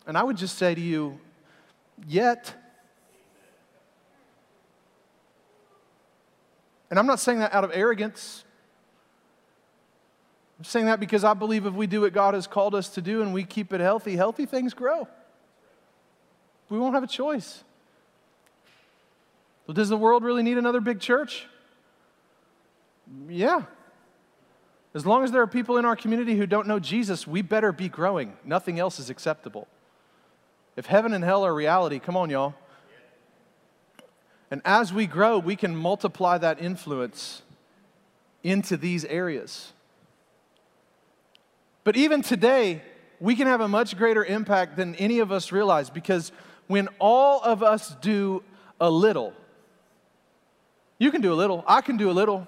and 0.08 0.18
I 0.18 0.24
would 0.24 0.36
just 0.36 0.58
say 0.58 0.74
to 0.74 0.82
you, 0.82 1.20
yet, 2.08 2.54
and 6.96 7.00
I'm 7.02 7.08
not 7.08 7.20
saying 7.20 7.40
that 7.40 7.54
out 7.54 7.66
of 7.66 7.72
arrogance. 7.74 8.46
I'm 10.58 10.64
saying 10.64 10.86
that 10.86 10.98
because 10.98 11.26
I 11.26 11.34
believe 11.34 11.66
if 11.66 11.74
we 11.74 11.88
do 11.88 12.00
what 12.00 12.14
God 12.14 12.36
has 12.36 12.48
called 12.48 12.74
us 12.74 12.88
to 12.92 13.02
do 13.02 13.22
and 13.22 13.34
we 13.34 13.44
keep 13.44 13.74
it 13.74 13.82
healthy, 13.82 14.16
healthy 14.16 14.46
things 14.46 14.74
grow. 14.74 15.06
We 16.70 16.80
won't 16.80 16.94
have 16.94 17.04
a 17.04 17.08
choice. 17.08 17.66
Well, 19.68 19.74
does 19.74 19.90
the 19.90 19.98
world 19.98 20.24
really 20.24 20.42
need 20.42 20.58
another 20.58 20.80
big 20.80 21.02
church? 21.02 21.48
Yeah. 23.28 23.64
As 24.94 25.06
long 25.06 25.26
as 25.26 25.34
there 25.34 25.42
are 25.42 25.48
people 25.48 25.76
in 25.76 25.84
our 25.84 25.98
community 25.98 26.38
who 26.38 26.48
don't 26.48 26.66
know 26.66 26.80
Jesus, 26.80 27.28
we 27.28 27.42
better 27.42 27.74
be 27.74 27.90
growing. 27.90 28.38
Nothing 28.46 28.80
else 28.80 29.02
is 29.02 29.10
acceptable. 29.10 29.68
If 30.78 30.86
heaven 30.86 31.14
and 31.14 31.26
hell 31.26 31.46
are 31.46 31.54
reality, 31.54 32.00
come 32.00 32.16
on, 32.16 32.30
y'all. 32.30 32.54
And 34.52 34.62
as 34.64 34.94
we 34.94 35.08
grow, 35.08 35.40
we 35.40 35.56
can 35.56 35.76
multiply 35.76 36.38
that 36.38 36.62
influence 36.62 37.42
into 38.44 38.78
these 38.78 39.04
areas. 39.06 39.74
But 41.84 41.96
even 41.96 42.22
today, 42.22 42.82
we 43.20 43.36
can 43.36 43.48
have 43.48 43.62
a 43.62 43.68
much 43.68 43.98
greater 43.98 44.24
impact 44.24 44.76
than 44.76 44.96
any 44.96 45.20
of 45.20 45.32
us 45.32 45.52
realize 45.52 45.90
because 45.90 46.32
when 46.68 46.90
all 47.00 47.42
of 47.42 47.64
us 47.64 47.96
do 48.02 48.44
a 48.80 48.90
little, 48.90 49.34
you 50.98 51.12
can 51.12 51.22
do 51.22 51.34
a 51.34 51.36
little, 51.36 51.64
I 51.68 51.82
can 51.82 51.98
do 51.98 52.10
a 52.10 52.14
little, 52.14 52.48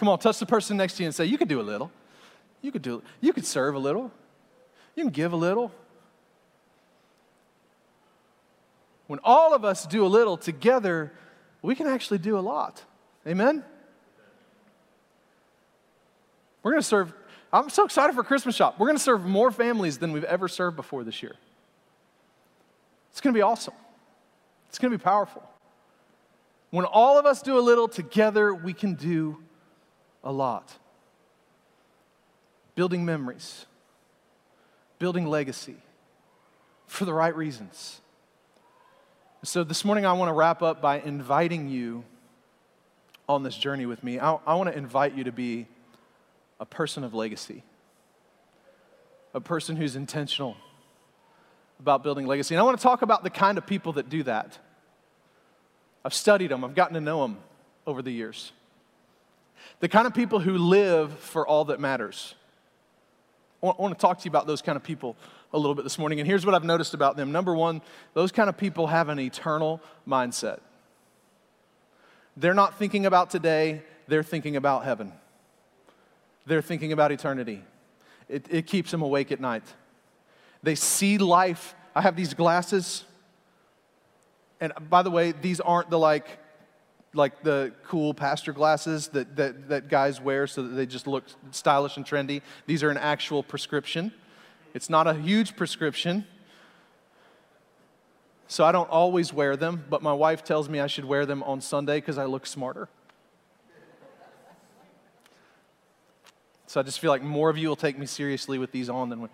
Come 0.00 0.08
on, 0.08 0.18
touch 0.18 0.38
the 0.38 0.46
person 0.46 0.78
next 0.78 0.94
to 0.94 1.02
you 1.02 1.08
and 1.08 1.14
say, 1.14 1.26
You 1.26 1.36
could 1.36 1.48
do 1.48 1.60
a 1.60 1.62
little. 1.62 1.90
You 2.62 2.72
could 2.72 2.80
do 2.80 3.02
you 3.20 3.34
could 3.34 3.44
serve 3.44 3.74
a 3.74 3.78
little. 3.78 4.10
You 4.96 5.04
can 5.04 5.12
give 5.12 5.34
a 5.34 5.36
little. 5.36 5.72
When 9.10 9.18
all 9.24 9.54
of 9.54 9.64
us 9.64 9.86
do 9.86 10.06
a 10.06 10.06
little 10.06 10.36
together, 10.36 11.12
we 11.62 11.74
can 11.74 11.88
actually 11.88 12.18
do 12.18 12.38
a 12.38 12.44
lot. 12.54 12.84
Amen? 13.26 13.64
We're 16.62 16.70
going 16.70 16.80
to 16.80 16.86
serve, 16.86 17.12
I'm 17.52 17.70
so 17.70 17.84
excited 17.84 18.14
for 18.14 18.22
Christmas 18.22 18.54
shop. 18.54 18.78
We're 18.78 18.86
going 18.86 18.98
to 18.98 19.02
serve 19.02 19.26
more 19.26 19.50
families 19.50 19.98
than 19.98 20.12
we've 20.12 20.22
ever 20.22 20.46
served 20.46 20.76
before 20.76 21.02
this 21.02 21.24
year. 21.24 21.34
It's 23.10 23.20
going 23.20 23.34
to 23.34 23.36
be 23.36 23.42
awesome. 23.42 23.74
It's 24.68 24.78
going 24.78 24.92
to 24.92 24.96
be 24.96 25.02
powerful. 25.02 25.42
When 26.70 26.84
all 26.84 27.18
of 27.18 27.26
us 27.26 27.42
do 27.42 27.58
a 27.58 27.60
little 27.60 27.88
together, 27.88 28.54
we 28.54 28.72
can 28.72 28.94
do 28.94 29.42
a 30.22 30.30
lot. 30.30 30.72
Building 32.76 33.04
memories, 33.04 33.66
building 35.00 35.26
legacy 35.26 35.78
for 36.86 37.04
the 37.06 37.12
right 37.12 37.34
reasons. 37.34 38.00
So, 39.42 39.64
this 39.64 39.84
morning, 39.84 40.04
I 40.04 40.12
want 40.12 40.28
to 40.28 40.34
wrap 40.34 40.60
up 40.60 40.82
by 40.82 41.00
inviting 41.00 41.68
you 41.68 42.04
on 43.28 43.42
this 43.42 43.56
journey 43.56 43.86
with 43.86 44.04
me. 44.04 44.20
I, 44.20 44.38
I 44.46 44.54
want 44.54 44.70
to 44.70 44.76
invite 44.76 45.14
you 45.14 45.24
to 45.24 45.32
be 45.32 45.66
a 46.58 46.66
person 46.66 47.04
of 47.04 47.14
legacy, 47.14 47.62
a 49.32 49.40
person 49.40 49.76
who's 49.76 49.96
intentional 49.96 50.56
about 51.78 52.02
building 52.02 52.26
legacy. 52.26 52.54
And 52.54 52.60
I 52.60 52.64
want 52.64 52.78
to 52.78 52.82
talk 52.82 53.00
about 53.00 53.22
the 53.22 53.30
kind 53.30 53.56
of 53.56 53.66
people 53.66 53.94
that 53.94 54.10
do 54.10 54.22
that. 54.24 54.58
I've 56.04 56.14
studied 56.14 56.50
them, 56.50 56.64
I've 56.64 56.74
gotten 56.74 56.94
to 56.94 57.00
know 57.00 57.22
them 57.22 57.38
over 57.86 58.02
the 58.02 58.12
years 58.12 58.52
the 59.80 59.88
kind 59.88 60.06
of 60.06 60.14
people 60.14 60.40
who 60.40 60.58
live 60.58 61.12
for 61.18 61.46
all 61.46 61.66
that 61.66 61.80
matters. 61.80 62.34
I 63.62 63.66
want 63.78 63.96
to 63.96 64.00
talk 64.00 64.18
to 64.18 64.24
you 64.24 64.30
about 64.30 64.46
those 64.46 64.62
kind 64.62 64.76
of 64.76 64.82
people 64.82 65.16
a 65.52 65.58
little 65.58 65.74
bit 65.74 65.84
this 65.84 65.98
morning. 65.98 66.18
And 66.18 66.26
here's 66.26 66.46
what 66.46 66.54
I've 66.54 66.64
noticed 66.64 66.94
about 66.94 67.16
them. 67.16 67.30
Number 67.30 67.54
one, 67.54 67.82
those 68.14 68.32
kind 68.32 68.48
of 68.48 68.56
people 68.56 68.86
have 68.86 69.08
an 69.08 69.18
eternal 69.18 69.80
mindset. 70.08 70.60
They're 72.36 72.54
not 72.54 72.78
thinking 72.78 73.04
about 73.04 73.30
today, 73.30 73.82
they're 74.08 74.22
thinking 74.22 74.56
about 74.56 74.84
heaven. 74.84 75.12
They're 76.46 76.62
thinking 76.62 76.92
about 76.92 77.12
eternity. 77.12 77.62
It, 78.28 78.46
it 78.48 78.66
keeps 78.66 78.90
them 78.90 79.02
awake 79.02 79.30
at 79.30 79.40
night. 79.40 79.64
They 80.62 80.74
see 80.74 81.18
life. 81.18 81.74
I 81.94 82.00
have 82.00 82.16
these 82.16 82.34
glasses. 82.34 83.04
And 84.60 84.72
by 84.88 85.02
the 85.02 85.10
way, 85.10 85.32
these 85.32 85.60
aren't 85.60 85.90
the 85.90 85.98
like 85.98 86.26
like 87.12 87.42
the 87.42 87.72
cool 87.84 88.14
pastor 88.14 88.52
glasses 88.52 89.08
that, 89.08 89.36
that, 89.36 89.68
that 89.68 89.88
guys 89.88 90.20
wear 90.20 90.46
so 90.46 90.62
that 90.62 90.74
they 90.74 90.86
just 90.86 91.06
look 91.06 91.24
stylish 91.50 91.96
and 91.96 92.06
trendy. 92.06 92.42
These 92.66 92.82
are 92.82 92.90
an 92.90 92.96
actual 92.96 93.42
prescription. 93.42 94.12
It's 94.74 94.88
not 94.88 95.06
a 95.06 95.14
huge 95.14 95.56
prescription. 95.56 96.24
So 98.46 98.64
I 98.64 98.72
don't 98.72 98.90
always 98.90 99.32
wear 99.32 99.56
them, 99.56 99.84
but 99.88 100.02
my 100.02 100.12
wife 100.12 100.44
tells 100.44 100.68
me 100.68 100.80
I 100.80 100.86
should 100.86 101.04
wear 101.04 101.26
them 101.26 101.42
on 101.42 101.60
Sunday 101.60 101.98
because 101.98 102.18
I 102.18 102.24
look 102.26 102.46
smarter. 102.46 102.88
So 106.66 106.78
I 106.78 106.84
just 106.84 107.00
feel 107.00 107.10
like 107.10 107.22
more 107.22 107.50
of 107.50 107.58
you 107.58 107.68
will 107.68 107.76
take 107.76 107.98
me 107.98 108.06
seriously 108.06 108.56
with 108.56 108.70
these 108.70 108.88
on 108.88 109.08
than 109.08 109.20
when. 109.20 109.30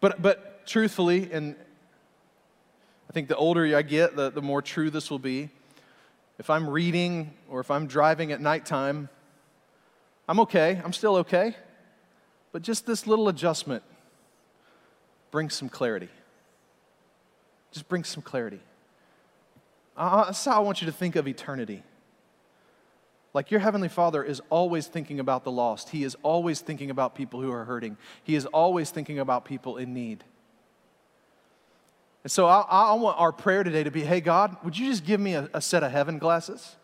But, 0.00 0.20
but 0.20 0.66
truthfully, 0.66 1.30
and 1.32 1.56
I 3.08 3.12
think 3.14 3.28
the 3.28 3.36
older 3.36 3.74
I 3.74 3.80
get, 3.80 4.16
the, 4.16 4.28
the 4.28 4.42
more 4.42 4.60
true 4.60 4.90
this 4.90 5.10
will 5.10 5.18
be 5.18 5.50
if 6.38 6.50
I'm 6.50 6.68
reading 6.68 7.32
or 7.48 7.60
if 7.60 7.70
I'm 7.70 7.86
driving 7.86 8.32
at 8.32 8.40
nighttime, 8.40 9.08
I'm 10.28 10.40
okay. 10.40 10.80
I'm 10.84 10.92
still 10.92 11.16
okay. 11.16 11.54
But 12.52 12.62
just 12.62 12.86
this 12.86 13.06
little 13.06 13.28
adjustment 13.28 13.82
brings 15.30 15.54
some 15.54 15.68
clarity. 15.68 16.08
Just 17.72 17.88
brings 17.88 18.08
some 18.08 18.22
clarity. 18.22 18.60
That's 19.96 20.44
how 20.44 20.56
I 20.56 20.58
want 20.60 20.80
you 20.80 20.86
to 20.86 20.92
think 20.92 21.16
of 21.16 21.28
eternity. 21.28 21.82
Like 23.32 23.50
your 23.50 23.60
Heavenly 23.60 23.88
Father 23.88 24.22
is 24.22 24.40
always 24.48 24.86
thinking 24.86 25.18
about 25.18 25.42
the 25.42 25.50
lost. 25.50 25.90
He 25.90 26.04
is 26.04 26.16
always 26.22 26.60
thinking 26.60 26.90
about 26.90 27.16
people 27.16 27.40
who 27.40 27.50
are 27.52 27.64
hurting. 27.64 27.96
He 28.22 28.36
is 28.36 28.46
always 28.46 28.90
thinking 28.90 29.18
about 29.18 29.44
people 29.44 29.76
in 29.76 29.92
need. 29.92 30.22
And 32.24 32.32
so 32.32 32.46
I, 32.46 32.62
I, 32.62 32.94
want 32.94 33.20
our 33.20 33.32
prayer 33.32 33.62
today 33.62 33.84
to 33.84 33.90
be 33.90 34.02
hey, 34.02 34.20
God, 34.20 34.56
would 34.64 34.76
you 34.76 34.88
just 34.88 35.04
give 35.04 35.20
me 35.20 35.34
a, 35.34 35.48
a 35.52 35.60
set 35.60 35.82
of 35.82 35.92
heaven 35.92 36.18
glasses? 36.18 36.76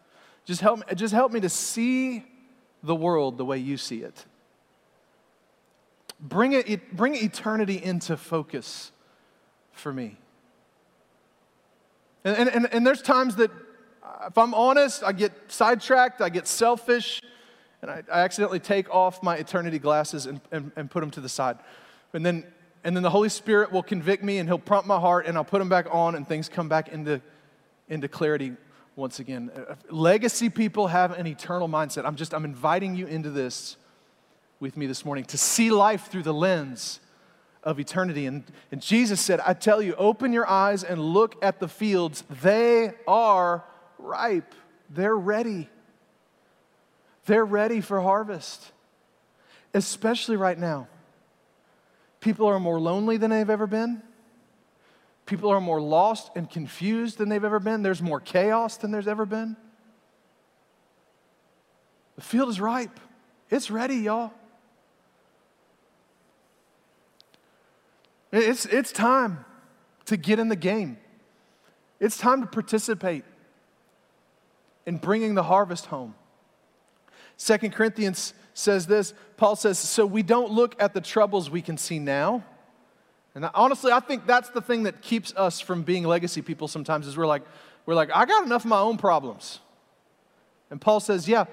Just 0.45 0.61
help, 0.61 0.81
me, 0.81 0.85
just 0.95 1.15
help 1.15 1.33
me 1.33 1.41
to 1.41 1.49
see 1.49 2.25
the 2.83 2.95
world 2.95 3.39
the 3.39 3.45
way 3.45 3.59
you 3.59 3.77
see 3.77 4.03
it. 4.03 4.25
Bring, 6.21 6.53
it, 6.53 6.95
bring 6.95 7.15
eternity 7.15 7.83
into 7.83 8.17
focus 8.17 8.93
for 9.73 9.93
me. 9.93 10.19
And, 12.25 12.51
and, 12.51 12.69
and 12.73 12.87
there's 12.87 13.01
times 13.01 13.37
that, 13.37 13.51
if 14.27 14.37
I'm 14.37 14.53
honest, 14.53 15.03
I 15.03 15.13
get 15.13 15.33
sidetracked, 15.49 16.21
I 16.21 16.29
get 16.29 16.47
selfish, 16.47 17.23
and 17.81 17.91
I, 17.91 18.03
I 18.13 18.21
accidentally 18.21 18.61
take 18.61 18.91
off 18.91 19.23
my 19.23 19.37
eternity 19.37 19.79
glasses 19.79 20.27
and, 20.27 20.41
and, 20.53 20.71
and 20.77 20.91
put 20.91 21.01
them 21.01 21.11
to 21.13 21.21
the 21.23 21.31
side. 21.31 21.57
And 22.13 22.27
then 22.27 22.45
and 22.85 22.97
then 22.97 23.03
the 23.03 23.11
Holy 23.11 23.29
Spirit 23.29 23.73
will 23.73 23.83
convict 23.83 24.23
me 24.23 24.39
and 24.39 24.49
He'll 24.49 24.59
prompt 24.59 24.87
my 24.87 24.99
heart 24.99 25.27
and 25.27 25.37
I'll 25.37 25.45
put 25.45 25.59
them 25.59 25.69
back 25.69 25.87
on 25.91 26.15
and 26.15 26.27
things 26.27 26.49
come 26.49 26.69
back 26.69 26.89
into, 26.89 27.21
into 27.89 28.09
clarity 28.09 28.53
once 28.97 29.19
again. 29.19 29.51
Legacy 29.91 30.49
people 30.49 30.87
have 30.87 31.13
an 31.19 31.27
eternal 31.27 31.69
mindset. 31.69 32.05
I'm 32.05 32.17
just, 32.17 32.35
I'm 32.35 32.45
inviting 32.45 32.95
you 32.95 33.07
into 33.07 33.31
this 33.31 33.77
with 34.61 34.77
me 34.77 34.87
this 34.87 35.05
morning 35.05 35.25
to 35.25 35.39
see 35.39 35.71
life 35.71 36.09
through 36.09 36.23
the 36.23 36.35
lens 36.35 37.01
of 37.63 37.79
eternity. 37.79 38.27
And, 38.27 38.45
and 38.73 38.81
Jesus 38.81 39.21
said, 39.21 39.41
I 39.41 39.55
tell 39.55 39.83
you, 39.83 39.95
open 39.95 40.33
your 40.33 40.49
eyes 40.49 40.85
and 40.85 41.01
look 41.01 41.43
at 41.43 41.61
the 41.61 41.69
fields. 41.69 42.25
They 42.43 42.95
are 43.07 43.65
ripe, 43.99 44.55
they're 44.89 45.17
ready. 45.17 45.69
They're 47.27 47.45
ready 47.45 47.81
for 47.81 48.01
harvest, 48.01 48.73
especially 49.75 50.37
right 50.37 50.59
now. 50.59 50.89
People 52.21 52.47
are 52.47 52.61
more 52.61 52.79
lonely 52.79 53.17
than 53.17 53.31
they've 53.31 53.51
ever 53.51 53.67
been. 53.67 54.03
People 55.27 55.51
are 55.51 55.61
more 55.61 55.81
lost 55.81 56.31
and 56.37 56.49
confused 56.49 57.19
than 57.19 57.29
they've 57.29 57.45
ever 57.45 57.61
been. 57.61 57.83
There's 57.83 58.03
more 58.03 58.21
chaos 58.21 58.77
than 58.77 58.91
there's 58.91 59.09
ever 59.09 59.25
been. 59.25 59.57
The 62.17 62.23
field 62.23 62.49
is 62.51 62.61
ripe. 62.61 63.01
It's 63.49 63.71
ready, 63.71 63.97
y'all. 63.97 64.33
It's, 68.33 68.67
it's 68.67 68.93
time 68.93 69.45
to 70.07 70.17
get 70.17 70.39
in 70.39 70.49
the 70.49 70.57
game. 70.57 70.99
It's 71.99 72.17
time 72.17 72.41
to 72.41 72.47
participate 72.47 73.25
in 74.87 74.97
bringing 74.99 75.35
the 75.35 75.43
harvest 75.43 75.87
home. 75.87 76.15
Second 77.41 77.73
Corinthians 77.73 78.35
says 78.55 78.87
this 78.87 79.15
Paul 79.37 79.57
says, 79.57 79.79
So 79.79 80.05
we 80.05 80.23
don't 80.23 80.53
look 80.53 80.81
at 80.81 80.95
the 80.95 81.01
troubles 81.01 81.51
we 81.51 81.63
can 81.63 81.77
see 81.77 81.99
now 81.99 82.45
and 83.35 83.49
honestly, 83.55 83.93
I 83.93 84.01
think 84.01 84.27
that's 84.27 84.49
the 84.51 84.61
thing 84.61 84.85
that 84.85 85.03
keeps 85.03 85.33
us 85.37 85.61
from 85.61 85.83
being 85.83 86.05
legacy 86.05 86.43
people 86.43 86.69
sometimes 86.69 87.07
is 87.07 87.17
we're 87.17 87.27
like, 87.27 87.43
we're 87.87 87.95
like, 87.95 88.11
I 88.15 88.25
got 88.25 88.45
enough 88.45 88.65
of 88.65 88.71
my 88.71 88.81
own 88.81 88.97
problems. 88.97 89.61
And 90.71 90.81
Paul 90.81 91.01
says, 91.01 91.29
yeah, 91.29 91.45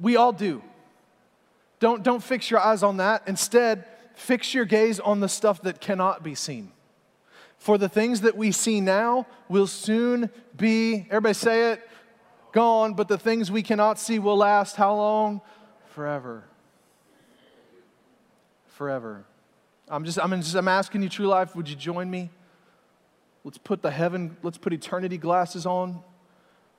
we 0.00 0.16
all 0.16 0.32
do. 0.32 0.62
Don't, 1.78 2.02
don't 2.02 2.22
fix 2.22 2.50
your 2.50 2.60
eyes 2.60 2.82
on 2.82 2.98
that. 2.98 3.22
Instead, 3.26 3.84
fix 4.14 4.54
your 4.54 4.64
gaze 4.64 5.00
on 5.00 5.20
the 5.20 5.28
stuff 5.28 5.62
that 5.62 5.80
cannot 5.80 6.22
be 6.22 6.34
seen. 6.34 6.72
For 7.58 7.78
the 7.78 7.88
things 7.88 8.22
that 8.22 8.36
we 8.36 8.50
see 8.50 8.80
now 8.80 9.26
will 9.48 9.68
soon 9.68 10.30
be, 10.56 11.06
everybody 11.10 11.34
say 11.34 11.72
it, 11.72 11.88
gone, 12.52 12.94
but 12.94 13.08
the 13.08 13.18
things 13.18 13.50
we 13.50 13.62
cannot 13.62 13.98
see 13.98 14.18
will 14.18 14.36
last 14.36 14.76
how 14.76 14.94
long? 14.94 15.40
Forever. 15.88 16.44
Forever. 18.68 19.24
I'm 19.88 20.04
just, 20.04 20.18
I'm 20.18 20.30
just, 20.40 20.54
I'm 20.54 20.68
asking 20.68 21.02
you, 21.02 21.08
True 21.08 21.26
Life, 21.26 21.54
would 21.56 21.68
you 21.68 21.76
join 21.76 22.10
me? 22.10 22.30
Let's 23.44 23.58
put 23.58 23.82
the 23.82 23.90
heaven, 23.90 24.36
let's 24.42 24.58
put 24.58 24.72
eternity 24.72 25.18
glasses 25.18 25.66
on. 25.66 26.00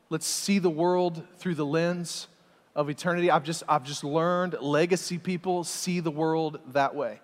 Let's 0.09 0.25
see 0.25 0.59
the 0.59 0.69
world 0.69 1.23
through 1.37 1.55
the 1.55 1.65
lens 1.65 2.27
of 2.75 2.89
eternity. 2.89 3.29
I've 3.29 3.43
just, 3.43 3.63
I've 3.67 3.83
just 3.83 4.03
learned 4.03 4.55
legacy 4.61 5.17
people 5.17 5.63
see 5.63 5.99
the 5.99 6.11
world 6.11 6.59
that 6.73 6.95
way. 6.95 7.19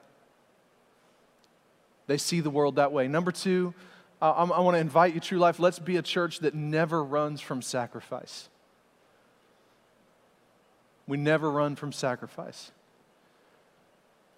They 2.07 2.17
see 2.17 2.39
the 2.39 2.49
world 2.49 2.77
that 2.77 2.91
way. 2.91 3.07
Number 3.07 3.31
two, 3.31 3.73
uh, 4.21 4.31
I 4.31 4.59
want 4.59 4.75
to 4.75 4.79
invite 4.79 5.13
you, 5.13 5.19
True 5.19 5.37
Life, 5.37 5.59
let's 5.59 5.79
be 5.79 5.97
a 5.97 6.01
church 6.01 6.39
that 6.39 6.53
never 6.53 7.03
runs 7.03 7.39
from 7.39 7.61
sacrifice. 7.61 8.49
We 11.07 11.17
never 11.17 11.49
run 11.49 11.75
from 11.75 11.91
sacrifice. 11.91 12.71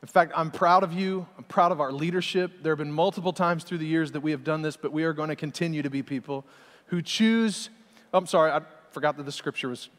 In 0.02 0.08
fact, 0.08 0.32
I'm 0.36 0.52
proud 0.52 0.84
of 0.84 0.94
you. 0.94 1.28
I'm 1.38 1.44
proud 1.44 1.72
of 1.72 1.80
our 1.80 1.92
leadership. 1.92 2.64
There 2.64 2.72
have 2.72 2.80
been 2.80 2.92
multiple 2.92 3.34
times 3.34 3.64
through 3.64 3.80
the 3.80 3.86
years 3.86 4.12
that 4.14 4.22
we 4.22 4.32
have 4.32 4.44
done 4.44 4.62
this, 4.62 4.78
but 4.78 4.92
we 4.92 5.04
are 5.04 5.14
going 5.14 5.30
to 5.30 5.36
continue 5.36 5.82
to 5.82 5.90
be 5.90 6.02
people 6.02 6.46
who 6.88 7.02
choose. 7.02 7.70
Oh, 8.14 8.18
I'm 8.20 8.28
sorry, 8.28 8.52
I 8.52 8.62
forgot 8.92 9.18
that 9.18 9.24
the 9.24 9.32
scripture 9.32 9.70
was. 9.70 9.90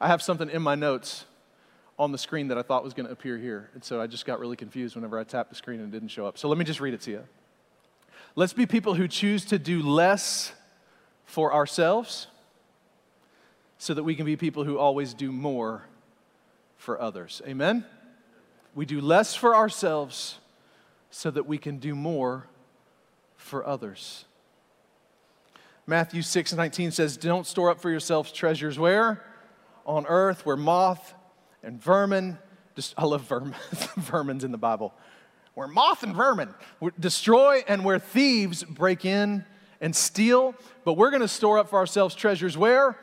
I 0.00 0.08
have 0.08 0.22
something 0.22 0.50
in 0.50 0.62
my 0.62 0.74
notes 0.74 1.26
on 2.02 2.10
the 2.10 2.18
screen 2.18 2.48
that 2.48 2.58
I 2.58 2.62
thought 2.62 2.82
was 2.82 2.94
going 2.94 3.06
to 3.06 3.12
appear 3.12 3.38
here. 3.38 3.70
And 3.74 3.84
so 3.84 4.00
I 4.00 4.08
just 4.08 4.26
got 4.26 4.40
really 4.40 4.56
confused 4.56 4.96
whenever 4.96 5.20
I 5.20 5.22
tapped 5.22 5.50
the 5.50 5.54
screen 5.54 5.78
and 5.78 5.94
it 5.94 5.96
didn't 5.96 6.08
show 6.08 6.26
up. 6.26 6.36
So 6.36 6.48
let 6.48 6.58
me 6.58 6.64
just 6.64 6.80
read 6.80 6.94
it 6.94 7.00
to 7.02 7.12
you. 7.12 7.24
Let's 8.34 8.52
be 8.52 8.66
people 8.66 8.94
who 8.94 9.06
choose 9.06 9.44
to 9.46 9.58
do 9.58 9.82
less 9.82 10.52
for 11.24 11.54
ourselves 11.54 12.26
so 13.78 13.94
that 13.94 14.02
we 14.02 14.16
can 14.16 14.26
be 14.26 14.36
people 14.36 14.64
who 14.64 14.78
always 14.78 15.14
do 15.14 15.30
more 15.30 15.84
for 16.76 17.00
others. 17.00 17.40
Amen? 17.46 17.84
We 18.74 18.84
do 18.84 19.00
less 19.00 19.36
for 19.36 19.54
ourselves 19.54 20.38
so 21.12 21.30
that 21.30 21.46
we 21.46 21.56
can 21.56 21.78
do 21.78 21.94
more 21.94 22.48
for 23.36 23.64
others. 23.64 24.24
Matthew 25.86 26.22
6 26.22 26.52
19 26.52 26.90
says, 26.90 27.16
Don't 27.16 27.46
store 27.46 27.70
up 27.70 27.80
for 27.80 27.90
yourselves 27.90 28.32
treasures 28.32 28.76
where? 28.76 29.22
On 29.86 30.04
earth, 30.06 30.44
where 30.44 30.56
moth 30.56 31.14
and 31.62 31.80
vermin, 31.80 32.38
just, 32.74 32.94
I 32.96 33.04
love 33.04 33.22
vermin, 33.22 33.54
vermin's 33.96 34.44
in 34.44 34.52
the 34.52 34.58
Bible, 34.58 34.92
where 35.54 35.68
moth 35.68 36.02
and 36.02 36.14
vermin 36.14 36.54
destroy 36.98 37.62
and 37.68 37.84
where 37.84 37.98
thieves 37.98 38.64
break 38.64 39.04
in 39.04 39.44
and 39.80 39.94
steal. 39.94 40.54
But 40.84 40.94
we're 40.94 41.10
going 41.10 41.22
to 41.22 41.28
store 41.28 41.58
up 41.58 41.68
for 41.68 41.78
ourselves 41.78 42.14
treasures 42.14 42.56
where? 42.56 42.98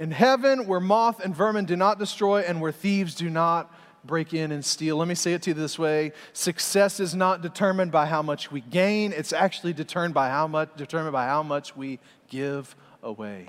in 0.00 0.10
heaven 0.10 0.66
where 0.66 0.80
moth 0.80 1.20
and 1.20 1.36
vermin 1.36 1.66
do 1.66 1.76
not 1.76 1.98
destroy 1.98 2.40
and 2.40 2.60
where 2.60 2.72
thieves 2.72 3.14
do 3.14 3.28
not 3.28 3.72
break 4.02 4.32
in 4.32 4.50
and 4.50 4.64
steal. 4.64 4.96
Let 4.96 5.06
me 5.06 5.14
say 5.14 5.34
it 5.34 5.42
to 5.42 5.50
you 5.50 5.54
this 5.54 5.78
way 5.78 6.12
success 6.32 6.98
is 6.98 7.14
not 7.14 7.42
determined 7.42 7.92
by 7.92 8.06
how 8.06 8.22
much 8.22 8.50
we 8.50 8.62
gain, 8.62 9.12
it's 9.12 9.32
actually 9.32 9.74
determined 9.74 10.14
by 10.14 10.30
how 10.30 10.46
much, 10.46 10.70
determined 10.76 11.12
by 11.12 11.26
how 11.26 11.42
much 11.42 11.76
we 11.76 12.00
give 12.28 12.74
away. 13.02 13.48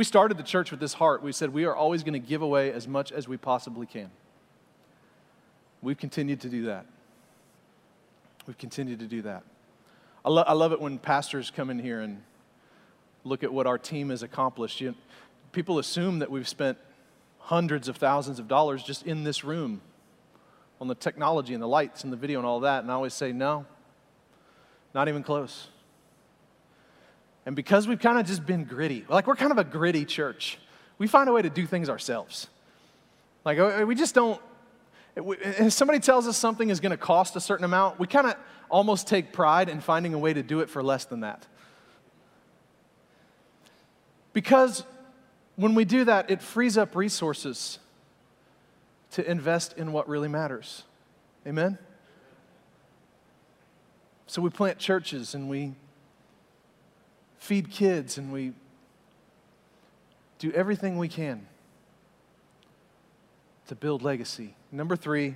We 0.00 0.04
started 0.04 0.38
the 0.38 0.42
church 0.42 0.70
with 0.70 0.80
this 0.80 0.94
heart. 0.94 1.22
We 1.22 1.30
said 1.30 1.52
we 1.52 1.66
are 1.66 1.76
always 1.76 2.04
going 2.04 2.14
to 2.14 2.26
give 2.26 2.40
away 2.40 2.72
as 2.72 2.88
much 2.88 3.12
as 3.12 3.28
we 3.28 3.36
possibly 3.36 3.84
can. 3.84 4.10
We've 5.82 5.98
continued 5.98 6.40
to 6.40 6.48
do 6.48 6.64
that. 6.64 6.86
We've 8.46 8.56
continued 8.56 9.00
to 9.00 9.06
do 9.06 9.20
that. 9.20 9.42
I, 10.24 10.30
lo- 10.30 10.44
I 10.46 10.54
love 10.54 10.72
it 10.72 10.80
when 10.80 10.96
pastors 10.96 11.52
come 11.54 11.68
in 11.68 11.78
here 11.78 12.00
and 12.00 12.22
look 13.24 13.42
at 13.42 13.52
what 13.52 13.66
our 13.66 13.76
team 13.76 14.08
has 14.08 14.22
accomplished. 14.22 14.80
You, 14.80 14.94
people 15.52 15.78
assume 15.78 16.20
that 16.20 16.30
we've 16.30 16.48
spent 16.48 16.78
hundreds 17.38 17.86
of 17.86 17.98
thousands 17.98 18.38
of 18.38 18.48
dollars 18.48 18.82
just 18.82 19.04
in 19.06 19.22
this 19.22 19.44
room 19.44 19.82
on 20.80 20.88
the 20.88 20.94
technology 20.94 21.52
and 21.52 21.62
the 21.62 21.68
lights 21.68 22.04
and 22.04 22.10
the 22.10 22.16
video 22.16 22.38
and 22.38 22.46
all 22.46 22.60
that. 22.60 22.84
And 22.84 22.90
I 22.90 22.94
always 22.94 23.12
say, 23.12 23.32
no, 23.32 23.66
not 24.94 25.08
even 25.08 25.22
close. 25.22 25.68
And 27.46 27.56
because 27.56 27.88
we've 27.88 27.98
kind 27.98 28.18
of 28.18 28.26
just 28.26 28.46
been 28.46 28.64
gritty, 28.64 29.04
like 29.08 29.26
we're 29.26 29.36
kind 29.36 29.52
of 29.52 29.58
a 29.58 29.64
gritty 29.64 30.04
church, 30.04 30.58
we 30.98 31.06
find 31.06 31.28
a 31.28 31.32
way 31.32 31.42
to 31.42 31.50
do 31.50 31.66
things 31.66 31.88
ourselves. 31.88 32.48
Like 33.44 33.58
uh, 33.58 33.84
we 33.86 33.94
just 33.94 34.14
don't, 34.14 34.40
if 35.16 35.72
somebody 35.72 35.98
tells 35.98 36.28
us 36.28 36.36
something 36.36 36.68
is 36.68 36.80
going 36.80 36.90
to 36.90 36.96
cost 36.96 37.36
a 37.36 37.40
certain 37.40 37.64
amount, 37.64 37.98
we 37.98 38.06
kind 38.06 38.26
of 38.26 38.36
almost 38.68 39.08
take 39.08 39.32
pride 39.32 39.68
in 39.68 39.80
finding 39.80 40.14
a 40.14 40.18
way 40.18 40.32
to 40.32 40.42
do 40.42 40.60
it 40.60 40.68
for 40.68 40.82
less 40.82 41.04
than 41.06 41.20
that. 41.20 41.46
Because 44.32 44.84
when 45.56 45.74
we 45.74 45.84
do 45.84 46.04
that, 46.04 46.30
it 46.30 46.40
frees 46.40 46.78
up 46.78 46.94
resources 46.94 47.78
to 49.12 49.28
invest 49.28 49.76
in 49.76 49.92
what 49.92 50.08
really 50.08 50.28
matters. 50.28 50.84
Amen? 51.46 51.78
So 54.26 54.40
we 54.40 54.50
plant 54.50 54.78
churches 54.78 55.34
and 55.34 55.48
we 55.48 55.74
feed 57.40 57.70
kids 57.70 58.18
and 58.18 58.32
we 58.32 58.52
do 60.38 60.52
everything 60.52 60.98
we 60.98 61.08
can 61.08 61.46
to 63.66 63.74
build 63.74 64.02
legacy. 64.02 64.54
Number 64.70 64.94
three, 64.94 65.34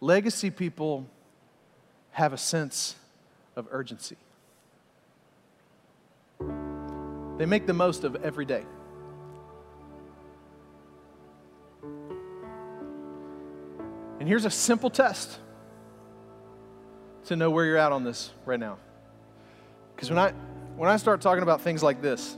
legacy 0.00 0.50
people 0.50 1.06
have 2.12 2.32
a 2.32 2.38
sense 2.38 2.94
of 3.56 3.66
urgency. 3.70 4.16
They 7.38 7.46
make 7.46 7.66
the 7.66 7.72
most 7.72 8.04
of 8.04 8.16
every 8.16 8.44
day. 8.44 8.64
And 14.20 14.28
here's 14.28 14.44
a 14.44 14.50
simple 14.50 14.90
test 14.90 15.38
to 17.24 17.36
know 17.36 17.50
where 17.50 17.64
you're 17.64 17.78
at 17.78 17.90
on 17.90 18.04
this 18.04 18.30
right 18.44 18.60
now. 18.60 18.78
Because 19.94 20.10
when 20.10 20.18
I, 20.18 20.32
when 20.76 20.90
I 20.90 20.96
start 20.96 21.20
talking 21.20 21.42
about 21.42 21.60
things 21.60 21.82
like 21.82 22.00
this 22.02 22.36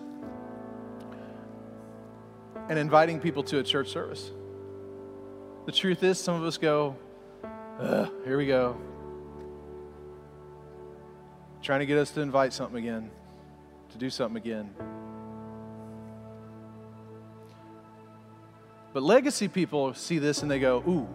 and 2.69 2.79
inviting 2.79 3.21
people 3.21 3.43
to 3.45 3.59
a 3.59 3.63
church 3.63 3.89
service, 3.89 4.31
the 5.67 5.73
truth 5.73 6.03
is, 6.03 6.19
some 6.19 6.35
of 6.35 6.45
us 6.45 6.59
go, 6.59 6.97
here 8.25 8.37
we 8.37 8.47
go. 8.47 8.77
Trying 11.63 11.81
to 11.81 11.87
get 11.87 11.97
us 11.99 12.11
to 12.13 12.21
invite 12.21 12.53
something 12.53 12.77
again 12.77 13.11
to 13.91 13.99
do 13.99 14.11
something 14.11 14.37
again. 14.37 14.75
But 18.93 19.03
legacy 19.03 19.49
people 19.49 19.95
see 19.95 20.19
this 20.19 20.43
and 20.43 20.51
they 20.51 20.59
go, 20.59 20.83
ooh, 20.87 21.09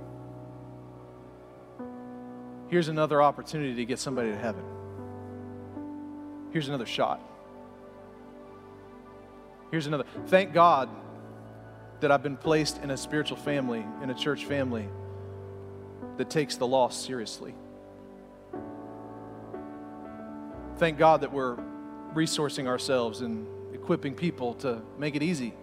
here's 2.70 2.88
another 2.88 3.22
opportunity 3.22 3.76
to 3.76 3.86
get 3.86 4.00
somebody 4.00 4.32
to 4.32 4.38
heaven. 4.38 4.64
Here's 6.52 6.68
another 6.68 6.86
shot. 6.86 7.22
Here's 9.72 9.88
another. 9.88 10.06
Thank 10.28 10.54
God 10.54 10.90
that 12.00 12.12
I've 12.12 12.24
been 12.24 12.38
placed 12.38 12.82
in 12.82 12.92
a 12.92 12.98
spiritual 12.98 13.38
family, 13.38 13.86
in 14.02 14.10
a 14.10 14.14
church 14.14 14.46
family 14.46 14.88
that 16.18 16.30
takes 16.30 16.56
the 16.56 16.66
loss 16.66 16.98
seriously. 16.98 17.54
Thank 20.78 20.98
God 20.98 21.22
that 21.22 21.32
we're 21.32 21.58
resourcing 22.14 22.68
ourselves 22.68 23.22
and 23.22 23.46
equipping 23.74 24.16
people 24.16 24.54
to 24.56 24.82
make 24.98 25.16
it 25.16 25.22
easy 25.22 25.54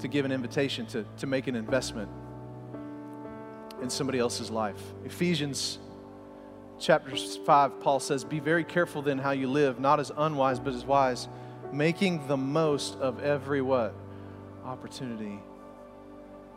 to 0.00 0.08
give 0.08 0.24
an 0.24 0.32
invitation, 0.32 0.86
to, 0.86 1.04
to 1.18 1.26
make 1.26 1.46
an 1.46 1.54
investment 1.54 2.10
in 3.80 3.88
somebody 3.88 4.18
else's 4.18 4.50
life. 4.50 4.80
Ephesians 5.04 5.78
chapter 6.84 7.16
5, 7.16 7.80
Paul 7.80 7.98
says, 7.98 8.24
Be 8.24 8.40
very 8.40 8.62
careful 8.62 9.00
then 9.00 9.18
how 9.18 9.30
you 9.30 9.48
live, 9.48 9.80
not 9.80 10.00
as 10.00 10.12
unwise, 10.16 10.60
but 10.60 10.74
as 10.74 10.84
wise, 10.84 11.28
making 11.72 12.26
the 12.28 12.36
most 12.36 12.96
of 12.96 13.20
every 13.20 13.62
what? 13.62 13.94
Opportunity. 14.64 15.40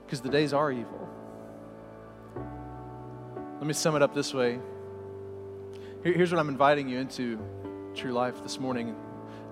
Because 0.06 0.20
the 0.20 0.30
days 0.30 0.52
are 0.52 0.72
evil. 0.72 1.10
Let 3.58 3.66
me 3.66 3.74
sum 3.74 3.96
it 3.96 4.02
up 4.02 4.14
this 4.14 4.34
way. 4.34 4.60
Here's 6.04 6.32
what 6.32 6.40
I'm 6.40 6.50
inviting 6.50 6.90
you 6.90 7.00
into, 7.00 7.40
True 7.96 8.12
Life, 8.12 8.44
this 8.44 8.60
morning. 8.60 8.96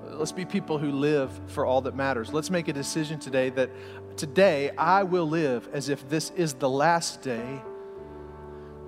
Let's 0.10 0.32
be 0.32 0.46
people 0.46 0.78
who 0.78 0.92
live 0.92 1.32
for 1.48 1.66
all 1.66 1.82
that 1.82 1.96
matters. 1.96 2.34
Let's 2.34 2.50
make 2.50 2.68
a 2.68 2.74
decision 2.74 3.18
today 3.20 3.50
that 3.52 3.70
today 4.18 4.72
I 4.78 5.04
will 5.04 5.28
live 5.28 5.70
as 5.74 5.90
if 5.90 6.08
this 6.10 6.32
is 6.32 6.54
the 6.54 6.70
last 6.70 7.22
day 7.22 7.62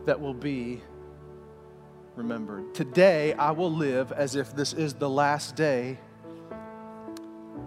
that 0.06 0.20
will 0.20 0.34
be 0.34 0.82
remembered. 2.18 2.74
Today 2.74 3.34
I 3.34 3.52
will 3.52 3.72
live 3.72 4.12
as 4.12 4.36
if 4.36 4.56
this 4.56 4.74
is 4.74 4.96
the 4.96 5.10
last 5.10 5.56
day 5.56 6.00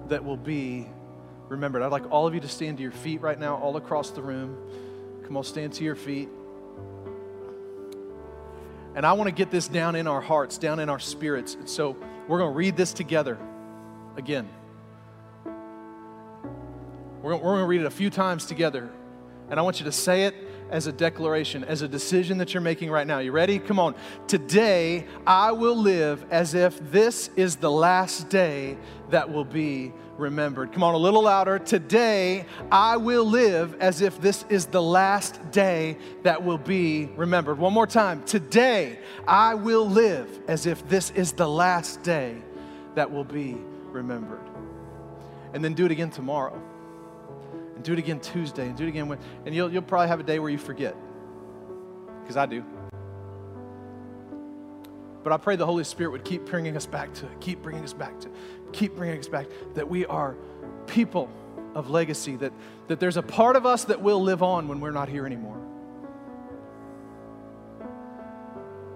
that 0.09 0.25
will 0.25 0.37
be 0.37 0.89
remembered. 1.49 1.83
I'd 1.83 1.93
like 1.93 2.11
all 2.11 2.27
of 2.27 2.35
you 2.35 2.41
to 2.41 2.49
stand 2.49 2.79
to 2.79 2.83
your 2.83 2.93
feet 2.93 3.21
right 3.21 3.39
now, 3.39 3.57
all 3.57 3.77
across 3.77 4.11
the 4.11 4.23
room. 4.23 4.57
Come 5.25 5.37
on, 5.37 5.45
stand 5.45 5.73
to 5.75 5.85
your 5.85 5.95
feet. 5.95 6.29
And 8.97 9.07
I 9.07 9.13
want 9.13 9.29
to 9.29 9.35
get 9.35 9.53
this 9.53 9.69
down 9.69 9.95
in 9.95 10.09
our 10.09 10.21
hearts, 10.21 10.59
down 10.59 10.81
in 10.81 10.89
our 10.89 10.99
spirits. 10.99 11.57
So 11.65 11.97
we're 12.27 12.39
going 12.39 12.51
to 12.51 12.57
read 12.57 12.77
this 12.77 12.93
together 12.93 13.39
again. 14.17 14.49
We're, 17.23 17.39
going 17.39 17.61
to 17.61 17.67
read 17.67 17.83
it 17.83 17.87
a 17.87 17.91
few 17.91 18.11
times 18.11 18.47
together. 18.47 18.91
And 19.49 19.61
I 19.61 19.63
want 19.63 19.79
you 19.79 19.85
to 19.85 19.93
say 19.93 20.25
it 20.25 20.35
as 20.71 20.87
a 20.87 20.93
declaration, 20.93 21.65
as 21.65 21.83
a 21.83 21.89
decision 21.89 22.39
that 22.39 22.55
you're 22.55 22.61
making 22.61 22.91
right 22.91 23.07
now. 23.07 23.19
You 23.19 23.33
ready? 23.33 23.59
Come 23.59 23.79
on. 23.79 23.95
Today, 24.27 25.07
I 25.27 25.53
will 25.53 25.77
live 25.77 26.25
as 26.31 26.55
if 26.55 26.79
this 26.91 27.31
is 27.37 27.57
the 27.57 27.71
last 27.71 28.29
day 28.29 28.79
that 29.11 29.31
will 29.31 29.45
be 29.45 29.93
remembered. 30.17 30.73
Come 30.73 30.83
on, 30.83 30.95
a 30.95 30.99
little 30.99 31.23
louder. 31.23 31.59
Today, 31.59 32.45
I 32.71 32.97
will 32.97 33.25
live 33.25 33.75
as 33.81 34.01
if 34.01 34.21
this 34.21 34.45
is 34.49 34.67
the 34.67 34.83
last 34.83 35.51
day 35.51 35.97
that 36.23 36.45
will 36.45 36.59
be 36.59 37.07
remembered. 37.17 37.59
One 37.59 37.73
more 37.73 37.87
time. 37.87 38.23
Today, 38.25 38.99
I 39.27 39.55
will 39.55 39.87
live 39.87 40.41
as 40.47 40.67
if 40.67 40.87
this 40.89 41.11
is 41.11 41.33
the 41.33 41.49
last 41.49 42.03
day 42.03 42.37
that 42.95 43.11
will 43.11 43.25
be 43.25 43.57
remembered. 43.87 44.47
And 45.53 45.65
then 45.65 45.75
do 45.75 45.85
it 45.85 45.91
again 45.91 46.11
tomorrow 46.11 46.61
and 47.81 47.85
do 47.87 47.95
it 47.95 47.99
again 47.99 48.21
Tuesday, 48.21 48.67
and 48.67 48.77
do 48.77 48.85
it 48.85 48.89
again. 48.89 49.09
When, 49.09 49.19
and 49.47 49.55
you'll, 49.55 49.73
you'll 49.73 49.81
probably 49.81 50.09
have 50.09 50.21
a 50.21 50.23
day 50.23 50.39
where 50.39 50.51
you 50.51 50.59
forget, 50.59 50.95
because 52.21 52.37
I 52.37 52.45
do. 52.45 52.63
But 55.25 55.33
I 55.33 55.39
pray 55.39 55.57
the 55.57 55.65
Holy 55.65 55.85
Spirit 55.85 56.11
would 56.11 56.25
keep 56.25 56.45
bringing 56.45 56.77
us 56.77 56.85
back 56.85 57.15
to 57.15 57.27
it, 57.27 57.41
keep 57.41 57.63
bringing 57.63 57.83
us 57.83 57.95
back 57.95 58.21
to 58.21 58.29
it, 58.29 58.35
keep 58.73 58.97
bringing 58.97 59.19
us 59.19 59.29
back, 59.29 59.47
that 59.77 59.89
we 59.89 60.05
are 60.05 60.37
people 60.87 61.31
of 61.75 61.89
legacy, 61.89 62.37
that, 62.37 62.53
that 62.89 63.01
there's 63.01 63.17
a 63.17 63.23
part 63.23 63.57
of 63.57 63.65
us 63.65 63.85
that 63.85 64.03
will 64.03 64.21
live 64.21 64.43
on 64.43 64.69
when 64.69 64.81
we're 64.81 64.91
not 64.91 65.09
here 65.09 65.25
anymore. 65.25 65.57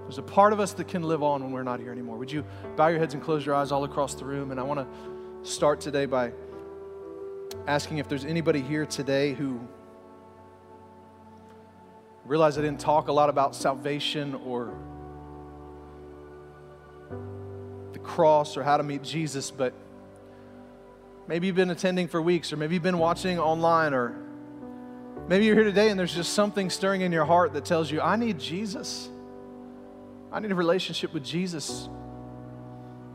There's 0.02 0.18
a 0.18 0.22
part 0.22 0.52
of 0.52 0.60
us 0.60 0.74
that 0.74 0.88
can 0.88 1.04
live 1.04 1.22
on 1.22 1.42
when 1.42 1.52
we're 1.52 1.62
not 1.62 1.80
here 1.80 1.90
anymore. 1.90 2.18
Would 2.18 2.30
you 2.30 2.44
bow 2.76 2.88
your 2.88 2.98
heads 2.98 3.14
and 3.14 3.22
close 3.22 3.46
your 3.46 3.54
eyes 3.54 3.72
all 3.72 3.84
across 3.84 4.14
the 4.14 4.26
room? 4.26 4.50
And 4.50 4.60
I 4.60 4.62
want 4.62 4.80
to 4.80 5.50
start 5.50 5.80
today 5.80 6.04
by 6.04 6.32
asking 7.66 7.98
if 7.98 8.08
there's 8.08 8.24
anybody 8.24 8.60
here 8.60 8.84
today 8.84 9.32
who 9.32 9.58
realize 12.26 12.58
I 12.58 12.62
didn't 12.62 12.80
talk 12.80 13.08
a 13.08 13.12
lot 13.12 13.28
about 13.28 13.54
salvation 13.54 14.34
or 14.46 14.74
the 17.92 17.98
cross 17.98 18.56
or 18.56 18.62
how 18.62 18.76
to 18.76 18.82
meet 18.82 19.02
Jesus, 19.02 19.50
but 19.50 19.72
maybe 21.26 21.46
you've 21.46 21.56
been 21.56 21.70
attending 21.70 22.08
for 22.08 22.20
weeks, 22.20 22.52
or 22.52 22.56
maybe 22.56 22.74
you've 22.74 22.82
been 22.82 22.98
watching 22.98 23.38
online, 23.38 23.94
or 23.94 24.14
maybe 25.28 25.46
you're 25.46 25.54
here 25.54 25.64
today 25.64 25.88
and 25.88 25.98
there's 25.98 26.14
just 26.14 26.34
something 26.34 26.68
stirring 26.68 27.00
in 27.00 27.12
your 27.12 27.24
heart 27.24 27.54
that 27.54 27.64
tells 27.64 27.90
you, 27.90 28.00
I 28.00 28.16
need 28.16 28.38
Jesus. 28.38 29.08
I 30.30 30.40
need 30.40 30.50
a 30.50 30.54
relationship 30.54 31.14
with 31.14 31.24
Jesus. 31.24 31.88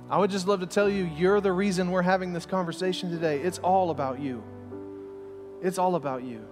I 0.09 0.17
would 0.17 0.31
just 0.31 0.47
love 0.47 0.59
to 0.61 0.65
tell 0.65 0.89
you, 0.89 1.05
you're 1.15 1.39
the 1.39 1.51
reason 1.51 1.91
we're 1.91 2.01
having 2.01 2.33
this 2.33 2.45
conversation 2.45 3.11
today. 3.11 3.39
It's 3.41 3.59
all 3.59 3.91
about 3.91 4.19
you. 4.19 4.43
It's 5.61 5.77
all 5.77 5.95
about 5.95 6.23
you. 6.23 6.45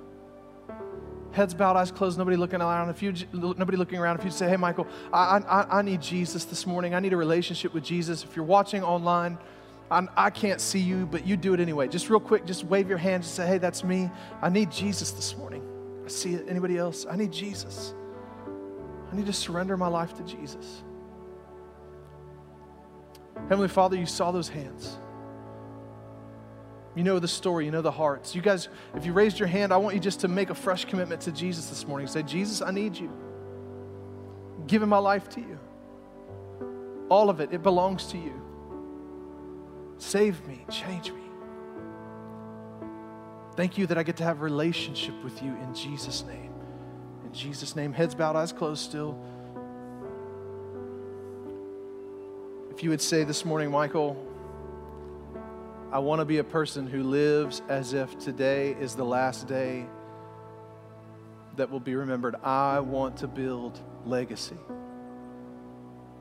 Heads 1.31 1.53
bowed, 1.53 1.75
eyes 1.75 1.91
closed, 1.91 2.17
nobody 2.17 2.37
looking 2.37 2.61
around. 2.61 2.89
If 2.89 3.01
you, 3.01 3.13
nobody 3.33 3.77
looking 3.77 3.99
around. 3.99 4.19
If 4.19 4.25
you 4.25 4.31
say, 4.31 4.47
"Hey, 4.49 4.57
Michael, 4.57 4.87
I, 5.11 5.37
I, 5.37 5.79
I 5.79 5.81
need 5.81 6.01
Jesus 6.01 6.45
this 6.45 6.65
morning. 6.65 6.93
I 6.93 6.99
need 6.99 7.13
a 7.13 7.17
relationship 7.17 7.73
with 7.73 7.83
Jesus." 7.83 8.23
If 8.23 8.35
you're 8.35 8.45
watching 8.45 8.83
online, 8.83 9.37
I'm, 9.91 10.09
I 10.15 10.29
can 10.29 10.51
not 10.51 10.61
see 10.61 10.79
you, 10.79 11.05
but 11.05 11.27
you 11.27 11.37
do 11.37 11.53
it 11.53 11.59
anyway. 11.59 11.87
Just 11.87 12.09
real 12.09 12.19
quick, 12.19 12.45
just 12.45 12.63
wave 12.63 12.89
your 12.89 12.97
hand. 12.97 13.23
Just 13.23 13.35
say, 13.35 13.45
"Hey, 13.45 13.57
that's 13.57 13.83
me. 13.83 14.09
I 14.41 14.49
need 14.49 14.71
Jesus 14.71 15.11
this 15.11 15.35
morning." 15.37 15.63
I 16.05 16.09
see 16.09 16.33
it. 16.35 16.45
Anybody 16.47 16.77
else? 16.77 17.05
I 17.09 17.15
need 17.17 17.31
Jesus. 17.33 17.93
I 19.11 19.15
need 19.15 19.25
to 19.25 19.33
surrender 19.33 19.77
my 19.77 19.87
life 19.87 20.15
to 20.17 20.23
Jesus. 20.23 20.83
Heavenly 23.49 23.67
Father, 23.67 23.95
you 23.95 24.05
saw 24.05 24.31
those 24.31 24.49
hands. 24.49 24.97
You 26.95 27.03
know 27.03 27.19
the 27.19 27.27
story, 27.27 27.65
you 27.65 27.71
know 27.71 27.83
the 27.83 27.91
hearts. 27.91 28.33
You 28.33 28.41
guys, 28.41 28.69
if 28.95 29.05
you 29.05 29.13
raised 29.13 29.37
your 29.37 29.47
hand, 29.47 29.71
I 29.71 29.77
want 29.77 29.93
you 29.93 30.01
just 30.01 30.21
to 30.21 30.27
make 30.27 30.49
a 30.49 30.55
fresh 30.55 30.85
commitment 30.85 31.21
to 31.21 31.31
Jesus 31.31 31.67
this 31.67 31.87
morning. 31.87 32.07
Say, 32.07 32.23
Jesus, 32.23 32.61
I 32.61 32.71
need 32.71 32.97
you. 32.97 33.11
Giving 34.65 34.89
my 34.89 34.97
life 34.97 35.29
to 35.29 35.39
you. 35.39 35.59
All 37.09 37.29
of 37.29 37.39
it, 37.39 37.53
it 37.53 37.61
belongs 37.61 38.07
to 38.07 38.17
you. 38.17 38.33
Save 39.97 40.45
me, 40.47 40.65
change 40.69 41.11
me. 41.11 41.21
Thank 43.55 43.77
you 43.77 43.87
that 43.87 43.97
I 43.97 44.03
get 44.03 44.17
to 44.17 44.23
have 44.23 44.39
a 44.39 44.43
relationship 44.43 45.15
with 45.23 45.41
you 45.41 45.55
in 45.55 45.73
Jesus' 45.73 46.25
name. 46.25 46.53
In 47.25 47.33
Jesus' 47.33 47.75
name, 47.75 47.93
heads 47.93 48.15
bowed, 48.15 48.35
eyes 48.35 48.51
closed 48.51 48.83
still. 48.83 49.19
If 52.77 52.83
you 52.83 52.91
would 52.91 53.01
say 53.01 53.23
this 53.23 53.43
morning, 53.43 53.71
Michael, 53.71 54.15
I 55.91 55.97
want 55.97 56.19
to 56.19 56.25
be 56.25 56.37
a 56.37 56.43
person 56.43 56.85
who 56.85 57.01
lives 57.01 57.63
as 57.69 57.93
if 57.93 58.19
today 58.19 58.75
is 58.79 58.93
the 58.93 59.03
last 59.03 59.47
day 59.47 59.87
that 61.55 61.71
will 61.71 61.79
be 61.79 61.95
remembered. 61.95 62.35
I 62.43 62.81
want 62.81 63.17
to 63.17 63.27
build 63.27 63.79
legacy. 64.05 64.59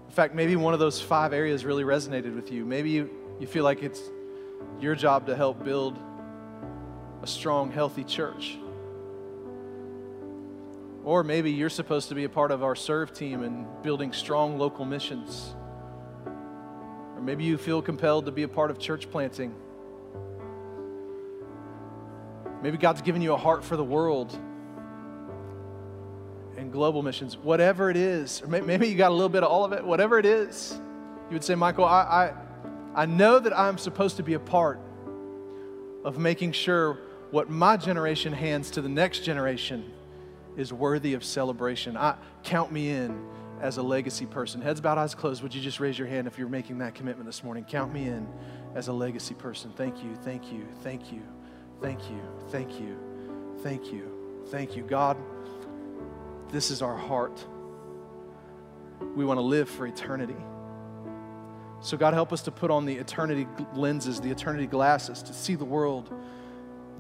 In 0.06 0.14
fact, 0.14 0.34
maybe 0.34 0.56
one 0.56 0.72
of 0.72 0.80
those 0.80 0.98
five 0.98 1.34
areas 1.34 1.66
really 1.66 1.84
resonated 1.84 2.34
with 2.34 2.50
you. 2.50 2.64
Maybe 2.64 2.88
you, 2.88 3.10
you 3.38 3.46
feel 3.46 3.64
like 3.64 3.82
it's 3.82 4.00
your 4.80 4.94
job 4.94 5.26
to 5.26 5.36
help 5.36 5.62
build 5.62 5.98
a 7.22 7.26
strong, 7.26 7.70
healthy 7.70 8.02
church. 8.02 8.56
Or 11.04 11.22
maybe 11.22 11.52
you're 11.52 11.68
supposed 11.68 12.08
to 12.08 12.14
be 12.14 12.24
a 12.24 12.30
part 12.30 12.50
of 12.50 12.64
our 12.64 12.74
serve 12.74 13.12
team 13.12 13.42
and 13.42 13.66
building 13.82 14.14
strong 14.14 14.56
local 14.56 14.86
missions. 14.86 15.54
Maybe 17.26 17.42
you 17.42 17.58
feel 17.58 17.82
compelled 17.82 18.26
to 18.26 18.30
be 18.30 18.44
a 18.44 18.48
part 18.48 18.70
of 18.70 18.78
church 18.78 19.10
planting. 19.10 19.52
Maybe 22.62 22.78
God's 22.78 23.02
given 23.02 23.20
you 23.20 23.32
a 23.32 23.36
heart 23.36 23.64
for 23.64 23.76
the 23.76 23.82
world 23.82 24.38
and 26.56 26.70
global 26.70 27.02
missions. 27.02 27.36
Whatever 27.36 27.90
it 27.90 27.96
is, 27.96 28.42
or 28.42 28.46
maybe 28.46 28.86
you 28.86 28.94
got 28.94 29.10
a 29.10 29.14
little 29.14 29.28
bit 29.28 29.42
of 29.42 29.50
all 29.50 29.64
of 29.64 29.72
it, 29.72 29.84
whatever 29.84 30.20
it 30.20 30.24
is, 30.24 30.78
you 31.28 31.34
would 31.34 31.42
say, 31.42 31.56
Michael, 31.56 31.84
I, 31.84 32.32
I, 32.94 33.02
I 33.02 33.06
know 33.06 33.40
that 33.40 33.58
I'm 33.58 33.76
supposed 33.76 34.18
to 34.18 34.22
be 34.22 34.34
a 34.34 34.40
part 34.40 34.78
of 36.04 36.18
making 36.18 36.52
sure 36.52 36.96
what 37.32 37.50
my 37.50 37.76
generation 37.76 38.32
hands 38.32 38.70
to 38.70 38.80
the 38.80 38.88
next 38.88 39.24
generation 39.24 39.92
is 40.56 40.72
worthy 40.72 41.14
of 41.14 41.24
celebration. 41.24 41.96
I, 41.96 42.14
count 42.44 42.70
me 42.70 42.90
in 42.90 43.20
as 43.60 43.76
a 43.76 43.82
legacy 43.82 44.26
person. 44.26 44.60
Heads 44.60 44.80
bowed, 44.80 44.98
eyes 44.98 45.14
closed. 45.14 45.42
Would 45.42 45.54
you 45.54 45.62
just 45.62 45.80
raise 45.80 45.98
your 45.98 46.08
hand 46.08 46.26
if 46.26 46.38
you're 46.38 46.48
making 46.48 46.78
that 46.78 46.94
commitment 46.94 47.26
this 47.26 47.42
morning? 47.42 47.64
Count 47.64 47.92
me 47.92 48.06
in 48.06 48.28
as 48.74 48.88
a 48.88 48.92
legacy 48.92 49.34
person. 49.34 49.72
Thank 49.76 50.02
you, 50.02 50.14
thank 50.16 50.52
you, 50.52 50.66
thank 50.82 51.12
you, 51.12 51.22
thank 51.80 52.10
you, 52.10 52.20
thank 52.50 52.80
you, 52.80 52.98
thank 53.62 53.92
you, 53.92 54.44
thank 54.48 54.76
you. 54.76 54.82
God, 54.82 55.16
this 56.50 56.70
is 56.70 56.82
our 56.82 56.96
heart. 56.96 57.44
We 59.14 59.24
want 59.24 59.38
to 59.38 59.42
live 59.42 59.68
for 59.68 59.86
eternity. 59.86 60.36
So, 61.80 61.96
God, 61.96 62.14
help 62.14 62.32
us 62.32 62.42
to 62.42 62.50
put 62.50 62.70
on 62.70 62.86
the 62.86 62.96
eternity 62.96 63.46
lenses, 63.74 64.20
the 64.20 64.30
eternity 64.30 64.66
glasses, 64.66 65.22
to 65.24 65.32
see 65.32 65.54
the 65.54 65.64
world 65.64 66.12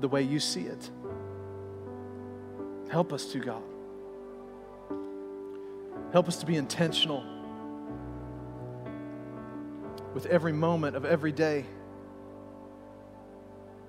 the 0.00 0.08
way 0.08 0.22
you 0.22 0.38
see 0.38 0.62
it. 0.62 0.90
Help 2.90 3.12
us 3.12 3.26
to, 3.32 3.38
God. 3.38 3.62
Help 6.16 6.28
us 6.28 6.38
to 6.38 6.46
be 6.46 6.56
intentional 6.56 7.22
with 10.14 10.24
every 10.24 10.50
moment 10.50 10.96
of 10.96 11.04
every 11.04 11.30
day. 11.30 11.66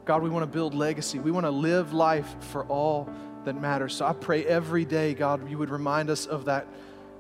God, 0.04 0.22
we 0.22 0.30
want 0.30 0.44
to 0.44 0.52
build 0.52 0.74
legacy. 0.74 1.20
We 1.20 1.32
want 1.32 1.46
to 1.46 1.52
live 1.52 1.94
life 1.94 2.36
for 2.52 2.66
all 2.66 3.10
that 3.46 3.54
matters. 3.54 3.96
So 3.96 4.06
I 4.06 4.12
pray 4.12 4.46
every 4.46 4.84
day, 4.84 5.14
God, 5.14 5.50
you 5.50 5.58
would 5.58 5.70
remind 5.70 6.10
us 6.10 6.26
of 6.26 6.44
that, 6.44 6.68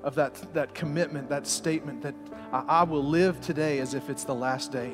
of 0.03 0.15
that, 0.15 0.53
that 0.53 0.75
commitment, 0.75 1.29
that 1.29 1.47
statement 1.47 2.01
that 2.01 2.15
I, 2.51 2.65
I 2.67 2.83
will 2.83 3.05
live 3.05 3.39
today 3.39 3.79
as 3.79 3.93
if 3.93 4.09
it's 4.09 4.25
the 4.25 4.35
last 4.35 4.73
day 4.73 4.91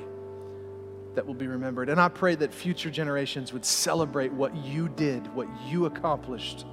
that 1.16 1.26
will 1.26 1.34
be 1.34 1.48
remembered. 1.48 1.90
And 1.90 2.00
I 2.00 2.10
pray 2.10 2.36
that 2.36 2.54
future 2.54 2.92
generations 2.92 3.52
would 3.52 3.66
celebrate 3.66 4.32
what 4.32 4.56
you 4.56 4.90
did, 4.90 5.34
what 5.34 5.48
you 5.66 5.88
accomplished 5.88 6.68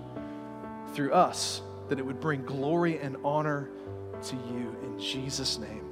through 0.93 1.14
us, 1.14 1.62
that 1.91 1.99
it 1.99 2.07
would 2.07 2.20
bring 2.20 2.43
glory 2.45 2.99
and 2.99 3.16
honor 3.24 3.68
to 4.22 4.36
you 4.36 4.74
in 4.82 4.99
Jesus' 4.99 5.59
name. 5.59 5.89